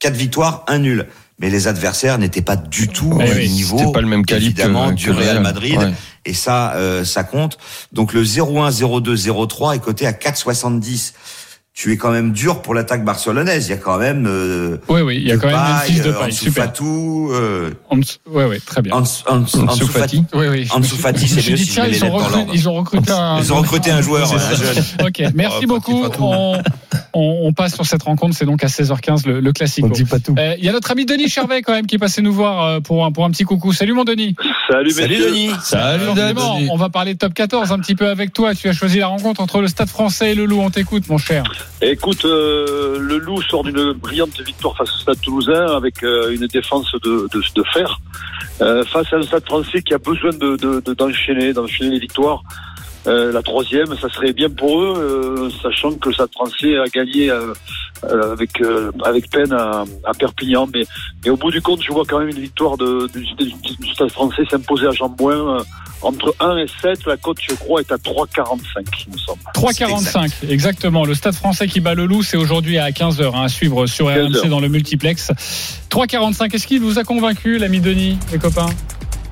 Quatre 0.01 0.17
victoires, 0.17 0.65
un 0.67 0.79
nul. 0.79 1.07
Mais 1.41 1.51
les 1.51 1.67
adversaires 1.67 2.17
n'étaient 2.19 2.43
pas 2.43 2.55
du 2.57 2.87
tout 2.89 3.11
au 3.13 3.19
oui, 3.21 3.49
niveau, 3.49 3.91
pas 3.91 4.01
le 4.01 4.07
même 4.07 4.25
calibre 4.25 4.61
évidemment, 4.61 4.91
que, 4.91 4.95
du 4.95 5.07
que 5.07 5.11
Real 5.11 5.41
Madrid. 5.41 5.79
Ouais. 5.79 5.93
Et 6.27 6.33
ça, 6.33 6.75
euh, 6.75 7.05
ça 7.05 7.25
compte. 7.25 7.59
Donc 7.93 8.13
le 8.13 8.23
0-1, 8.23 8.71
0-2, 8.71 9.17
0-3 9.17 9.75
est 9.75 9.79
coté 9.81 10.07
à 10.07 10.13
4,70. 10.13 11.13
Tu 11.77 11.93
es 11.93 11.97
quand 11.97 12.13
même 12.13 12.31
dur 12.31 12.63
pour 12.63 12.73
l'attaque 12.73 13.05
barcelonaise. 13.05 13.67
Il 13.67 13.71
y 13.71 13.75
a 13.75 13.79
quand 13.79 13.99
même. 13.99 14.27
Euh, 14.29 14.77
Oui, 14.89 15.01
oui, 15.01 15.17
il 15.17 15.27
y 15.27 15.33
a 15.33 15.37
quand 15.37 15.49
même 15.49 15.57
une 15.57 15.93
fiche 15.93 16.03
de 16.03 16.13
paille. 16.13 16.33
Super. 16.33 16.73
Euh, 16.81 17.71
Ansu- 17.91 18.19
Ouais, 18.31 18.45
ouais, 18.45 18.61
très 18.65 18.81
bien. 18.81 18.95
Ansu, 18.95 19.25
Ansu- 19.27 19.59
Ansu 19.59 19.69
Ansu 19.69 19.85
Fati. 19.87 20.19
Fati. 20.19 20.25
Oui, 20.35 20.47
oui. 20.47 20.69
Ansu 20.71 20.95
Fati, 20.97 21.27
c'est 21.27 21.51
mieux 21.51 21.57
si 21.57 21.67
tiens, 21.67 21.87
ils 21.89 22.05
ont, 22.05 22.13
recruté, 22.13 22.47
ils 22.55 22.69
ont 22.69 22.75
recruté 22.75 23.11
un. 23.11 23.39
Ils 23.41 23.53
ont 23.53 23.57
recruté 23.57 23.91
un 23.91 24.01
joueur, 24.03 24.33
un 24.33 24.55
jeune. 24.55 24.85
Ok, 25.05 25.21
merci 25.35 25.57
Oh, 25.65 25.67
beaucoup. 25.67 26.05
On, 26.21 26.63
on, 27.15 27.41
on 27.49 27.53
passe 27.53 27.75
sur 27.75 27.87
cette 27.87 28.03
rencontre. 28.03 28.35
C'est 28.37 28.45
donc 28.45 28.63
à 28.65 28.67
16h15 28.67 29.27
le, 29.27 29.41
le 29.41 29.53
classico. 29.53 29.87
On 29.87 29.91
dit 29.91 30.05
pas 30.05 30.19
tout. 30.19 30.35
Euh, 30.39 30.55
Il 30.59 30.65
y 30.65 30.69
a 30.69 30.73
notre 30.73 30.91
ami 30.91 31.07
Denis 31.07 31.29
Charvet 31.29 31.63
quand 31.63 31.73
même 31.73 31.87
qui 31.87 31.95
est 31.97 31.99
passé 31.99 32.23
nous 32.23 32.33
voir 32.33 32.65
euh, 32.65 32.81
pour 32.81 33.05
un, 33.05 33.13
pour 33.13 33.25
un 33.25 33.31
petit 33.31 33.45
coucou. 33.45 33.73
Salut 33.73 33.93
mon 33.93 34.05
Denis. 34.05 34.35
Salut, 34.71 34.91
Salut. 34.91 35.17
Denis. 35.19 35.51
Salut 35.63 36.05
Denis. 36.15 36.69
on 36.71 36.77
va 36.77 36.89
parler 36.89 37.15
de 37.15 37.19
top 37.19 37.35
14 37.35 37.73
un 37.73 37.79
petit 37.79 37.95
peu 37.95 38.09
avec 38.09 38.33
toi. 38.33 38.55
Tu 38.55 38.69
as 38.69 38.73
choisi 38.73 38.99
la 38.99 39.07
rencontre 39.07 39.41
entre 39.41 39.61
le 39.61 39.69
Stade 39.69 39.89
français 39.89 40.33
et 40.33 40.35
le 40.35 40.45
Loup. 40.47 40.61
On 40.61 40.71
t'écoute 40.71 41.09
mon 41.09 41.19
cher. 41.19 41.45
Écoute, 41.81 42.25
euh, 42.25 42.99
le 42.99 43.19
Loup 43.19 43.43
sort 43.43 43.65
d'une 43.65 43.93
brillante 43.93 44.41
victoire 44.41 44.77
face 44.77 44.91
au 44.95 44.99
Stade 44.99 45.21
Toulousain 45.21 45.67
avec 45.77 46.03
euh, 46.03 46.35
une 46.35 46.47
défense 46.47 46.91
de, 47.05 47.29
de, 47.33 47.43
de 47.55 47.65
fer. 47.73 48.01
Euh, 48.61 48.85
face 48.85 49.13
à 49.13 49.17
un 49.17 49.23
Stade 49.23 49.45
français 49.45 49.83
qui 49.83 49.95
a 49.95 49.99
besoin 49.99 50.31
de, 50.31 50.57
de, 50.57 50.81
de- 50.85 50.95
d'enchaîner, 50.95 51.53
d'enchaîner 51.53 51.91
les 51.91 51.99
victoires. 51.99 52.43
Euh, 53.07 53.33
la 53.33 53.43
troisième, 53.43 53.87
ça 54.01 54.09
serait 54.09 54.33
bien 54.33 54.49
pour 54.51 54.81
eux, 54.81 54.95
euh, 54.97 55.51
sachant 55.63 55.93
que 55.93 56.09
le 56.09 56.15
Stade 56.15 56.31
Français 56.33 56.77
a 56.79 56.87
gagné 56.89 57.31
euh, 57.31 57.53
euh, 58.05 58.33
avec 58.33 58.61
euh, 58.63 58.91
avec 59.05 59.31
peine 59.31 59.53
à, 59.53 59.85
à 60.05 60.15
Perpignan. 60.15 60.67
Mais, 60.73 60.85
mais 61.25 61.31
au 61.31 61.37
bout 61.37 61.51
du 61.51 61.61
compte, 61.61 61.83
je 61.83 61.93
vois 61.93 62.05
quand 62.09 62.19
même 62.19 62.31
une 62.31 62.41
victoire 62.41 62.77
de, 62.77 63.07
du, 63.13 63.25
du- 63.45 63.77
du 63.79 63.89
Stade 63.93 64.11
Français 64.11 64.43
s'imposer 64.51 64.87
à 64.87 64.91
Jambouin. 64.93 65.59
euh, 65.59 65.63
entre 66.03 66.35
1 66.39 66.59
et 66.59 66.67
7, 66.83 67.07
la 67.07 67.17
cote, 67.17 67.39
je 67.49 67.55
crois, 67.55 67.81
est 67.81 67.91
à 67.91 67.97
3,45, 67.97 68.59
il 69.07 69.13
me 69.15 69.19
semble. 69.19 69.39
3,45 69.55 70.51
exactement. 70.51 71.07
Le 71.07 71.15
Stade 71.15 71.35
Français 71.35 71.67
qui 71.67 71.81
bat 71.81 71.95
le 71.95 72.05
Loup, 72.05 72.23
c'est 72.23 72.37
aujourd'hui 72.37 72.77
à 72.77 72.91
15h 72.91 73.35
à 73.43 73.49
suivre 73.49 73.87
sur 73.87 74.09
15 74.13 74.37
RMC 74.43 74.49
dans 74.51 74.61
le 74.61 74.69
multiplex. 74.69 75.31
3,45. 75.91 76.55
Est-ce 76.55 76.67
qu'il 76.67 76.81
vous 76.83 76.99
a 76.99 77.05
convaincu, 77.05 77.57
l'ami 77.57 77.81
Denis, 77.81 78.19
les 78.33 78.39
copains? 78.39 78.67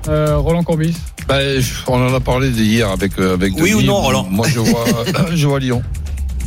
Euh, 0.07 0.37
Roland 0.37 0.63
Courbis 0.63 0.95
Ben, 1.27 1.61
on 1.87 1.93
en 2.07 2.13
a 2.13 2.19
parlé 2.19 2.49
hier 2.49 2.89
avec 2.89 3.17
euh, 3.19 3.33
avec 3.35 3.53
Oui 3.57 3.73
ou 3.73 3.81
non, 3.81 3.95
Roland 4.01 4.27
Moi, 4.29 4.47
je 4.49 4.59
vois, 4.59 4.85
je 5.33 5.47
vois 5.47 5.59
Lyon. 5.59 5.81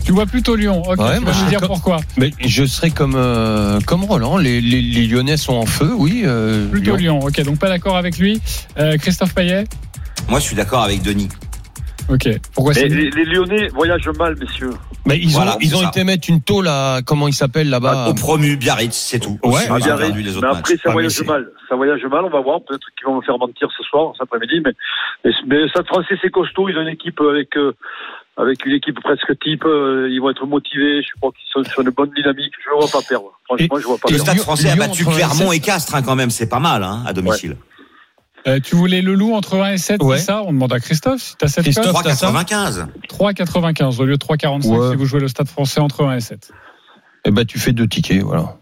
Tu 0.05 0.13
vois 0.13 0.27
plutôt 0.27 0.55
Lyon. 0.55 0.83
Ok, 0.87 0.99
Ouais, 1.01 1.19
tu 1.19 1.25
vas 1.25 1.49
dire 1.49 1.61
co- 1.61 1.67
pourquoi. 1.67 2.01
Mais 2.17 2.33
je 2.45 2.65
serais 2.65 2.91
comme 2.91 3.15
euh, 3.17 3.81
comme 3.87 4.05
Roland. 4.05 4.37
Les, 4.37 4.61
les, 4.61 4.81
les 4.83 5.07
Lyonnais 5.07 5.37
sont 5.37 5.55
en 5.55 5.67
feu, 5.67 5.93
oui. 5.97 6.23
euh, 6.25 6.69
Plutôt 6.69 6.97
Lyon. 6.97 7.19
Lyon. 7.19 7.27
Ok, 7.27 7.41
donc 7.43 7.59
pas 7.59 7.69
d'accord 7.69 7.97
avec 7.97 8.19
lui. 8.19 8.41
Euh, 8.79 8.97
Christophe 8.99 9.35
Payet 9.35 9.65
Moi, 10.29 10.39
je 10.39 10.45
suis 10.45 10.57
d'accord 10.57 10.83
avec 10.85 11.03
Denis. 11.03 11.29
Ok. 12.09 12.29
Pourquoi 12.55 12.73
les, 12.75 12.89
les 13.11 13.25
Lyonnais 13.25 13.69
voyagent 13.75 14.09
mal, 14.17 14.37
messieurs. 14.39 14.75
Mais 15.07 15.19
ils 15.19 15.31
Voilà, 15.31 15.55
ont 15.57 15.59
ils 15.61 15.75
ont 15.77 15.81
ça. 15.83 15.89
été 15.89 16.05
mettre 16.05 16.29
une 16.29 16.41
tôle 16.43 16.67
à 16.69 16.99
comment 17.07 17.29
il 17.29 17.33
s'appelle 17.33 17.71
là-bas. 17.71 18.09
Au 18.09 18.15
promu, 18.15 18.57
Biarritz, 18.57 18.95
c'est 18.95 19.21
tout. 19.21 19.39
Ouais, 19.45 19.67
Biarritz. 19.67 20.15
les 20.17 20.37
autres 20.37 20.47
mais 20.47 20.57
après, 20.59 20.75
matchs. 20.75 20.83
ça 20.83 20.91
voyage 20.91 21.23
mal. 21.23 21.51
Ça 21.69 21.77
voyage 21.77 22.05
mal, 22.11 22.25
on 22.25 22.31
va 22.31 22.41
voir. 22.41 22.61
Peut-être 22.67 22.87
qu'ils 22.99 23.07
vont 23.07 23.17
me 23.17 23.23
faire 23.23 23.39
mentir 23.39 23.69
ce 23.77 23.83
soir, 23.85 24.13
cet 24.15 24.23
après-midi. 24.23 24.61
Mais, 24.65 24.73
mais, 25.25 25.31
mais 25.47 25.61
le 25.63 25.69
Stade 25.69 25.87
français, 25.87 26.17
c'est 26.21 26.31
costaud. 26.31 26.69
Ils 26.69 26.77
ont 26.77 26.83
une 26.83 26.89
équipe 26.89 27.21
avec, 27.21 27.57
euh, 27.57 27.73
avec 28.37 28.67
une 28.67 28.73
équipe 28.73 29.01
presque 29.01 29.39
type. 29.39 29.65
euh, 29.65 30.09
ils 30.11 30.21
vont 30.21 30.31
être 30.31 30.45
motivés. 30.47 31.03
Je 31.03 31.09
crois 31.21 31.31
qu'ils 31.33 31.49
sont 31.65 31.71
sur 31.71 31.83
une 31.83 31.91
bonne 31.91 32.11
dynamique. 32.17 32.53
Je 32.65 32.71
ne 32.75 32.81
vois 32.81 32.91
pas 32.91 33.07
perdre. 33.09 33.31
Franchement, 33.45 33.79
Et- 33.79 33.81
je 33.81 33.87
vois 33.87 33.99
pas 33.99 34.09
Le 34.09 34.15
Et 34.15 34.17
perdre. 34.17 34.23
Stade 34.25 34.35
Lyon- 34.37 34.43
français 34.45 34.71
a 34.71 34.77
battu 34.77 35.05
Clermont 35.05 35.53
et 35.53 35.61
Castres 35.61 35.95
hein, 35.95 36.03
quand 36.03 36.17
même, 36.17 36.31
c'est 36.31 36.49
pas 36.49 36.59
mal 36.61 36.83
hein, 36.83 37.03
à 37.07 37.13
domicile. 37.13 37.57
Euh, 38.47 38.61
tu 38.63 38.77
voulais 38.77 39.03
le 39.03 39.15
loup 39.15 39.35
entre 39.35 39.61
1 39.61 39.73
et 39.73 39.79
7, 39.79 40.03
Ouais. 40.03 40.19
c'est 40.19 40.25
ça? 40.27 40.43
On 40.45 40.53
demande 40.53 40.73
à 40.73 40.79
Christophe 40.81 41.21
si 41.21 41.35
t'as 41.37 41.49
cette 41.49 41.65
Christophe, 41.65 41.93
cote. 41.93 42.05
t'as 42.05 42.15
ça? 42.15 42.29
3,95. 42.31 42.87
3,95 43.09 44.01
au 44.01 44.05
lieu 44.05 44.13
de 44.17 44.19
3,45 44.25 44.69
Ouais. 44.69 44.91
si 44.91 44.97
vous 44.97 45.05
jouez 45.07 45.21
le 45.21 45.29
Stade 45.29 45.49
français 45.49 45.81
entre 45.81 46.05
1 46.05 46.17
et 46.17 46.21
7. 46.21 46.51
Eh 47.25 47.33
ben 47.33 47.45
tu 47.45 47.59
fais 47.59 47.73
deux 47.73 47.89
tickets, 47.89 48.23
voilà. 48.23 48.57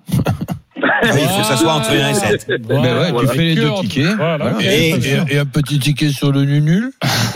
Ah 0.83 1.09
il 1.13 1.29
faut 1.29 1.41
que 1.41 1.47
ça 1.47 1.57
soit 1.59 1.75
entre 1.75 1.91
1 1.91 2.11
et 2.11 2.15
7. 2.15 2.47
Ben 2.67 2.81
ouais, 2.81 3.13
tu 3.21 3.27
fais 3.29 3.43
les 3.43 3.55
deux 3.57 3.71
tickets. 3.83 4.17
Voilà, 4.17 4.39
Voilà. 4.53 4.57
Et- 4.63 5.39
un 5.39 5.45
petit 5.45 5.79
ticket 5.79 6.09
sur 6.11 6.33
le 6.33 6.45
nul? 6.45 6.91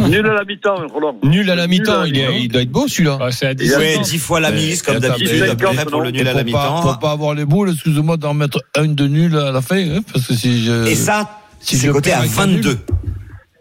Nul 0.09 0.27
à 0.27 0.33
la 0.33 0.45
mi-temps, 0.45 0.77
Roland. 0.93 1.17
Nul 1.23 1.51
à 1.51 1.55
la 1.55 1.67
mi-temps, 1.67 2.05
il, 2.05 2.13
Nul 2.15 2.23
à 2.23 2.29
la 2.31 2.35
est- 2.37 2.41
il 2.45 2.49
doit 2.49 2.63
être 2.63 2.71
beau 2.71 2.89
celui-là. 2.89 3.19
Ah, 3.21 3.31
c'est 3.31 3.47
à 3.47 3.51
Et 3.51 3.55
10 3.57 3.77
Ouais, 3.77 3.97
ans. 3.99 4.01
10 4.03 4.19
fois 4.19 4.41
la 4.41 4.53
mise, 4.53 4.81
comme 4.81 4.99
d'habitude, 5.01 5.55
pour 5.91 6.01
le 6.01 6.11
nul 6.13 6.27
à 6.27 6.33
la 6.33 6.45
mi-temps. 6.45 6.95
pas 6.95 7.11
avoir 7.11 7.35
les 7.35 7.45
boules, 7.45 7.71
excuse-moi 7.73 8.17
d'en 8.17 8.33
mettre 8.33 8.61
un 8.75 8.87
de 8.87 9.07
nul 9.07 9.37
à 9.37 9.53
la 9.53 9.61
fin, 9.61 9.77
hein, 9.77 10.01
parce 10.13 10.27
que 10.29 10.33
si 10.35 10.65
je. 10.65 10.87
Et 10.87 10.95
ça, 10.95 11.38
si 11.61 11.77
c'est 11.77 11.87
je 11.89 11.93
coté 11.93 12.13
à 12.13 12.19
avec 12.21 12.31
un 12.39 12.47
nul. 12.47 12.57
22. 12.63 12.79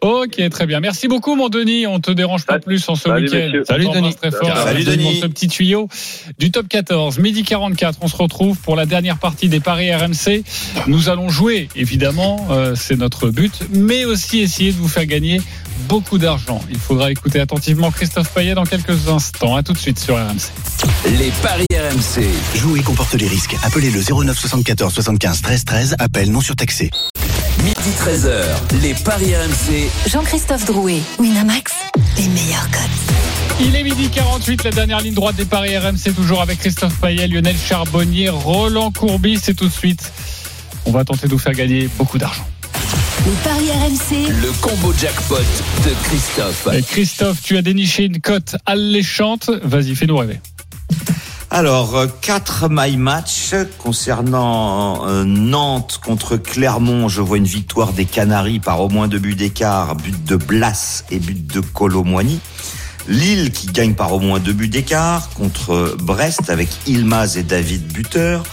Ok, 0.01 0.39
très 0.51 0.67
bien. 0.67 0.79
Merci 0.79 1.07
beaucoup, 1.07 1.35
mon 1.35 1.49
Denis. 1.49 1.87
On 1.87 1.99
te 1.99 2.11
dérange 2.11 2.45
pas 2.45 2.59
plus 2.59 2.87
en 2.87 2.95
ce 2.95 3.09
Salut, 3.09 3.23
week-end. 3.31 3.63
Salut, 3.67 3.87
Denis. 3.91 4.13
Très 4.13 4.29
fort. 4.29 4.45
Salut, 4.55 4.83
Merci 4.85 4.97
pour 4.97 5.09
Denis. 5.09 5.19
ce 5.21 5.25
petit 5.25 5.47
tuyau 5.47 5.89
du 6.37 6.51
top 6.51 6.67
14. 6.67 7.17
Midi 7.17 7.41
44, 7.41 7.97
on 8.01 8.07
se 8.07 8.15
retrouve 8.15 8.57
pour 8.59 8.75
la 8.75 8.85
dernière 8.85 9.17
partie 9.17 9.49
des 9.49 9.59
paris 9.59 9.91
RMC. 9.93 10.43
Nous 10.85 11.09
allons 11.09 11.29
jouer, 11.29 11.67
évidemment, 11.75 12.47
euh, 12.51 12.75
c'est 12.75 12.95
notre 12.95 13.29
but, 13.31 13.63
mais 13.73 14.05
aussi 14.05 14.39
essayer 14.39 14.71
de 14.71 14.77
vous 14.77 14.87
faire 14.87 15.07
gagner 15.07 15.41
beaucoup 15.89 16.19
d'argent. 16.19 16.61
Il 16.69 16.77
faudra 16.77 17.09
écouter 17.09 17.39
attentivement 17.39 17.89
Christophe 17.89 18.31
Payet 18.33 18.53
dans 18.53 18.65
quelques 18.65 19.09
instants. 19.09 19.55
À 19.55 19.63
tout 19.63 19.73
de 19.73 19.79
suite 19.79 19.97
sur 19.97 20.15
RMC. 20.15 20.51
Les 21.17 21.31
paris 21.41 21.65
RMC. 21.73 22.23
Jouer 22.55 22.81
comporte 22.81 23.15
les 23.15 23.27
risques. 23.27 23.55
Appelez 23.63 23.89
le 23.89 24.01
09 24.01 24.37
74 24.37 24.93
75 24.93 25.41
13 25.41 25.65
13. 25.65 25.95
Appel 25.97 26.31
non 26.31 26.41
surtaxé. 26.41 26.91
Midi 27.67 27.89
13h. 27.99 28.81
Les 28.81 28.93
paris 28.93 29.35
RMC. 29.35 29.89
Jean-Christophe 30.07 30.63
Drouet, 30.63 31.01
Winamax, 31.19 31.73
les 32.15 32.29
meilleurs 32.29 32.71
codes. 32.71 33.59
Il 33.59 33.75
est 33.75 33.83
midi 33.83 34.07
48, 34.07 34.63
la 34.63 34.71
dernière 34.71 35.01
ligne 35.01 35.13
droite 35.13 35.35
des 35.35 35.43
paris 35.43 35.77
RMC, 35.77 36.15
toujours 36.15 36.41
avec 36.41 36.59
Christophe 36.59 36.97
Payet, 37.01 37.27
Lionel 37.27 37.57
Charbonnier, 37.57 38.29
Roland 38.29 38.93
Courbis. 38.93 39.41
Et 39.49 39.53
tout 39.53 39.67
de 39.67 39.73
suite, 39.73 40.13
on 40.85 40.91
va 40.91 41.03
tenter 41.03 41.27
de 41.27 41.33
vous 41.33 41.39
faire 41.39 41.51
gagner 41.51 41.89
beaucoup 41.97 42.17
d'argent. 42.17 42.47
Les 43.25 43.33
paris 43.43 43.69
RMC, 43.69 44.31
Le 44.41 44.51
combo 44.61 44.93
jackpot 44.97 45.35
de 45.35 45.93
Christophe. 46.05 46.69
Et 46.73 46.83
Christophe, 46.83 47.41
tu 47.43 47.57
as 47.57 47.61
déniché 47.61 48.05
une 48.05 48.21
cote 48.21 48.55
alléchante. 48.65 49.51
Vas-y, 49.61 49.93
fais-nous 49.93 50.15
rêver. 50.15 50.39
Alors, 51.49 52.05
4 52.21 52.67
my 52.69 52.97
match 52.97 53.55
concernant 53.79 55.07
euh, 55.07 55.23
Nantes 55.23 55.99
contre 56.03 56.35
Clermont. 56.35 57.07
Je 57.07 57.21
vois 57.21 57.37
une 57.37 57.45
victoire 57.45 57.93
des 57.93 58.03
Canaries 58.03 58.59
par 58.59 58.81
au 58.81 58.89
moins 58.89 59.07
deux 59.07 59.17
buts 59.17 59.35
d'écart, 59.35 59.95
but 59.95 60.25
de 60.25 60.35
Blas 60.35 61.05
et 61.09 61.19
but 61.19 61.47
de 61.47 61.61
Colomboigny. 61.61 62.41
Lille 63.07 63.51
qui 63.51 63.67
gagne 63.67 63.93
par 63.93 64.13
au 64.13 64.19
moins 64.19 64.39
deux 64.39 64.53
buts 64.53 64.67
d'écart 64.67 65.29
contre 65.29 65.95
Brest 65.99 66.49
avec 66.49 66.69
Ilmaz 66.87 67.37
et 67.37 67.43
David 67.43 67.87
buteur. 67.91 68.43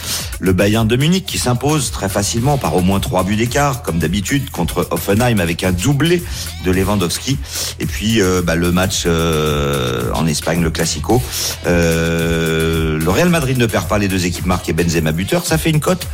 Le 0.41 0.53
Bayern 0.53 0.87
de 0.87 0.97
Munich 0.97 1.27
qui 1.27 1.39
s'impose 1.39 1.91
très 1.91 2.09
facilement 2.09 2.59
par 2.59 2.77
au 2.77 2.81
moins 2.81 3.01
trois 3.01 3.25
buts 3.25 3.37
d'écart 3.37 3.83
comme 3.83 3.99
d'habitude 3.99 4.51
contre 4.51 4.87
Offenheim 4.91 5.41
avec 5.41 5.65
un 5.65 5.73
doublé 5.73 6.23
de 6.65 6.71
Lewandowski. 6.71 7.39
Et 7.81 7.87
puis 7.87 8.21
euh, 8.21 8.43
bah, 8.43 8.55
le 8.55 8.71
match 8.71 9.05
euh, 9.07 10.11
en 10.15 10.27
Espagne, 10.27 10.63
le 10.63 10.71
Classico. 10.71 11.23
Euh, 11.67 12.99
le 12.99 13.11
Real 13.11 13.29
Madrid 13.29 13.59
ne 13.59 13.67
perd 13.67 13.89
pas 13.89 13.99
les 13.99 14.09
deux 14.09 14.27
équipes 14.27 14.47
marquées 14.47 14.73
Benzema 14.73 15.13
buteur. 15.13 15.45
Ça 15.45 15.59
fait 15.59 15.71
une 15.71 15.81
cote 15.81 16.07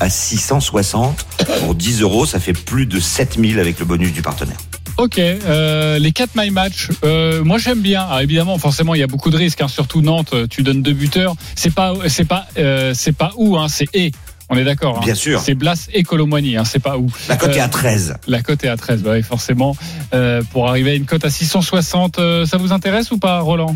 à 0.00 0.10
660 0.10 1.26
pour 1.60 1.74
10 1.74 2.02
euros. 2.02 2.26
Ça 2.26 2.40
fait 2.40 2.52
plus 2.52 2.86
de 2.86 2.98
7000 2.98 3.60
avec 3.60 3.78
le 3.78 3.84
bonus 3.84 4.12
du 4.12 4.22
partenaire. 4.22 4.58
Ok, 4.96 5.18
euh, 5.18 5.98
les 5.98 6.12
4 6.12 6.30
my 6.36 6.50
match, 6.50 6.88
euh, 7.04 7.42
moi 7.42 7.58
j'aime 7.58 7.80
bien. 7.80 8.02
Alors 8.02 8.20
évidemment, 8.20 8.58
forcément, 8.58 8.94
il 8.94 9.00
y 9.00 9.02
a 9.02 9.08
beaucoup 9.08 9.30
de 9.30 9.36
risques. 9.36 9.60
Hein, 9.60 9.68
surtout 9.68 10.02
Nantes, 10.02 10.30
euh, 10.34 10.46
tu 10.48 10.62
donnes 10.62 10.82
deux 10.82 10.92
buteurs. 10.92 11.34
C'est 11.56 11.74
pas, 11.74 11.94
c'est 12.06 12.24
pas, 12.24 12.46
euh, 12.58 12.92
c'est 12.94 13.12
pas 13.16 13.32
où, 13.36 13.56
hein, 13.56 13.66
c'est 13.68 13.88
et. 13.94 14.12
On 14.50 14.56
est 14.56 14.64
d'accord. 14.64 14.98
Hein. 14.98 15.04
Bien 15.04 15.14
sûr. 15.14 15.40
C'est 15.40 15.54
Blas 15.54 15.88
et 15.92 16.02
Colomboigny, 16.02 16.56
hein, 16.56 16.64
c'est 16.64 16.78
pas 16.78 16.98
où. 16.98 17.10
La 17.28 17.36
cote 17.36 17.56
est 17.56 17.60
à 17.60 17.68
13. 17.68 18.16
La 18.28 18.42
cote 18.42 18.62
est 18.62 18.68
à 18.68 18.76
13, 18.76 19.02
bah 19.02 19.12
oui, 19.14 19.22
forcément. 19.22 19.74
Euh, 20.12 20.42
pour 20.52 20.68
arriver 20.68 20.90
à 20.90 20.94
une 20.94 21.06
cote 21.06 21.24
à 21.24 21.30
660, 21.30 22.18
euh, 22.18 22.44
ça 22.44 22.58
vous 22.58 22.72
intéresse 22.72 23.10
ou 23.10 23.18
pas, 23.18 23.40
Roland? 23.40 23.74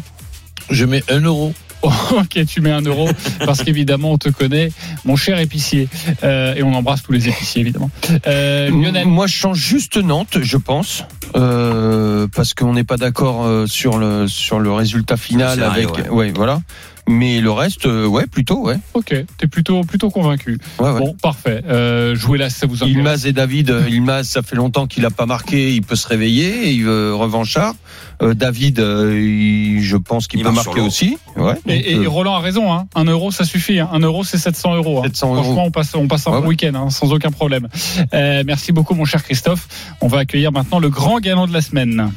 Je 0.70 0.84
mets 0.84 1.02
un 1.08 1.20
euro. 1.20 1.54
Ok, 2.10 2.44
tu 2.46 2.60
mets 2.60 2.70
un 2.70 2.80
euro 2.82 3.08
parce 3.44 3.62
qu'évidemment 3.62 4.12
on 4.12 4.18
te 4.18 4.28
connaît, 4.28 4.70
mon 5.04 5.16
cher 5.16 5.38
épicier, 5.38 5.88
Euh, 6.24 6.54
et 6.54 6.62
on 6.62 6.74
embrasse 6.74 7.02
tous 7.02 7.12
les 7.12 7.28
épiciers 7.28 7.60
évidemment. 7.60 7.90
Euh, 8.26 8.70
Lionel, 8.70 9.06
Moi, 9.06 9.26
je 9.26 9.34
change 9.34 9.58
juste 9.58 9.96
Nantes, 9.96 10.38
je 10.42 10.56
pense, 10.56 11.04
euh, 11.36 12.26
parce 12.34 12.54
qu'on 12.54 12.72
n'est 12.72 12.84
pas 12.84 12.96
d'accord 12.96 13.44
euh, 13.44 13.66
sur 13.66 13.98
le 13.98 14.26
sur 14.28 14.58
le 14.58 14.72
résultat 14.72 15.16
final 15.16 15.62
avec. 15.62 15.88
Ouais. 16.10 16.32
voilà. 16.34 16.60
Mais 17.08 17.40
le 17.40 17.50
reste, 17.50 17.86
euh, 17.86 18.06
ouais, 18.06 18.26
plutôt, 18.26 18.60
ouais. 18.66 18.76
ok, 18.94 19.14
t'es 19.38 19.46
plutôt 19.46 19.80
plutôt 19.82 20.10
convaincu. 20.10 20.58
ouais, 20.78 20.90
ouais. 20.90 20.98
Bon, 21.00 21.14
parfait. 21.22 21.62
Euh, 21.66 22.14
jouer 22.14 22.36
là, 22.38 22.50
ça 22.50 22.66
vous 22.66 22.76
intéresse 22.82 22.96
Ilmaz 22.96 23.26
et 23.26 23.32
David, 23.32 23.70
euh, 23.70 23.88
Ilmaz, 23.88 24.24
ça 24.28 24.42
fait 24.42 24.56
longtemps 24.56 24.86
qu'il 24.86 25.04
a 25.06 25.10
pas 25.10 25.24
marqué, 25.26 25.72
il 25.74 25.82
peut 25.82 25.96
se 25.96 26.06
réveiller, 26.06 26.70
il 26.70 26.84
veut 26.84 27.14
revanchard. 27.14 27.74
Euh, 28.20 28.34
David, 28.34 28.80
euh, 28.80 29.18
il- 29.18 29.82
je 29.82 29.96
pense 29.96 30.26
qu'il 30.26 30.40
Il 30.40 30.42
peut 30.44 30.50
marquer 30.50 30.80
aussi. 30.80 31.16
Ouais. 31.36 31.54
Et, 31.66 31.76
donc, 31.76 31.86
et- 31.86 31.92
et 32.02 32.06
Roland 32.06 32.34
a 32.34 32.40
raison, 32.40 32.72
hein. 32.72 32.86
un 32.94 33.04
euro 33.04 33.30
ça 33.30 33.44
suffit. 33.44 33.78
Hein. 33.78 33.88
Un 33.92 34.00
euro 34.00 34.24
c'est 34.24 34.38
700 34.38 34.74
euros. 34.76 34.98
hein. 34.98 35.02
700 35.04 35.34
euros. 35.34 35.42
Franchement, 35.44 35.64
on 35.66 35.70
passe, 35.70 35.94
on 35.94 36.08
passe 36.08 36.26
un 36.26 36.30
Ouais, 36.32 36.36
bon 36.38 36.42
ouais. 36.42 36.48
week-end 36.48 36.72
hein, 36.74 36.90
sans 36.90 37.12
aucun 37.12 37.30
problème. 37.30 37.68
Euh, 38.12 38.42
merci 38.46 38.72
beaucoup, 38.72 38.94
mon 38.94 39.04
cher 39.04 39.22
Christophe. 39.22 39.68
On 40.00 40.08
va 40.08 40.18
accueillir 40.18 40.52
maintenant 40.52 40.78
le 40.80 40.90
grand 40.90 41.20
gagnant 41.20 41.46
de 41.46 41.52
la 41.52 41.60
semaine. 41.62 42.10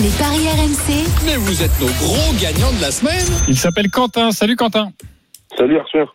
Les 0.00 0.08
paris 0.10 0.48
RMC, 0.48 1.04
Mais 1.26 1.36
vous 1.36 1.62
êtes 1.62 1.80
nos 1.80 1.86
gros 1.86 2.32
gagnants 2.40 2.72
de 2.72 2.80
la 2.80 2.90
semaine. 2.90 3.24
Il 3.48 3.56
s'appelle 3.56 3.90
Quentin. 3.90 4.32
Salut 4.32 4.56
Quentin. 4.56 4.92
Salut 5.56 5.78
Arthur. 5.78 6.14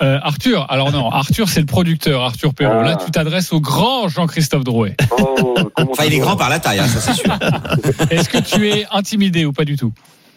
Euh, 0.00 0.18
Arthur, 0.22 0.66
alors 0.70 0.92
non, 0.92 1.10
Arthur 1.10 1.48
c'est 1.48 1.58
le 1.58 1.66
producteur, 1.66 2.22
Arthur 2.22 2.54
Perrault. 2.54 2.78
Ah. 2.82 2.84
Là, 2.90 2.96
tu 2.96 3.10
t'adresses 3.10 3.52
au 3.52 3.60
grand 3.60 4.06
Jean-Christophe 4.08 4.62
Drouet. 4.62 4.96
Oh, 5.18 5.56
Enfin, 5.76 6.04
il 6.06 6.14
est 6.14 6.18
grand 6.18 6.36
par 6.36 6.48
la 6.48 6.60
taille, 6.60 6.78
hein, 6.78 6.86
ça 6.86 7.00
c'est 7.00 7.14
sûr. 7.14 7.36
Est-ce 8.10 8.28
que 8.28 8.38
tu 8.38 8.68
es 8.68 8.86
intimidé 8.92 9.44
ou 9.44 9.52
pas 9.52 9.64
du 9.64 9.76
tout? 9.76 9.92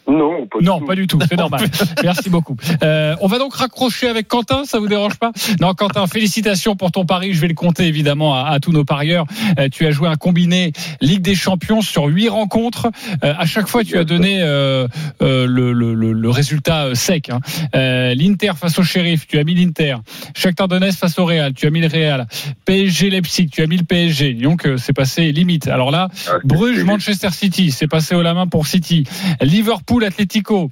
Non, 0.08 0.48
pas 0.48 0.58
Non, 0.62 0.82
pas 0.82 0.96
du 0.96 1.08
tout, 1.08 1.20
c'est 1.28 1.38
normal. 1.38 1.66
Merci 2.04 2.30
beaucoup. 2.30 2.56
Euh, 2.84 3.16
on 3.22 3.28
va 3.28 3.38
donc 3.40 3.54
raccrocher 3.56 4.08
avec 4.08 4.28
Quentin, 4.28 4.64
ça 4.66 4.80
vous 4.80 4.88
dérange 4.88 5.16
pas? 5.16 5.32
Non, 5.60 5.74
Quentin, 5.74 6.08
félicitations 6.08 6.76
pour 6.76 6.92
ton 6.92 7.06
pari. 7.06 7.34
Je 7.34 7.42
vais 7.42 7.48
le 7.48 7.54
compter 7.54 7.86
évidemment 7.88 8.36
à, 8.36 8.50
à 8.50 8.60
tous 8.60 8.72
nos 8.72 8.84
parieurs. 8.86 9.26
Euh, 9.60 9.70
tu 9.72 9.86
as 9.86 9.92
joué 9.92 10.08
un 10.08 10.16
combiné 10.16 10.74
Ligue 11.02 11.22
des 11.22 11.36
Champions 11.36 11.82
sur 11.82 12.06
huit 12.06 12.30
rencontres. 12.30 12.89
Euh, 13.24 13.34
à 13.38 13.45
chaque 13.45 13.68
fois, 13.68 13.84
tu 13.84 13.97
as 13.97 14.04
donné 14.04 14.41
euh, 14.41 14.88
euh, 15.22 15.45
le, 15.47 15.72
le, 15.74 15.93
le, 15.93 16.12
le 16.14 16.30
résultat 16.30 16.86
euh, 16.86 16.95
sec. 16.95 17.30
Hein. 17.30 17.39
Euh, 17.76 18.14
L'Inter 18.16 18.52
face 18.60 18.78
au 18.80 18.84
Shérif, 18.84 19.28
tu 19.28 19.38
as 19.38 19.43
mis 19.43 19.56
l'Inter. 19.56 19.97
Shakhtar 20.36 20.68
Donetsk 20.68 20.99
face 20.99 21.18
au 21.20 21.26
Real, 21.26 21.54
tu 21.54 21.68
as 21.68 21.70
mis 21.70 21.82
le 21.82 21.88
Real. 21.88 22.28
PSG 22.66 23.10
Leipzig, 23.10 23.49
tu 23.52 23.62
as 23.62 23.68
mis 23.68 23.78
le 23.78 23.84
PSG. 23.84 24.34
Donc 24.34 24.68
c'est 24.78 24.93
passé 24.93 25.32
limite. 25.32 25.68
Alors 25.68 25.91
là, 25.91 26.08
Bruges 26.43 26.84
Manchester 26.84 27.30
City, 27.32 27.72
c'est 27.72 27.88
passé 27.88 28.16
au 28.16 28.22
la 28.22 28.34
main 28.34 28.47
pour 28.47 28.68
City. 28.68 29.06
Liverpool 29.41 30.01
Atlético. 30.04 30.70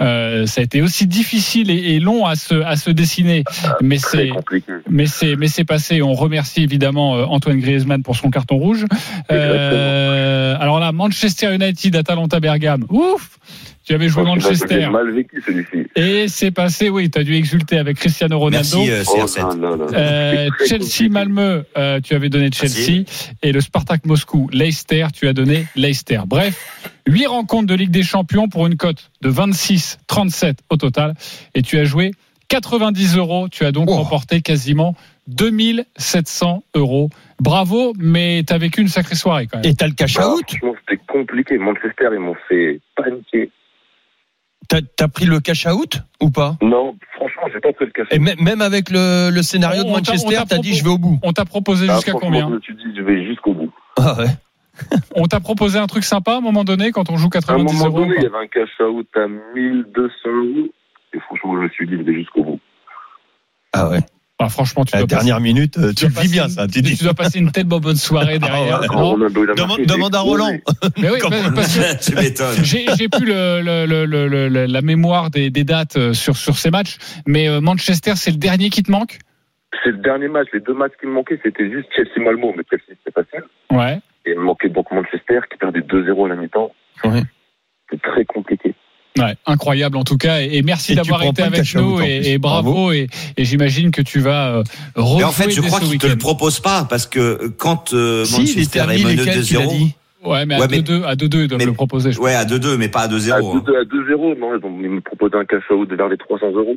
Euh, 0.00 0.46
ça 0.46 0.60
a 0.60 0.64
été 0.64 0.80
aussi 0.80 1.08
difficile 1.08 1.72
et, 1.72 1.96
et 1.96 1.98
long 1.98 2.24
à 2.24 2.36
se, 2.36 2.54
à 2.54 2.76
se 2.76 2.88
dessiner, 2.90 3.42
mais 3.80 3.98
c'est 3.98 4.30
mais 4.88 5.06
c'est 5.06 5.34
mais 5.34 5.48
c'est 5.48 5.64
passé. 5.64 6.02
On 6.02 6.14
remercie 6.14 6.62
évidemment 6.62 7.16
euh, 7.16 7.24
Antoine 7.24 7.58
Griezmann 7.58 8.04
pour 8.04 8.14
son 8.14 8.30
carton 8.30 8.58
rouge. 8.58 8.86
Euh, 9.32 10.56
alors 10.60 10.78
là, 10.78 10.92
Manchester 10.92 11.52
United, 11.52 11.96
Atalanta 11.96 12.38
Bergame. 12.38 12.84
Ouf, 12.90 13.38
tu 13.88 13.94
avais 13.94 14.08
joué 14.08 14.22
Manchester. 14.22 14.82
J'ai 14.82 14.88
mal 14.90 15.10
vécu 15.10 15.42
celui-ci. 15.44 15.86
Et 15.96 16.28
c'est 16.28 16.50
passé, 16.50 16.90
oui, 16.90 17.10
tu 17.10 17.18
as 17.18 17.24
dû 17.24 17.34
exulter 17.34 17.78
avec 17.78 17.96
Cristiano 17.96 18.38
Ronaldo. 18.38 18.84
Merci, 18.84 18.90
euh, 18.90 19.24
CR7. 19.24 19.40
Oh, 19.40 19.54
non, 19.54 19.70
non, 19.70 19.76
non. 19.78 19.86
Euh, 19.94 20.48
Chelsea 20.66 21.08
Malmö, 21.10 21.62
euh, 21.78 21.98
tu 22.02 22.14
avais 22.14 22.28
donné 22.28 22.50
Chelsea 22.52 23.04
et 23.42 23.50
le 23.50 23.62
Spartak 23.62 24.04
Moscou, 24.04 24.50
Leicester, 24.52 25.06
tu 25.14 25.26
as 25.26 25.32
donné 25.32 25.64
Leicester. 25.74 26.20
Bref, 26.26 26.92
huit 27.06 27.26
rencontres 27.26 27.66
de 27.66 27.74
Ligue 27.74 27.90
des 27.90 28.02
Champions 28.02 28.50
pour 28.50 28.66
une 28.66 28.76
cote 28.76 29.10
de 29.22 29.30
26, 29.30 30.00
37 30.06 30.58
au 30.68 30.76
total 30.76 31.14
et 31.54 31.62
tu 31.62 31.78
as 31.78 31.84
joué 31.84 32.10
90 32.48 33.16
euros. 33.16 33.48
Tu 33.48 33.64
as 33.64 33.72
donc 33.72 33.88
remporté 33.88 34.42
quasiment 34.42 34.96
2700 35.28 36.62
euros. 36.74 37.08
Bravo, 37.40 37.94
mais 37.98 38.42
t'as 38.46 38.58
vécu 38.58 38.82
une 38.82 38.88
sacrée 38.88 39.14
soirée 39.14 39.46
quand 39.46 39.58
même. 39.58 39.70
Et 39.70 39.74
t'as 39.74 39.86
le 39.86 39.94
cash 39.94 40.16
Ah, 40.18 40.28
out 40.28 40.44
franchement, 40.46 40.74
c'était 40.80 41.02
compliqué. 41.06 41.56
Manchester, 41.56 42.08
ils 42.12 42.18
m'ont 42.18 42.36
fait 42.48 42.80
paniquer. 42.94 43.50
T'as 44.68 45.08
pris 45.08 45.24
le 45.24 45.40
cash 45.40 45.66
out 45.66 46.02
ou 46.20 46.30
pas? 46.30 46.56
Non, 46.60 46.94
franchement, 47.14 47.42
j'ai 47.52 47.60
pas 47.60 47.72
pris 47.72 47.86
le 47.86 47.92
cash 47.92 48.08
Et 48.10 48.18
même 48.18 48.60
avec 48.60 48.90
le, 48.90 49.30
le 49.30 49.42
scénario 49.42 49.82
de 49.82 49.88
On 49.88 49.92
Manchester, 49.92 50.36
t'a 50.36 50.44
t'as 50.44 50.58
dit 50.58 50.74
je 50.74 50.84
vais 50.84 50.90
au 50.90 50.98
bout. 50.98 51.18
On 51.22 51.32
t'a 51.32 51.46
proposé 51.46 51.86
Ah, 51.88 51.94
jusqu'à 51.94 52.12
combien? 52.12 52.48
Je 52.48 52.54
me 52.54 52.60
suis 52.60 52.74
dit, 52.74 52.94
je 52.94 53.02
vais 53.02 53.24
jusqu'au 53.24 53.54
bout. 53.54 53.72
Ah 53.96 54.16
ouais. 54.18 54.26
On 55.16 55.24
t'a 55.24 55.40
proposé 55.40 55.78
un 55.78 55.86
truc 55.86 56.04
sympa 56.04 56.34
à 56.34 56.36
un 56.36 56.40
moment 56.40 56.64
donné 56.64 56.92
quand 56.92 57.10
on 57.10 57.16
joue 57.16 57.28
À 57.34 57.38
un 57.38 57.40
90 57.40 57.72
moment 57.72 57.86
euros 57.86 58.00
donné, 58.00 58.14
il 58.18 58.22
y 58.22 58.26
avait 58.26 58.44
un 58.44 58.46
cash 58.46 58.68
out 58.80 59.08
à 59.16 59.26
1200 59.26 60.10
euros. 60.26 60.68
Et 61.14 61.18
franchement, 61.20 61.56
je 61.56 61.62
me 61.64 61.68
suis 61.70 61.86
dit, 61.86 61.94
je 61.96 62.02
vais 62.02 62.14
jusqu'au 62.14 62.44
bout. 62.44 62.60
Ah 63.72 63.88
ouais. 63.88 64.00
Ah, 64.40 64.48
Franchement, 64.48 64.84
tu 64.84 64.94
À 64.94 65.00
la 65.00 65.06
dois 65.06 65.16
passer- 65.18 65.26
dernière 65.26 65.40
minute, 65.40 65.78
euh, 65.78 65.92
tu 65.92 66.06
le 66.06 66.12
dois 66.12 66.22
vis 66.22 66.28
passer 66.28 66.28
bien 66.28 66.44
une- 66.44 66.50
ça. 66.50 66.68
Tu 66.68 66.80
dis. 66.80 66.96
tu 66.96 67.02
dois 67.04 67.14
passer 67.14 67.40
une 67.40 67.50
telle 67.50 67.64
bonne 67.64 67.96
soirée 67.96 68.38
derrière. 68.38 68.76
Ah 68.78 68.80
ouais. 68.82 68.86
non 68.96 69.10
Ronaldo, 69.10 69.44
il 69.44 69.50
a 69.50 69.54
Demande, 69.54 69.80
demande 69.84 70.14
à 70.14 70.18
j'ai 70.18 70.24
Roland. 70.28 70.58
Mais 70.98 71.10
oui, 71.10 71.18
parce 71.54 71.76
que 71.76 72.04
tu 72.10 72.14
m'étonnes. 72.14 72.64
J'ai 72.64 72.86
j'ai 72.96 73.08
plus 73.08 73.26
le, 73.26 73.60
le- 73.62 73.86
le- 73.86 74.04
le- 74.06 74.28
le- 74.28 74.48
le- 74.48 74.66
la 74.66 74.80
mémoire 74.82 75.30
des, 75.30 75.50
des 75.50 75.64
dates 75.64 75.96
euh, 75.96 76.12
sur, 76.14 76.36
sur 76.36 76.56
ces 76.56 76.70
matchs, 76.70 76.98
mais 77.26 77.48
euh, 77.48 77.60
Manchester, 77.60 78.12
c'est 78.14 78.30
le 78.30 78.36
dernier 78.36 78.70
qui 78.70 78.82
te 78.84 78.92
manque? 78.92 79.18
C'est 79.82 79.90
le 79.90 79.98
dernier 79.98 80.28
match. 80.28 80.46
Les 80.52 80.60
deux 80.60 80.74
matchs 80.74 80.92
qui 81.00 81.06
me 81.06 81.12
manquaient, 81.12 81.40
c'était 81.42 81.68
juste 81.70 81.88
Chelsea-Malmo. 81.96 82.54
Mais 82.56 82.62
Chelsea, 82.70 82.96
c'était 83.04 83.22
facile. 83.22 83.44
Ouais. 83.70 83.98
Et 84.24 84.30
il 84.32 84.38
me 84.38 84.44
manquait 84.44 84.68
donc 84.68 84.86
Manchester 84.92 85.40
qui 85.50 85.58
perdait 85.58 85.80
2-0 85.80 86.26
à 86.26 86.28
la 86.28 86.36
mi-temps. 86.36 86.70
Ouais. 87.04 87.22
C'était 87.90 88.08
très 88.08 88.24
compliqué. 88.24 88.74
Ouais, 89.18 89.36
incroyable 89.46 89.96
en 89.96 90.04
tout 90.04 90.16
cas, 90.16 90.40
et, 90.40 90.56
et 90.58 90.62
merci 90.62 90.94
d'avoir 90.94 91.22
été 91.22 91.42
avec 91.42 91.74
nous, 91.74 92.00
et, 92.00 92.22
et 92.32 92.38
bravo, 92.38 92.72
Bravo. 92.72 92.92
et, 92.92 93.08
et 93.36 93.44
j'imagine 93.44 93.90
que 93.90 94.02
tu 94.02 94.20
vas 94.20 94.56
euh, 94.58 94.62
Mais 94.96 95.24
en 95.24 95.32
fait, 95.32 95.50
je 95.50 95.60
crois 95.60 95.80
qu'il 95.80 95.88
te 95.88 95.92
week-end. 95.92 96.08
le 96.08 96.16
propose 96.18 96.60
pas 96.60 96.84
parce 96.88 97.06
que 97.06 97.48
quand 97.56 97.92
euh, 97.94 98.24
Si, 98.24 98.38
Manchester 98.40 98.80
à 98.80 98.84
est 98.94 98.96
1000 98.96 99.00
et 99.00 99.04
mené 99.16 99.24
quelques, 99.24 99.50
il 99.50 99.56
a 99.56 99.60
2-0, 99.60 99.68
dit. 99.78 99.94
Ouais, 100.24 100.46
mais 100.46 100.54
à 100.56 100.60
Ouais, 100.60 100.66
mais- 100.70 100.78
2-2, 100.80 101.04
à 101.04 101.14
2-2, 101.14 101.42
ils 101.42 101.48
doivent 101.48 101.64
le 101.66 101.72
proposer. 101.72 102.12
je 102.12 102.18
ouais, 102.20 102.34
à 102.34 102.44
2-2, 102.44 102.76
mais 102.76 102.88
pas 102.88 103.00
à 103.00 103.04
À 103.04 103.08
2-0. 103.08 103.56
hein. 103.56 103.62
2 103.64 103.76
à 103.76 103.84
2-0, 103.84 104.38
non, 104.38 104.56
ils 104.56 104.64
ont- 104.64 104.80
ils 104.82 104.90
me 104.90 105.00
proposaient 105.00 105.36
un 105.36 105.44
cash 105.44 105.62
out 105.70 105.88
vers 105.92 106.08
les 106.08 106.16
300 106.16 106.50
euros. 106.52 106.76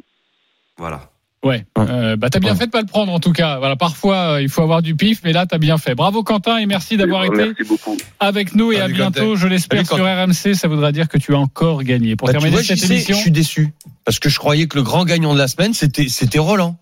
Voilà. 0.78 1.10
Ouais. 1.44 1.66
Euh, 1.80 2.16
bah 2.18 2.30
t'as 2.30 2.40
bien 2.40 2.52
Ouais. 2.52 2.58
fait 2.60 2.66
de 2.68 2.72
pas 2.72 2.82
le 2.82 2.86
prendre 2.88 3.12
en 3.12 3.20
tout 3.20 3.32
cas. 3.32 3.58
Voilà, 3.58 3.76
parfois 3.76 4.34
euh, 4.34 4.42
il 4.44 4.50
faut 4.50 4.62
avoir 4.62 4.84
du 4.84 4.96
pif, 4.96 5.22
mais 5.24 5.34
là 5.34 5.48
t'as 5.48 5.58
bien 5.58 5.80
fait. 5.80 5.96
Bravo 5.96 6.22
Quentin 6.24 6.58
et 6.58 6.68
merci 6.68 6.98
d'avoir 6.98 7.26
été 7.26 7.36
Merci 7.36 7.64
beaucoup. 7.68 7.98
avec 8.20 8.54
nous 8.54 8.72
et 8.72 8.78
Salut, 8.78 8.94
à 8.94 8.96
bientôt. 8.96 9.20
Quentin. 9.32 9.42
Je 9.42 9.48
l'espère 9.48 9.86
sur 9.88 10.06
RMC. 10.06 10.54
Ça 10.54 10.68
voudra 10.68 10.92
dire 10.92 11.08
que 11.08 11.18
tu 11.18 11.34
as 11.34 11.40
encore 11.40 11.82
gagné. 11.84 12.16
Pour 12.16 12.28
Bah, 12.28 12.34
terminer 12.34 12.52
vois, 12.58 12.64
cette 12.64 12.84
émission, 12.84 13.16
je 13.16 13.22
suis 13.22 13.32
déçu 13.32 13.74
parce 14.06 14.20
que 14.20 14.30
je 14.30 14.38
croyais 14.38 14.68
que 14.68 14.78
le 14.78 14.84
grand 14.84 15.04
gagnant 15.04 15.34
de 15.34 15.40
la 15.40 15.48
semaine 15.48 15.74
c'était 15.74 16.10
c'était 16.10 16.38
Roland. 16.40 16.78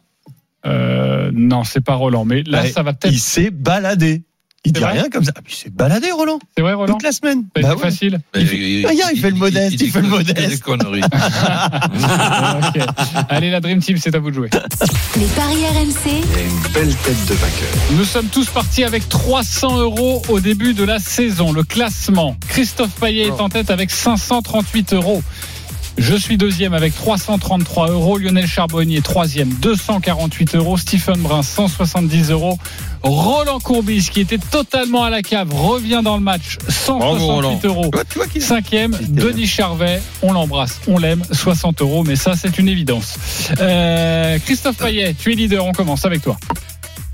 euh, 0.66 1.32
non, 1.34 1.64
c'est 1.64 1.80
pas 1.84 1.96
Roland, 1.96 2.26
mais 2.26 2.44
là 2.44 2.68
ça 2.70 2.84
va 2.84 2.92
peut-être. 2.94 3.14
Il 3.14 3.20
s'est 3.20 3.52
baladé. 3.52 4.24
Il 4.66 4.74
C'est 4.76 4.80
dit 4.80 4.86
rien 4.86 5.10
comme 5.10 5.24
ça. 5.24 5.32
Ah, 5.38 5.42
puis 5.44 5.54
Il 5.58 5.64
s'est 5.64 5.70
baladé 5.70 6.12
Roland 6.12 6.38
C'est 6.56 6.62
vrai 6.62 6.74
Roland. 6.74 6.94
toute 6.94 7.04
la 7.04 7.12
semaine. 7.14 7.46
C'est 7.56 7.62
Bah 7.62 7.76
ouais. 7.76 7.82
facile. 7.82 8.20
Mais 8.36 8.42
Il 8.42 8.48
fait- 8.48 8.88
Regarde, 8.88 9.12
il 9.16 9.20
fait 9.22 9.30
le 9.30 9.36
modeste, 9.38 9.80
il 9.82 9.90
fait 9.92 10.02
le 10.02 10.08
modeste. 10.10 10.64
conneries. 10.64 11.02
Ok. 11.04 12.84
Allez 13.30 13.50
la 13.52 13.60
Dream 13.62 13.80
Team, 13.80 13.98
c'est 13.98 14.14
à 14.16 14.20
vous 14.20 14.30
de 14.32 14.36
jouer. 14.36 14.50
Les 15.18 15.26
paris 15.28 15.66
RMC, 15.66 16.08
Il 16.08 16.12
y 16.12 16.40
a 16.40 16.42
une 16.44 16.60
belle 16.74 16.96
tête 16.96 17.26
de 17.28 17.34
vainqueur. 17.36 17.70
Nous 17.94 18.04
sommes 18.06 18.28
tous 18.28 18.48
partis 18.48 18.84
avec 18.84 19.08
300 19.08 19.78
euros 19.80 20.22
au 20.28 20.40
début 20.40 20.74
de 20.74 20.84
la 20.84 21.00
saison. 21.00 21.52
Le 21.54 21.64
classement. 21.64 22.36
Christophe 22.50 22.92
Payet 23.00 23.28
est 23.28 23.32
en 23.42 23.50
tête 23.50 23.70
avec 23.72 23.92
538 23.92 24.94
euros. 24.94 25.24
Je 26.00 26.16
suis 26.16 26.38
deuxième 26.38 26.74
avec 26.74 26.96
333 26.96 27.92
euros. 27.92 28.18
Lionel 28.18 28.48
Charbonnier, 28.48 29.02
troisième, 29.02 29.50
248 29.50 30.56
euros. 30.56 30.78
Stephen 30.78 31.20
Brun, 31.20 31.44
170 31.44 32.32
euros. 32.32 32.58
Roland 33.04 33.60
Courbis, 33.60 34.10
qui 34.10 34.22
était 34.22 34.38
totalement 34.38 35.04
à 35.04 35.10
la 35.10 35.22
cave, 35.22 35.54
revient 35.54 36.02
dans 36.02 36.16
le 36.16 36.24
match, 36.24 36.58
168 36.70 37.66
euros. 37.66 37.92
Cinquième, 38.40 38.98
Denis 39.10 39.48
Charvet, 39.48 40.02
on 40.22 40.32
l'embrasse, 40.32 40.80
on 40.88 40.98
l'aime, 40.98 41.24
60 41.32 41.82
euros, 41.82 42.04
mais 42.04 42.16
ça 42.16 42.34
c'est 42.36 42.58
une 42.58 42.68
évidence. 42.68 43.18
Euh, 43.60 44.38
Christophe 44.40 44.78
Payet, 44.78 45.14
tu 45.14 45.32
es 45.32 45.36
leader, 45.36 45.66
on 45.66 45.72
commence 45.72 46.06
avec 46.06 46.22
toi. 46.22 46.38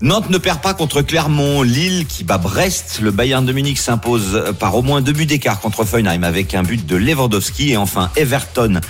Nantes 0.02 0.30
ne 0.30 0.38
perd 0.38 0.62
pas 0.62 0.74
contre 0.74 1.02
Clermont. 1.02 1.62
Lille 1.62 2.06
qui 2.06 2.24
bat 2.26 2.38
Brest. 2.38 3.00
Le 3.02 3.12
Bayern 3.12 3.46
de 3.46 3.54
Munich 3.54 3.80
s'impose 3.80 4.54
par 4.60 4.76
au 4.76 4.82
moins 4.82 5.02
deux 5.02 5.14
buts 5.14 5.26
d'écart 5.26 5.62
contre 5.62 5.86
Feunheim 5.86 6.24
avec 6.24 6.54
un 6.54 6.64
but 6.64 6.86
de 6.86 6.98
Lewandowski. 6.98 7.72
Et 7.72 7.78
enfin, 7.78 8.12
Everton 8.18 8.82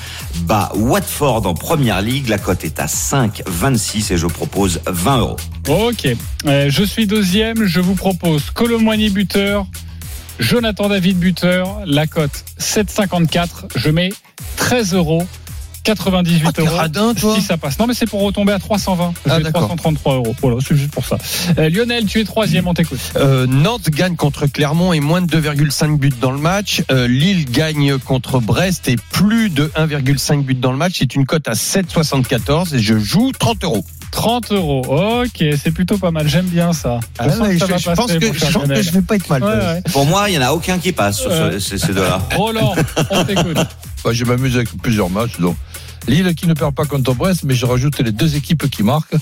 bat 0.42 0.72
Watford 0.76 1.46
en 1.46 1.54
première 1.54 2.02
ligue. 2.02 2.28
La 2.28 2.40
cote 2.40 2.64
est 2.66 2.80
à 2.80 2.88
5,26 2.88 4.14
et 4.14 4.18
je 4.18 4.26
propose 4.28 4.82
20 4.88 5.20
euros. 5.20 5.38
Ok, 5.68 6.08
Euh, 6.48 6.70
je 6.70 6.84
suis 6.84 7.08
deuxième, 7.08 7.66
je 7.66 7.80
vous 7.80 7.96
propose 7.96 8.52
Colomboigny 8.52 9.10
buteur, 9.10 9.66
Jonathan 10.40 10.90
David 10.90 11.18
buteur, 11.18 11.80
la 11.86 12.06
cote 12.08 12.46
7,54, 12.60 13.48
je 13.76 13.90
mets 13.90 14.12
13 14.58 14.94
euros. 14.94 15.26
98 15.86 16.48
Ah, 16.58 16.62
euros. 16.62 16.76
radin, 16.76 17.14
toi 17.14 17.36
si 17.36 17.42
ça 17.42 17.56
passe. 17.58 17.80
Non, 17.80 17.88
mais 17.88 17.94
c'est 17.94 18.06
pour 18.08 18.22
retomber 18.22 18.52
à 18.52 18.60
320. 18.60 19.14
Je 19.26 19.32
Ah, 19.32 19.38
mets 19.38 19.44
d'accord. 19.44 19.62
333 19.68 20.16
euros. 20.16 20.36
Voilà, 20.42 20.58
c'est 20.68 20.76
juste 20.76 20.92
pour 20.92 21.06
ça. 21.06 21.18
Euh, 21.58 21.70
Lionel, 21.70 22.06
tu 22.06 22.20
es 22.20 22.24
troisième, 22.26 22.68
on 22.68 22.74
t'écoute. 22.74 23.00
Euh, 23.16 23.46
Nantes 23.48 23.90
gagne 23.92 24.16
contre 24.16 24.48
Clermont 24.48 24.92
et 24.92 25.00
moins 25.00 25.22
de 25.22 25.28
2,5 25.28 25.98
buts 25.98 26.12
dans 26.20 26.32
le 26.32 26.40
match. 26.40 26.84
Euh, 26.92 27.08
Lille 27.08 27.46
gagne 27.46 27.98
contre 28.00 28.40
Brest 28.40 28.88
et 28.90 28.98
plus 29.12 29.50
de 29.50 29.72
1,5 29.76 30.44
buts 30.44 30.56
dans 30.56 30.72
le 30.72 30.78
match. 30.78 30.96
C'est 31.00 31.16
une 31.16 31.26
cote 31.26 31.48
à 31.48 31.54
7,74 31.54 32.74
et 32.76 32.80
je 32.80 32.98
joue 32.98 33.32
30 33.38 33.64
euros. 33.64 33.86
30 34.12 34.52
euros. 34.54 35.22
Ok, 35.24 35.44
c'est 35.62 35.72
plutôt 35.72 35.98
pas 35.98 36.12
mal. 36.12 36.28
J'aime 36.28 36.46
bien 36.46 36.74
ça. 36.74 37.00
Ah 37.20 37.30
sens 37.30 37.40
ouais, 37.42 37.58
que 37.58 37.60
ça 37.60 37.78
je, 37.78 37.90
pense 37.92 38.12
que, 38.14 38.20
je 38.34 38.90
que 38.90 38.94
vais 38.96 39.02
pas 39.02 39.16
être 39.16 39.30
mal. 39.30 39.44
Ouais, 39.44 39.50
ouais. 39.50 39.82
Pour 39.92 40.06
moi, 40.06 40.30
il 40.30 40.36
y 40.36 40.38
en 40.38 40.42
a 40.42 40.52
aucun 40.52 40.78
qui 40.80 40.92
passe 40.94 41.20
sur 41.20 41.32
ce- 41.32 41.36
Euh. 41.36 41.60
ces, 41.60 41.78
ces 41.78 41.94
deux-là. 41.94 42.22
Roland, 42.36 42.74
on 43.12 43.24
t'écoute. 43.24 43.58
Bah, 44.06 44.12
je 44.14 44.24
m'amuse 44.24 44.56
avec 44.56 44.70
plusieurs 44.84 45.10
matchs. 45.10 45.40
Donc, 45.40 45.56
Lille 46.08 46.36
qui 46.36 46.48
ne 46.48 46.54
perd 46.54 46.76
pas 46.76 46.86
contre 46.86 47.14
Brest, 47.14 47.44
mais 47.44 47.56
je 47.56 47.66
rajoute 47.66 48.00
les 48.00 48.12
deux 48.12 48.36
équipes 48.36 48.70
qui 48.70 48.84
marquent. 48.84 49.16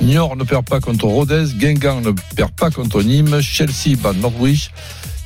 Niort 0.00 0.36
ne 0.36 0.44
perd 0.44 0.64
pas 0.64 0.80
contre 0.80 1.06
Rodez, 1.06 1.46
Guingamp 1.54 2.00
ne 2.00 2.10
perd 2.34 2.52
pas 2.52 2.70
contre 2.70 3.02
Nîmes, 3.02 3.40
Chelsea 3.40 3.96
bat 4.02 4.12
Norwich, 4.12 4.70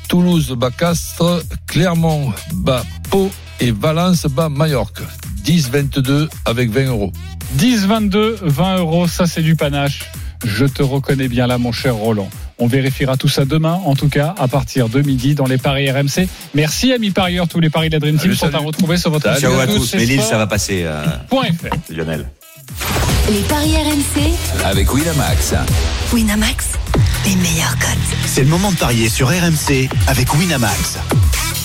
Toulouse 0.09 0.51
bat 0.53 0.71
Castres, 0.71 1.43
Clermont 1.67 2.33
bat 2.53 2.85
Pau 3.11 3.31
et 3.61 3.71
Valence 3.71 4.27
bat 4.27 4.49
Majorque. 4.49 5.03
10-22 5.45 6.29
avec 6.45 6.71
20 6.71 6.89
euros. 6.89 7.13
10, 7.53 7.87
22, 7.87 8.39
20 8.43 8.79
euros, 8.79 9.09
ça 9.09 9.27
c'est 9.27 9.43
du 9.43 9.57
panache. 9.57 10.11
Je 10.45 10.65
te 10.67 10.83
reconnais 10.83 11.29
bien 11.29 11.47
là, 11.47 11.59
mon 11.59 11.73
cher 11.73 11.95
Roland. 11.95 12.31
On 12.59 12.67
vérifiera 12.67 13.17
tout 13.17 13.29
ça 13.29 13.45
demain, 13.45 13.81
en 13.85 13.95
tout 13.95 14.09
cas, 14.09 14.35
à 14.39 14.49
partir 14.49 14.89
de 14.89 15.01
midi 15.03 15.35
dans 15.35 15.47
les 15.47 15.59
paris 15.59 15.91
RMC. 15.91 16.29
Merci, 16.55 16.93
amis 16.93 17.11
parieurs. 17.11 17.49
Tous 17.49 17.61
les 17.61 17.71
paris 17.71 17.89
de 17.89 17.95
la 17.95 18.01
Dream 18.01 18.17
Team 18.19 18.35
Salut, 18.35 18.53
sont 18.53 18.55
à 18.55 18.59
retrouver 18.65 18.97
sur 18.97 19.11
votre 19.11 19.33
site 19.35 19.41
Ciao 19.43 19.59
à 19.59 19.67
tous, 19.67 19.95
Mais 19.95 20.05
Lille, 20.07 20.23
ça 20.23 20.39
va 20.39 20.47
passer, 20.47 20.83
euh, 20.85 21.05
Point 21.29 21.47
FR. 21.47 21.93
Lionel. 21.93 22.29
les 23.31 23.41
paris 23.43 23.75
RMC, 23.77 24.65
avec 24.65 24.93
Winamax. 24.93 25.55
Winamax, 26.13 26.67
les 27.27 27.37
meilleurs 27.37 27.77
cotes. 27.79 28.17
C'est 28.27 28.43
le 28.43 28.49
moment 28.49 28.73
de 28.73 28.77
parier 28.77 29.09
sur 29.09 29.29
RMC 29.29 29.89
avec 30.09 30.35
Winamax. 30.35 30.99